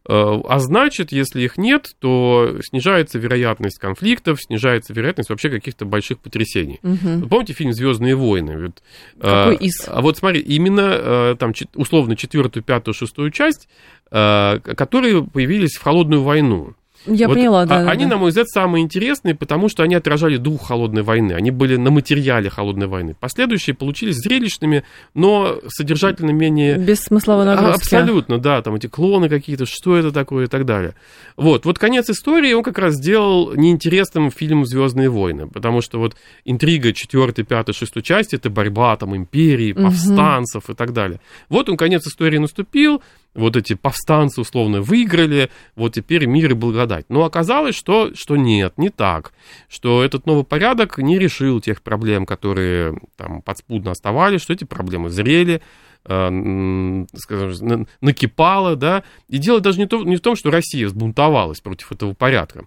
Э, 0.09 0.41
а 0.49 0.59
значит, 0.59 1.13
если 1.13 1.43
их 1.43 1.59
нет, 1.59 1.89
то 1.99 2.59
снижается 2.63 3.19
вероятность 3.19 3.79
конфликтов, 3.79 4.41
снижается 4.41 4.93
вероятность 4.93 5.31
вообще 5.31 5.51
каких-то 5.51 5.85
больших 5.85 6.19
потрясений. 6.19 6.81
Угу. 6.83 7.29
помните 7.29 7.53
фильм 7.53 7.73
Звездные 7.73 8.15
войны? 8.15 8.73
Какой 9.21 9.57
из? 9.57 9.87
А 9.89 10.01
вот 10.01 10.17
смотри, 10.17 10.41
именно 10.41 10.97
э, 10.99 11.37
там 11.39 11.53
условно 11.75 12.17
четвертую, 12.17 12.63
пятую, 12.63 12.95
шестую 12.95 13.31
часть, 13.31 13.69
которые 14.09 15.25
появились 15.25 15.77
в 15.77 15.83
холодную 15.83 16.23
войну. 16.23 16.75
Я 17.07 17.29
вот 17.29 17.35
поняла, 17.35 17.65
да. 17.67 17.89
А, 17.89 17.91
они, 17.91 18.05
да. 18.05 18.11
на 18.11 18.17
мой 18.19 18.29
взгляд, 18.29 18.49
самые 18.49 18.83
интересные, 18.85 19.35
потому 19.35 19.69
что 19.69 19.83
они 19.83 19.95
отражали 19.95 20.37
дух 20.37 20.67
холодной 20.67 21.03
войны. 21.03 21.33
Они 21.33 21.51
были 21.51 21.77
на 21.77 21.91
материале 21.91 22.51
холодной 22.51 22.87
войны. 22.87 23.15
Последующие 23.19 23.75
получились 23.75 24.17
зрелищными, 24.17 24.85
но 25.15 25.59
содержательно 25.69 26.31
менее... 26.31 26.77
Без 26.77 27.01
смысловой 27.01 27.45
нагрузки. 27.45 27.95
Абсолютно, 27.95 28.39
да. 28.39 28.63
Там 28.63 28.75
эти 28.75 28.87
клоны 28.87 29.29
какие-то, 29.29 29.67
что 29.67 29.97
это 29.97 30.13
такое 30.13 30.47
и 30.47 30.49
так 30.49 30.65
далее. 30.65 30.95
Вот. 31.37 31.65
Вот 31.65 31.79
конец 31.79 32.11
истории 32.11 32.53
он 32.53 32.63
как 32.63 32.79
раз 32.79 32.95
сделал 32.95 33.55
неинтересным 33.55 34.31
фильм 34.31 34.67
«Звездные 34.67 35.09
войны», 35.09 35.47
потому 35.47 35.81
что 35.81 35.99
вот 35.99 36.17
интрига 36.45 36.93
4, 36.93 37.33
5, 37.45 37.75
6 37.75 38.03
части— 38.03 38.35
это 38.37 38.51
борьба 38.51 38.97
там 38.97 39.17
империи, 39.17 39.73
повстанцев 39.73 40.65
угу. 40.65 40.73
и 40.73 40.75
так 40.75 40.93
далее. 40.93 41.21
Вот 41.49 41.69
он, 41.69 41.77
конец 41.77 42.07
истории 42.07 42.39
наступил, 42.39 43.03
вот 43.37 43.57
эти 43.57 43.75
повстанцы 43.75 44.41
условно 44.41 44.81
выиграли, 44.81 45.51
вот 45.75 45.95
теперь 45.95 46.27
мир 46.27 46.53
и 46.53 46.55
благодать. 46.55 47.07
Но 47.09 47.25
оказалось, 47.25 47.75
что, 47.75 48.15
что 48.15 48.37
нет, 48.37 48.75
не 48.77 48.91
так, 48.91 49.33
что 49.69 50.03
этот 50.03 50.27
новый 50.27 50.45
порядок 50.45 50.99
не 50.99 51.19
решил 51.19 51.61
тех 51.61 51.83
проблем, 51.83 52.27
которые 52.27 52.99
там 53.17 53.43
подспудно 53.43 53.93
оставались, 53.93 54.43
что 54.43 54.53
эти 54.53 54.65
проблемы 54.65 55.11
зрели, 55.11 55.61
э, 56.05 57.05
скажем, 57.15 57.87
накипало, 58.01 58.77
да, 58.77 59.05
и 59.29 59.39
дело 59.39 59.61
даже 59.61 59.79
не, 59.79 59.87
то, 59.87 60.03
не 60.03 60.17
в 60.17 60.21
том, 60.21 60.37
что 60.37 60.51
Россия 60.51 60.89
сбунтовалась 60.89 61.61
против 61.61 61.93
этого 61.93 62.15
порядка, 62.15 62.67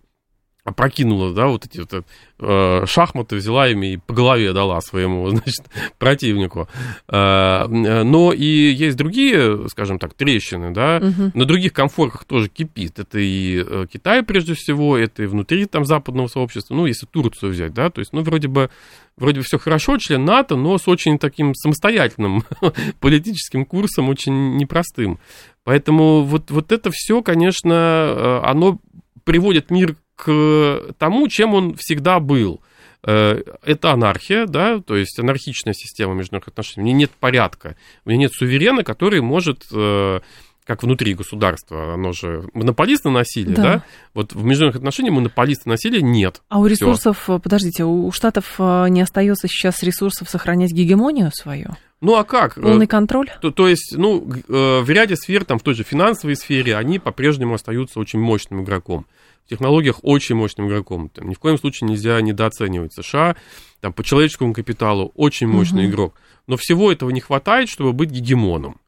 опрокинула, 0.70 1.34
да, 1.34 1.48
вот 1.48 1.66
эти 1.66 1.80
вот, 1.80 2.06
э, 2.40 2.86
шахматы, 2.86 3.36
взяла 3.36 3.68
ими 3.68 3.94
и 3.94 3.98
по 3.98 4.14
голове 4.14 4.54
дала 4.54 4.82
своему, 4.82 5.30
значит, 5.30 5.66
противнику. 5.98 6.68
Э, 7.08 7.68
но 7.68 8.34
и 8.34 8.46
есть 8.46 8.98
другие, 8.98 9.68
скажем 9.70 10.00
так, 10.00 10.14
трещины, 10.14 10.72
да, 10.72 10.98
угу. 10.98 11.32
на 11.34 11.46
других 11.46 11.74
комфорках 11.74 12.26
тоже 12.26 12.50
кипит. 12.50 13.00
Это 13.00 13.20
и 13.20 13.64
э, 13.66 13.86
Китай, 13.92 14.24
прежде 14.24 14.54
всего, 14.54 14.98
это 14.98 15.24
и 15.24 15.26
внутри 15.26 15.66
там 15.66 15.86
западного 15.86 16.28
сообщества, 16.28 16.76
ну, 16.76 16.86
если 16.86 17.06
Турцию 17.06 17.52
взять, 17.52 17.74
да, 17.74 17.90
то 17.90 18.00
есть, 18.00 18.14
ну, 18.14 18.22
вроде 18.22 18.48
бы, 18.48 18.70
вроде 19.18 19.40
бы 19.40 19.46
все 19.46 19.60
хорошо, 19.60 19.98
член 19.98 20.26
НАТО, 20.26 20.56
но 20.56 20.78
с 20.78 20.88
очень 20.88 21.20
таким 21.20 21.54
самостоятельным 21.56 22.44
политическим 23.00 23.66
курсом, 23.66 24.10
очень 24.10 24.58
непростым. 24.58 25.20
Поэтому 25.64 26.24
вот, 26.24 26.52
вот 26.52 26.72
это 26.72 26.90
все, 26.92 27.22
конечно, 27.22 27.74
э, 27.74 28.42
оно 28.44 28.80
приводит 29.24 29.70
мир 29.70 29.96
к 30.20 30.94
тому, 30.98 31.30
чем 31.30 31.54
он 31.54 31.76
всегда 31.76 32.20
был. 32.20 32.62
Э, 33.04 33.42
это 33.64 33.92
анархия, 33.92 34.46
да, 34.46 34.82
то 34.82 34.98
есть 34.98 35.18
анархичная 35.18 35.74
система 35.74 36.14
международных 36.14 36.50
отношений. 36.50 36.82
У 36.82 36.86
меня 36.88 36.98
нет 36.98 37.12
порядка, 37.12 37.78
у 38.04 38.10
меня 38.10 38.24
нет 38.24 38.34
суверена, 38.34 38.84
который 38.84 39.22
может 39.22 39.64
э, 39.72 40.20
как 40.66 40.84
внутри 40.84 41.14
государства, 41.14 41.94
оно 41.94 42.12
же 42.12 42.50
монополист 42.54 43.06
на 43.06 43.12
насилие, 43.12 43.56
да. 43.56 43.64
да? 43.64 43.84
Вот 44.14 44.34
в 44.34 44.44
международных 44.44 44.82
отношениях 44.82 45.16
монополиста 45.16 45.70
насилия 45.70 46.02
нет. 46.02 46.42
А 46.50 46.60
у 46.60 46.66
ресурсов, 46.66 47.22
Всё. 47.24 47.40
подождите, 47.40 47.86
у 47.86 48.12
Штатов 48.12 48.56
э, 48.60 48.90
не 48.90 49.02
остается 49.02 49.48
сейчас 49.48 49.82
ресурсов 49.82 50.30
сохранять 50.30 50.74
гегемонию 50.74 51.32
свою? 51.34 51.78
Ну 52.02 52.16
а 52.16 52.26
как? 52.26 52.56
Полный 52.56 52.88
контроль? 52.88 53.30
То, 53.42 53.52
то 53.52 53.68
есть, 53.68 53.96
ну, 53.98 54.26
в 54.48 54.90
ряде 54.90 55.18
сфер, 55.18 55.44
там 55.44 55.60
в 55.60 55.64
той 55.64 55.74
же 55.74 55.84
финансовой 55.84 56.38
сфере, 56.38 56.78
они 56.78 56.98
по-прежнему 56.98 57.56
остаются 57.56 58.00
очень 58.00 58.20
мощным 58.20 58.64
игроком 58.64 59.06
технологиях 59.50 60.00
очень 60.04 60.36
мощным 60.36 60.68
игроком. 60.68 61.10
Там, 61.10 61.30
ни 61.30 61.34
в 61.34 61.40
коем 61.40 61.58
случае 61.58 61.90
нельзя 61.90 62.22
недооценивать 62.22 62.94
США. 62.94 63.36
Там, 63.82 63.94
по 63.94 64.04
человеческому 64.04 64.54
капиталу 64.54 65.12
очень 65.16 65.48
мощный 65.48 65.86
угу. 65.86 65.92
игрок. 65.92 66.22
Но 66.48 66.58
всего 66.58 66.92
этого 66.92 67.10
не 67.10 67.22
хватает, 67.22 67.70
чтобы 67.70 67.94
быть 67.94 68.12
гегемоном. 68.12 68.80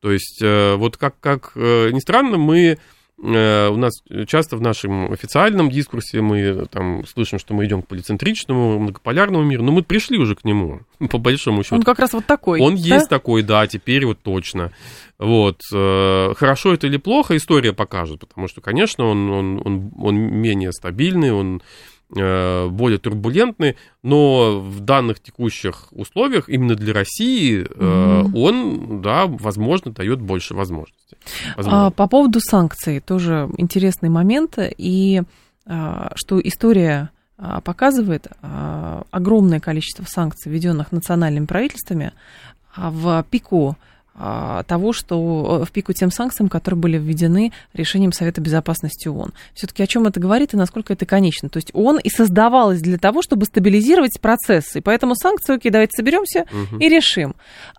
То 0.00 0.10
есть, 0.12 0.40
э, 0.42 0.76
вот 0.76 0.96
как, 0.96 1.18
как 1.20 1.52
э, 1.54 1.90
ни 1.92 2.00
странно, 2.00 2.38
мы 2.38 2.78
у 3.22 3.76
нас 3.76 4.02
часто 4.26 4.56
в 4.56 4.62
нашем 4.62 5.12
официальном 5.12 5.70
дискурсе 5.70 6.22
мы 6.22 6.66
там 6.66 7.06
слышим, 7.06 7.38
что 7.38 7.52
мы 7.52 7.66
идем 7.66 7.82
к 7.82 7.86
полицентричному, 7.86 8.78
многополярному 8.78 9.44
миру, 9.44 9.62
но 9.62 9.72
мы 9.72 9.82
пришли 9.82 10.18
уже 10.18 10.34
к 10.34 10.44
нему, 10.44 10.80
по 11.10 11.18
большому 11.18 11.62
счету. 11.62 11.76
Он 11.76 11.82
как 11.82 11.98
раз 11.98 12.14
вот 12.14 12.24
такой. 12.24 12.60
Он 12.60 12.76
да? 12.76 12.80
есть 12.80 13.08
такой, 13.08 13.42
да, 13.42 13.66
теперь 13.66 14.06
вот 14.06 14.20
точно. 14.22 14.72
Вот. 15.18 15.60
Э, 15.74 16.32
хорошо 16.34 16.72
это 16.72 16.86
или 16.86 16.96
плохо, 16.96 17.36
история 17.36 17.74
покажет, 17.74 18.20
потому 18.20 18.48
что, 18.48 18.62
конечно, 18.62 19.04
он, 19.04 19.30
он, 19.30 19.62
он, 19.64 19.92
он 19.98 20.16
менее 20.16 20.72
стабильный, 20.72 21.32
он 21.32 21.60
Э, 21.60 21.99
более 22.12 22.98
турбулентный, 22.98 23.76
но 24.02 24.60
в 24.60 24.80
данных 24.80 25.20
текущих 25.20 25.88
условиях 25.92 26.48
именно 26.48 26.74
для 26.74 26.92
России 26.92 27.62
mm-hmm. 27.62 28.36
он, 28.36 29.00
да, 29.00 29.26
возможно, 29.26 29.92
дает 29.92 30.20
больше 30.20 30.54
возможностей. 30.54 31.16
А, 31.56 31.90
по 31.90 32.08
поводу 32.08 32.40
санкций 32.40 33.00
тоже 33.00 33.48
интересный 33.58 34.08
момент, 34.08 34.58
и 34.58 35.22
а, 35.66 36.12
что 36.16 36.40
история 36.40 37.10
а, 37.38 37.60
показывает 37.60 38.26
огромное 39.10 39.60
количество 39.60 40.04
санкций, 40.04 40.50
введенных 40.50 40.92
национальными 40.92 41.46
правительствами, 41.46 42.12
в 42.76 43.24
пику 43.30 43.70
а, 43.70 43.76
того, 44.66 44.92
что 44.92 45.60
э, 45.62 45.64
в 45.64 45.72
пику 45.72 45.92
тем 45.92 46.10
санкциям, 46.10 46.48
которые 46.48 46.78
были 46.78 46.98
введены 46.98 47.52
решением 47.72 48.12
Совета 48.12 48.40
Безопасности 48.40 49.08
ООН. 49.08 49.32
Все-таки 49.54 49.82
о 49.82 49.86
чем 49.86 50.06
это 50.06 50.20
говорит 50.20 50.52
и 50.54 50.56
насколько 50.56 50.92
это 50.92 51.06
конечно? 51.06 51.48
То 51.48 51.56
есть 51.56 51.70
ООН 51.72 52.00
и 52.02 52.10
создавалась 52.10 52.80
для 52.80 52.98
того, 52.98 53.22
чтобы 53.22 53.46
стабилизировать 53.46 54.20
процессы. 54.20 54.78
И 54.78 54.82
поэтому 54.82 55.14
санкции, 55.14 55.56
окей, 55.56 55.70
давайте 55.70 55.96
соберемся 55.96 56.42
угу. 56.42 56.78
и 56.78 56.88
решим. 56.88 57.34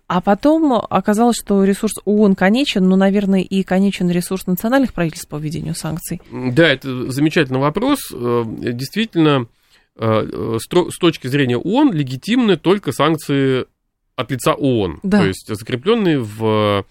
А 0.08 0.20
потом 0.20 0.72
оказалось, 0.72 1.36
что 1.42 1.64
ресурс 1.64 1.94
ООН 2.04 2.34
конечен, 2.34 2.88
но, 2.88 2.96
наверное, 2.96 3.40
и 3.40 3.62
конечен 3.62 4.10
ресурс 4.10 4.46
национальных 4.46 4.92
правительств 4.92 5.28
по 5.28 5.36
введению 5.36 5.74
санкций. 5.74 6.20
Да, 6.30 6.68
это 6.68 7.10
замечательный 7.10 7.60
вопрос. 7.60 7.98
Э, 8.12 8.44
действительно, 8.46 9.46
э, 9.96 10.58
с 10.58 10.98
точки 10.98 11.26
зрения 11.28 11.56
ООН 11.56 11.92
легитимны 11.92 12.56
только 12.56 12.92
санкции 12.92 13.66
от 14.14 14.30
лица 14.30 14.54
ООН, 14.54 15.00
да. 15.02 15.20
то 15.20 15.26
есть 15.26 15.48
закрепленные 15.48 16.18
в 16.18 16.84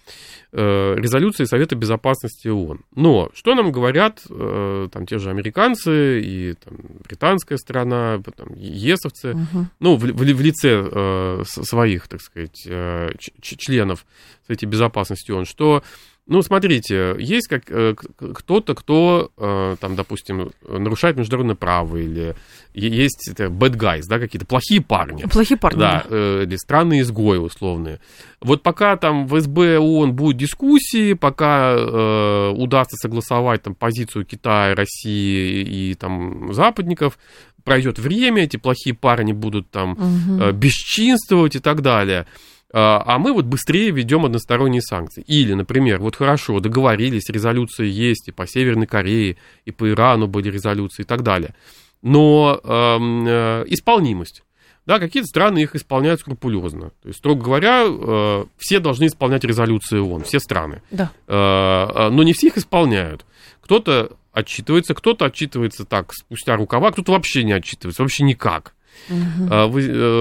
э, 0.52 0.94
резолюции 0.96 1.44
Совета 1.44 1.76
Безопасности 1.76 2.48
ООН. 2.48 2.80
Но 2.94 3.30
что 3.34 3.54
нам 3.54 3.70
говорят 3.70 4.22
э, 4.28 4.88
там 4.92 5.06
те 5.06 5.18
же 5.18 5.30
американцы 5.30 6.20
и 6.20 6.54
там, 6.54 6.78
британская 7.04 7.58
сторона, 7.58 8.20
там, 8.36 8.48
ЕСовцы, 8.54 9.34
угу. 9.34 9.66
ну, 9.78 9.96
в, 9.96 10.00
в, 10.00 10.16
в 10.16 10.40
лице 10.40 10.84
э, 10.84 11.42
своих, 11.46 12.08
так 12.08 12.20
сказать, 12.20 12.64
э, 12.66 13.10
членов 13.40 14.04
Совета 14.46 14.66
Безопасности 14.66 15.30
ООН, 15.30 15.44
что 15.44 15.82
ну, 16.28 16.40
смотрите, 16.42 17.16
есть 17.18 17.48
как, 17.48 17.64
э, 17.68 17.94
кто-то, 18.16 18.76
кто, 18.76 19.32
э, 19.36 19.76
там, 19.80 19.96
допустим, 19.96 20.52
нарушает 20.66 21.16
международное 21.16 21.56
право, 21.56 21.96
или 21.96 22.36
есть 22.74 23.28
это 23.28 23.46
bad 23.46 23.76
guys, 23.76 24.02
да, 24.08 24.20
какие-то 24.20 24.46
плохие 24.46 24.80
парни. 24.80 25.24
Плохие 25.24 25.58
парни, 25.58 25.80
да. 25.80 26.04
да. 26.08 26.16
Э, 26.16 26.44
или 26.44 26.56
странные 26.56 27.00
изгои 27.00 27.38
условные. 27.38 27.98
Вот 28.40 28.62
пока 28.62 28.96
там 28.96 29.26
в 29.26 29.40
СБ 29.40 29.78
ООН 29.78 30.12
будут 30.12 30.36
дискуссии, 30.36 31.14
пока 31.14 31.74
э, 31.76 32.50
удастся 32.50 32.96
согласовать 32.96 33.62
там 33.62 33.74
позицию 33.74 34.24
Китая, 34.24 34.76
России 34.76 35.90
и 35.90 35.94
там 35.94 36.54
западников, 36.54 37.18
пройдет 37.64 37.98
время, 37.98 38.44
эти 38.44 38.58
плохие 38.58 38.94
парни 38.94 39.32
будут 39.32 39.70
там 39.70 39.92
угу. 39.92 40.52
бесчинствовать 40.52 41.56
и 41.56 41.58
так 41.58 41.82
далее– 41.82 42.26
а, 42.72 43.02
а 43.04 43.18
мы 43.18 43.32
вот 43.32 43.44
быстрее 43.44 43.90
ведем 43.90 44.24
односторонние 44.24 44.82
санкции. 44.82 45.22
Или, 45.22 45.52
например, 45.52 46.00
вот 46.00 46.16
хорошо, 46.16 46.60
договорились, 46.60 47.28
резолюции 47.28 47.86
есть 47.86 48.28
и 48.28 48.32
по 48.32 48.46
Северной 48.46 48.86
Корее, 48.86 49.36
и 49.64 49.70
по 49.70 49.88
Ирану 49.90 50.26
были 50.26 50.50
резолюции 50.50 51.02
и 51.02 51.06
так 51.06 51.22
далее. 51.22 51.54
Но 52.00 52.60
эм, 52.64 53.26
э, 53.26 53.64
исполнимость. 53.68 54.42
Да, 54.86 54.98
какие-то 54.98 55.28
страны 55.28 55.60
их 55.60 55.76
исполняют 55.76 56.20
скрупулезно. 56.20 56.90
То 57.02 57.08
есть, 57.08 57.18
строго 57.18 57.44
говоря, 57.44 57.84
э, 57.86 58.44
все 58.58 58.80
должны 58.80 59.06
исполнять 59.06 59.44
резолюции 59.44 59.98
ООН, 59.98 60.24
все 60.24 60.40
страны. 60.40 60.82
Да. 60.90 61.12
Э, 61.28 61.86
э 61.94 62.08
но 62.08 62.22
не 62.22 62.32
все 62.32 62.48
их 62.48 62.56
исполняют. 62.56 63.24
Кто-то 63.60 64.16
отчитывается, 64.32 64.94
кто-то 64.94 65.26
отчитывается 65.26 65.84
так, 65.84 66.12
спустя 66.12 66.56
рукава, 66.56 66.90
кто-то 66.90 67.12
вообще 67.12 67.44
не 67.44 67.52
отчитывается, 67.52 68.02
вообще 68.02 68.24
никак. 68.24 68.74
Угу. 69.08 69.78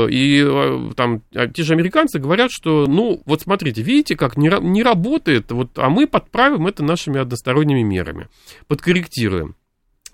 И 0.07 0.43
э, 0.43 0.91
там 0.95 1.21
а, 1.35 1.47
те 1.47 1.63
же 1.63 1.73
американцы 1.73 2.19
говорят, 2.19 2.51
что, 2.51 2.87
ну, 2.87 3.21
вот 3.25 3.41
смотрите, 3.41 3.81
видите, 3.81 4.15
как 4.15 4.37
не, 4.37 4.49
не 4.61 4.83
работает, 4.83 5.51
вот, 5.51 5.77
а 5.77 5.89
мы 5.89 6.07
подправим 6.07 6.67
это 6.67 6.83
нашими 6.83 7.19
односторонними 7.19 7.83
мерами, 7.83 8.27
подкорректируем 8.67 9.55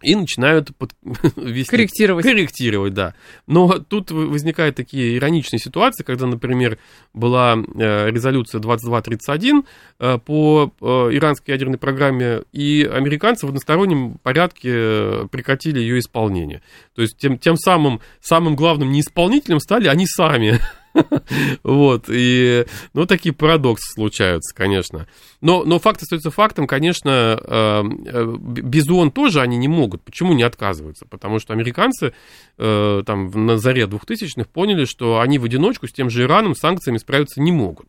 и 0.02 0.16
начинают 0.16 0.76
под... 0.76 0.91
вести... 1.36 1.70
корректировать. 1.70 2.26
Корректировать, 2.26 2.93
да. 2.93 3.14
Но 3.48 3.80
тут 3.80 4.12
возникают 4.12 4.76
такие 4.76 5.18
ироничные 5.18 5.60
ситуации, 5.60 6.04
когда, 6.04 6.26
например, 6.28 6.78
была 7.14 7.56
э, 7.56 8.10
резолюция 8.12 8.60
2231 8.60 9.66
э, 10.00 10.18
по 10.20 10.72
э, 10.80 10.86
иранской 10.86 11.54
ядерной 11.54 11.78
программе, 11.78 12.43
и 12.52 12.84
американцы 12.84 13.45
в 13.45 13.50
одностороннем 13.50 14.18
порядке 14.24 15.28
прекратили 15.32 15.80
ее 15.80 16.00
исполнение. 16.00 16.62
То 16.95 17.02
есть 17.02 17.18
тем, 17.18 17.38
тем 17.38 17.58
самым, 17.58 18.02
самым 18.22 18.56
главным 18.56 18.91
неисполнителем 18.91 19.60
стали 19.60 19.88
они 19.88 20.06
сами. 20.06 20.60
Вот, 21.64 22.06
и, 22.10 22.66
ну, 22.93 23.06
такие 23.06 23.34
парадоксы 23.34 23.93
случаются, 23.93 24.56
конечно. 24.56 25.08
Но, 25.41 25.64
но 25.64 25.80
факт 25.80 26.02
остается 26.02 26.32
фактом, 26.32 26.68
конечно, 26.68 27.39
эм, 27.43 28.06
э, 28.06 28.36
без 28.39 28.89
ООН 28.89 29.12
тоже 29.12 29.41
они 29.41 29.58
не 29.58 29.68
могут. 29.68 30.02
Почему 30.04 30.34
не 30.34 30.43
отказываются? 30.43 31.06
Потому 31.06 31.39
что 31.39 31.54
американцы 31.54 32.14
э, 32.58 33.04
там 33.06 33.45
на 33.45 33.58
заре 33.58 33.84
2000-х 33.84 34.50
поняли, 34.52 34.86
что 34.86 35.20
они 35.20 35.39
в 35.39 35.43
одиночку 35.43 35.88
с 35.88 35.93
тем 35.93 36.10
же 36.10 36.24
Ираном 36.24 36.56
санкциями 36.56 36.98
справиться 36.98 37.41
не 37.41 37.52
могут. 37.52 37.88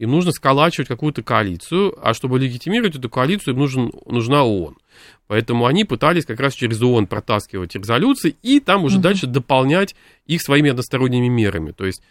Им 0.00 0.12
нужно 0.12 0.32
сколачивать 0.32 0.88
какую-то 0.88 1.22
коалицию, 1.22 1.94
а 2.02 2.14
чтобы 2.14 2.38
легитимировать 2.38 2.96
эту 2.96 3.10
коалицию, 3.10 3.52
им 3.52 3.60
нужен, 3.60 3.92
нужна 4.06 4.44
ООН. 4.44 4.78
Поэтому 5.26 5.66
они 5.66 5.84
пытались 5.84 6.24
как 6.24 6.40
раз 6.40 6.54
через 6.54 6.80
ООН 6.80 7.06
протаскивать 7.06 7.74
резолюции 7.74 8.34
и 8.42 8.60
там 8.60 8.84
уже 8.84 8.96
угу. 8.96 9.02
дальше 9.02 9.26
дополнять 9.26 9.94
их 10.26 10.40
своими 10.40 10.70
односторонними 10.70 11.28
мерами. 11.28 11.72
То 11.72 11.84
есть 11.84 12.02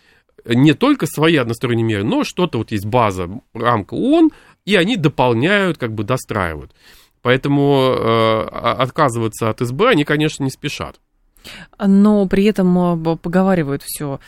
не 0.46 0.74
только 0.74 1.06
свои 1.06 1.36
односторонние 1.36 1.86
меры, 1.86 2.04
но 2.04 2.24
что-то 2.24 2.58
вот 2.58 2.72
есть 2.72 2.86
база, 2.86 3.30
рамка 3.54 3.94
ООН, 3.94 4.32
и 4.66 4.76
они 4.76 4.96
дополняют, 4.98 5.78
как 5.78 5.94
бы 5.94 6.04
достраивают. 6.04 6.72
Поэтому 7.22 7.96
э, 7.98 8.42
отказываться 8.48 9.50
от 9.50 9.60
СБ 9.60 9.90
они, 9.90 10.06
конечно, 10.06 10.44
не 10.44 10.50
спешат. 10.50 11.00
Но 11.80 12.28
при 12.28 12.46
этом 12.46 12.78
э, 12.78 13.18
поговаривают 13.18 13.84
все 13.84 14.20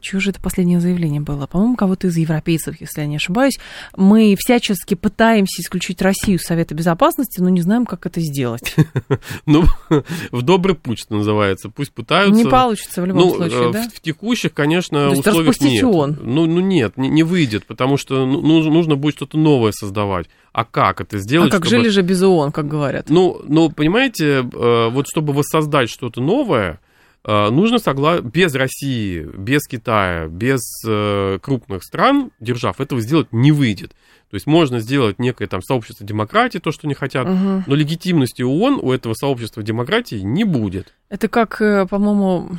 чье 0.00 0.20
же 0.20 0.30
это 0.30 0.40
последнее 0.40 0.80
заявление 0.80 1.20
было? 1.20 1.46
По-моему, 1.46 1.76
кого-то 1.76 2.06
из 2.08 2.16
европейцев, 2.16 2.80
если 2.80 3.00
я 3.02 3.06
не 3.06 3.16
ошибаюсь. 3.16 3.58
Мы 3.96 4.36
всячески 4.38 4.94
пытаемся 4.94 5.62
исключить 5.62 6.00
Россию 6.02 6.38
из 6.38 6.42
Совета 6.42 6.74
Безопасности, 6.74 7.40
но 7.40 7.48
не 7.48 7.60
знаем, 7.60 7.86
как 7.86 8.06
это 8.06 8.20
сделать. 8.20 8.74
Ну, 9.44 9.64
в 10.32 10.42
добрый 10.42 10.74
путь, 10.74 10.98
что 10.98 11.14
называется. 11.14 11.68
Пусть 11.68 11.92
пытаются. 11.92 12.34
Не 12.34 12.48
получится 12.48 13.02
в 13.02 13.06
любом 13.06 13.28
ну, 13.28 13.34
случае, 13.34 13.72
да? 13.72 13.88
В 13.88 14.00
текущих, 14.00 14.52
конечно, 14.52 15.10
условиях 15.10 15.60
нет. 15.60 15.82
Ну, 15.84 16.46
ну 16.46 16.60
нет, 16.60 16.96
не, 16.96 17.22
выйдет, 17.22 17.66
потому 17.66 17.96
что 17.96 18.26
ну, 18.26 18.40
нужно 18.40 18.96
будет 18.96 19.16
что-то 19.16 19.38
новое 19.38 19.72
создавать. 19.72 20.26
А 20.52 20.64
как 20.64 21.00
это 21.00 21.18
сделать? 21.18 21.52
А 21.52 21.56
как 21.56 21.66
жили 21.66 21.88
же 21.88 22.02
без 22.02 22.22
ООН, 22.22 22.52
как 22.52 22.66
говорят? 22.66 23.08
Ну, 23.08 23.40
ну, 23.46 23.70
понимаете, 23.70 24.40
э, 24.40 24.90
вот 24.90 25.06
чтобы 25.08 25.32
воссоздать 25.32 25.90
что-то 25.90 26.20
новое, 26.20 26.80
Э, 26.80 26.85
нужно 27.26 27.78
согла... 27.78 28.20
без 28.20 28.54
России, 28.54 29.26
без 29.36 29.66
Китая, 29.66 30.28
без 30.28 30.60
э, 30.86 31.38
крупных 31.42 31.82
стран, 31.82 32.30
держав, 32.40 32.80
этого 32.80 33.00
сделать 33.00 33.32
не 33.32 33.52
выйдет. 33.52 33.90
То 34.30 34.34
есть 34.34 34.46
можно 34.46 34.80
сделать 34.80 35.18
некое 35.18 35.46
там 35.46 35.62
сообщество 35.62 36.04
демократии, 36.04 36.58
то, 36.58 36.72
что 36.72 36.86
не 36.88 36.94
хотят, 36.94 37.26
угу. 37.26 37.64
но 37.66 37.74
легитимности 37.74 38.42
ООН 38.42 38.80
у 38.82 38.92
этого 38.92 39.14
сообщества 39.14 39.62
демократии 39.62 40.16
не 40.16 40.44
будет. 40.44 40.94
Это 41.08 41.28
как, 41.28 41.60
э, 41.60 41.86
по-моему, 41.86 42.58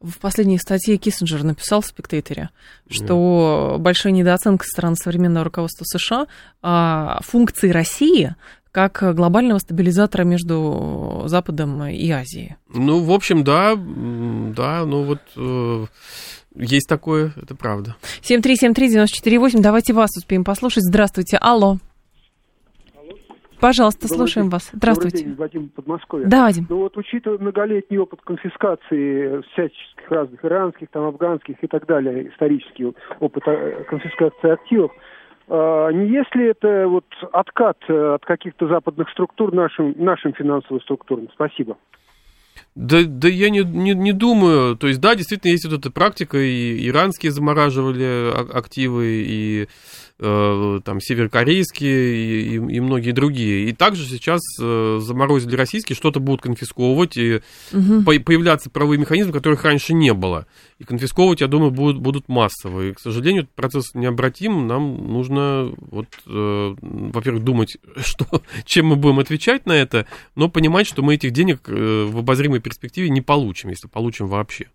в 0.00 0.18
последней 0.18 0.58
статье 0.58 0.96
Киссинджер 0.98 1.42
написал 1.42 1.80
в 1.80 1.86
«Спектейторе», 1.86 2.50
что 2.88 3.76
yeah. 3.76 3.78
большая 3.78 4.12
недооценка 4.12 4.64
стран 4.66 4.94
современного 4.94 5.44
руководства 5.44 5.84
США 5.84 6.26
а 6.62 7.20
функции 7.22 7.70
России 7.70 8.34
как 8.76 9.14
глобального 9.14 9.56
стабилизатора 9.56 10.24
между 10.24 11.22
Западом 11.24 11.82
и 11.86 12.10
Азией. 12.10 12.56
Ну, 12.68 13.02
в 13.02 13.10
общем, 13.10 13.42
да, 13.42 13.74
да, 13.74 14.84
ну 14.84 15.04
вот 15.04 15.20
э, 15.34 15.86
есть 16.54 16.86
такое, 16.86 17.32
это 17.40 17.56
правда. 17.56 17.96
7373948, 18.20 19.62
давайте 19.62 19.94
вас 19.94 20.10
успеем 20.18 20.44
послушать. 20.44 20.84
Здравствуйте, 20.84 21.38
алло. 21.38 21.78
Пожалуйста, 23.58 24.02
Добрый 24.02 24.18
слушаем 24.18 24.44
день. 24.48 24.52
вас. 24.52 24.68
Здравствуйте. 24.74 25.16
Добрый 25.16 25.30
день, 25.30 25.38
Вадим 25.38 25.68
Подмосковье. 25.70 26.26
Да, 26.28 26.42
Вадим. 26.42 26.66
Ну 26.68 26.76
вот, 26.80 26.98
учитывая 26.98 27.38
многолетний 27.38 27.96
опыт 27.96 28.20
конфискации 28.20 29.40
всяческих 29.52 30.10
разных 30.10 30.44
иранских, 30.44 30.90
там, 30.90 31.04
афганских 31.04 31.56
и 31.62 31.66
так 31.66 31.86
далее, 31.86 32.28
исторический 32.28 32.92
опыт 33.20 33.42
э, 33.46 33.84
конфискации 33.88 34.50
активов, 34.50 34.92
не 35.48 36.08
если 36.08 36.50
это 36.50 36.88
вот 36.88 37.04
откат 37.32 37.78
э, 37.88 38.14
от 38.14 38.24
каких-то 38.24 38.66
западных 38.66 39.08
структур 39.10 39.54
нашим, 39.54 39.94
нашим 39.96 40.32
финансовым 40.34 40.80
структурам? 40.82 41.28
Спасибо. 41.32 41.76
Да, 42.74 42.98
да 43.06 43.28
я 43.28 43.48
не, 43.50 43.60
не, 43.60 43.94
не 43.94 44.12
думаю. 44.12 44.76
То 44.76 44.88
есть, 44.88 45.00
да, 45.00 45.14
действительно, 45.14 45.52
есть 45.52 45.64
вот 45.64 45.78
эта 45.78 45.90
практика, 45.90 46.38
и 46.38 46.86
иранские 46.88 47.32
замораживали 47.32 48.04
а, 48.04 48.46
активы, 48.54 49.24
и 49.26 49.68
Э, 50.18 50.80
там 50.82 50.98
северокорейские 50.98 52.16
и, 52.16 52.54
и, 52.54 52.54
и 52.54 52.80
многие 52.80 53.10
другие. 53.10 53.68
И 53.68 53.72
также 53.74 54.06
сейчас 54.06 54.40
э, 54.58 54.98
заморозили 55.02 55.54
российские, 55.56 55.94
что-то 55.94 56.20
будут 56.20 56.40
конфисковывать, 56.40 57.18
и 57.18 57.42
угу. 57.70 58.02
по, 58.02 58.18
появляться 58.20 58.70
правовые 58.70 58.98
механизмы, 58.98 59.34
которых 59.34 59.62
раньше 59.64 59.92
не 59.92 60.14
было. 60.14 60.46
И 60.78 60.84
конфисковывать, 60.84 61.42
я 61.42 61.48
думаю, 61.48 61.70
будут, 61.70 61.98
будут 61.98 62.28
массово. 62.30 62.86
И, 62.86 62.92
к 62.94 62.98
сожалению, 62.98 63.42
этот 63.42 63.54
процесс 63.54 63.92
необратим. 63.92 64.66
Нам 64.66 65.12
нужно, 65.12 65.74
вот, 65.76 66.06
э, 66.26 66.74
во-первых, 66.80 67.44
думать, 67.44 67.76
что, 67.96 68.40
чем 68.64 68.86
мы 68.86 68.96
будем 68.96 69.18
отвечать 69.18 69.66
на 69.66 69.72
это, 69.72 70.06
но 70.34 70.48
понимать, 70.48 70.86
что 70.86 71.02
мы 71.02 71.16
этих 71.16 71.32
денег 71.32 71.60
э, 71.66 72.04
в 72.10 72.16
обозримой 72.16 72.60
перспективе 72.60 73.10
не 73.10 73.20
получим, 73.20 73.68
если 73.68 73.86
получим 73.86 74.28
вообще. 74.28 74.68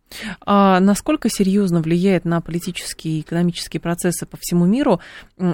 А 0.46 0.80
насколько 0.80 1.30
серьезно 1.30 1.82
влияет 1.82 2.26
на 2.26 2.42
политические 2.42 3.18
и 3.18 3.22
экономические 3.22 3.82
процессы 3.82 4.28
по 4.28 4.38
всему 4.40 4.68
миру 4.68 5.00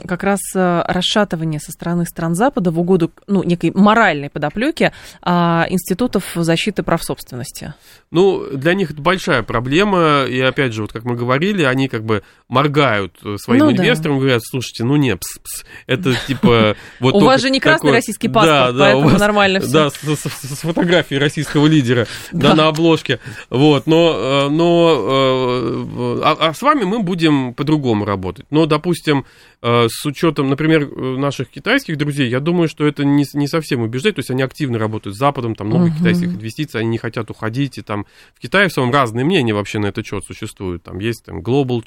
как 0.07 0.23
раз 0.23 0.39
э, 0.55 0.83
расшатывание 0.87 1.59
со 1.59 1.71
стороны 1.71 2.05
стран 2.05 2.35
Запада 2.35 2.71
в 2.71 2.79
угоду 2.79 3.11
ну, 3.27 3.43
некой 3.43 3.71
моральной 3.73 4.29
подоплеки 4.29 4.91
а, 5.21 5.65
институтов 5.69 6.31
защиты 6.35 6.83
прав 6.83 7.03
собственности? 7.03 7.73
Ну, 8.11 8.45
для 8.51 8.73
них 8.73 8.91
это 8.91 9.01
большая 9.01 9.43
проблема, 9.43 10.25
и 10.25 10.39
опять 10.39 10.73
же, 10.73 10.81
вот 10.81 10.93
как 10.93 11.03
мы 11.03 11.15
говорили, 11.15 11.63
они 11.63 11.87
как 11.87 12.03
бы 12.03 12.23
моргают 12.47 13.17
своим 13.37 13.65
ну, 13.65 13.71
инвесторам, 13.71 14.17
да. 14.17 14.21
говорят, 14.21 14.41
слушайте, 14.45 14.83
ну 14.83 14.95
не, 14.95 15.15
пс, 15.15 15.39
пс, 15.39 15.65
это 15.87 16.13
типа... 16.27 16.75
Вот 16.99 17.13
У 17.15 17.19
вас 17.19 17.41
же 17.41 17.49
не 17.49 17.59
красный 17.59 17.91
российский 17.91 18.27
паспорт, 18.27 18.75
поэтому 18.77 19.09
нормально 19.17 19.59
все. 19.59 19.67
Да, 19.77 19.89
с 19.89 20.61
фотографией 20.61 21.19
российского 21.19 21.67
лидера, 21.67 22.07
да, 22.31 22.55
на 22.55 22.67
обложке, 22.67 23.19
вот, 23.49 23.87
но, 23.87 24.45
э, 24.47 24.49
но 24.49 25.07
э, 25.09 26.21
а, 26.23 26.37
а 26.39 26.53
с 26.53 26.61
вами 26.61 26.83
мы 26.83 26.99
будем 26.99 27.53
по-другому 27.53 28.05
работать. 28.05 28.45
Но, 28.49 28.65
допустим, 28.65 29.25
э, 29.56 29.56
с 29.61 30.05
учетом, 30.05 30.49
например, 30.49 30.87
наших 30.95 31.49
китайских 31.49 31.97
друзей, 31.97 32.29
я 32.29 32.39
думаю, 32.39 32.67
что 32.67 32.85
это 32.85 33.03
не, 33.03 33.25
не 33.33 33.47
совсем 33.47 33.81
убеждает, 33.81 34.15
то 34.15 34.19
есть 34.19 34.29
они 34.29 34.43
активно 34.43 34.77
работают 34.77 35.15
с 35.15 35.19
Западом, 35.19 35.55
там 35.55 35.67
много 35.67 35.87
uh-huh. 35.87 35.97
китайских 35.97 36.27
инвестиций, 36.27 36.81
они 36.81 36.89
не 36.89 36.97
хотят 36.97 37.31
уходить, 37.31 37.77
и 37.77 37.81
там 37.81 38.05
в 38.35 38.39
Китае 38.39 38.69
в 38.69 38.73
самом 38.73 38.91
разные 38.91 39.25
мнения 39.25 39.53
вообще 39.53 39.79
на 39.79 39.87
этот 39.87 40.05
счет 40.05 40.23
существуют, 40.23 40.83
там 40.83 40.99
есть 40.99 41.25
там 41.25 41.39
Global, 41.39 41.81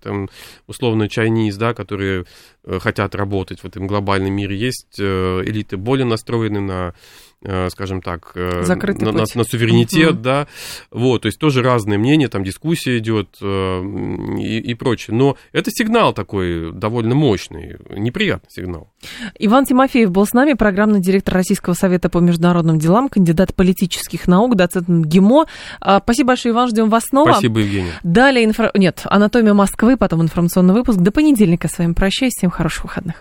там, 0.00 0.28
условно 0.66 1.04
Chinese, 1.04 1.56
да, 1.56 1.74
которые 1.74 2.24
э, 2.64 2.78
хотят 2.78 3.14
работать 3.14 3.60
в 3.60 3.64
этом 3.64 3.86
глобальном 3.86 4.32
мире, 4.32 4.56
есть 4.56 4.98
э, 4.98 5.42
элиты 5.44 5.76
более 5.76 6.06
настроены 6.06 6.60
на 6.60 6.88
Э, 6.88 6.92
скажем 7.70 8.02
так, 8.02 8.32
э, 8.34 8.64
на, 8.66 9.12
на, 9.12 9.24
на 9.32 9.44
суверенитет, 9.44 10.12
угу. 10.14 10.20
да, 10.20 10.48
вот, 10.90 11.22
то 11.22 11.26
есть 11.26 11.38
тоже 11.38 11.62
разные 11.62 11.98
мнения, 11.98 12.28
там 12.28 12.42
дискуссия 12.42 12.98
идет 12.98 13.36
э, 13.40 13.82
и, 14.38 14.58
и 14.58 14.74
прочее, 14.74 15.16
но 15.16 15.36
это 15.52 15.70
сигнал 15.70 16.12
такой 16.12 16.72
довольно 16.72 17.14
мощный, 17.14 17.76
неприятный 17.90 18.50
сигнал. 18.50 18.90
Иван 19.38 19.66
Тимофеев 19.66 20.10
был 20.10 20.26
с 20.26 20.32
нами, 20.32 20.54
программный 20.54 21.00
директор 21.00 21.34
Российского 21.34 21.74
совета 21.74 22.08
по 22.08 22.18
международным 22.18 22.78
делам, 22.78 23.08
кандидат 23.08 23.54
политических 23.54 24.26
наук, 24.26 24.56
доцент 24.56 24.88
ГИМО. 24.88 25.46
А, 25.80 26.00
спасибо 26.00 26.28
большое, 26.28 26.52
Иван, 26.52 26.68
ждем 26.68 26.90
вас 26.90 27.04
снова. 27.08 27.32
Спасибо, 27.32 27.60
Евгений. 27.60 27.92
Далее, 28.02 28.44
инфо... 28.44 28.70
нет, 28.74 29.02
анатомия 29.04 29.54
Москвы, 29.54 29.96
потом 29.96 30.22
информационный 30.22 30.74
выпуск. 30.74 30.98
До 30.98 31.12
понедельника 31.12 31.68
с 31.68 31.78
вами 31.78 31.92
прощаюсь, 31.92 32.32
всем 32.36 32.50
хороших 32.50 32.84
выходных. 32.84 33.16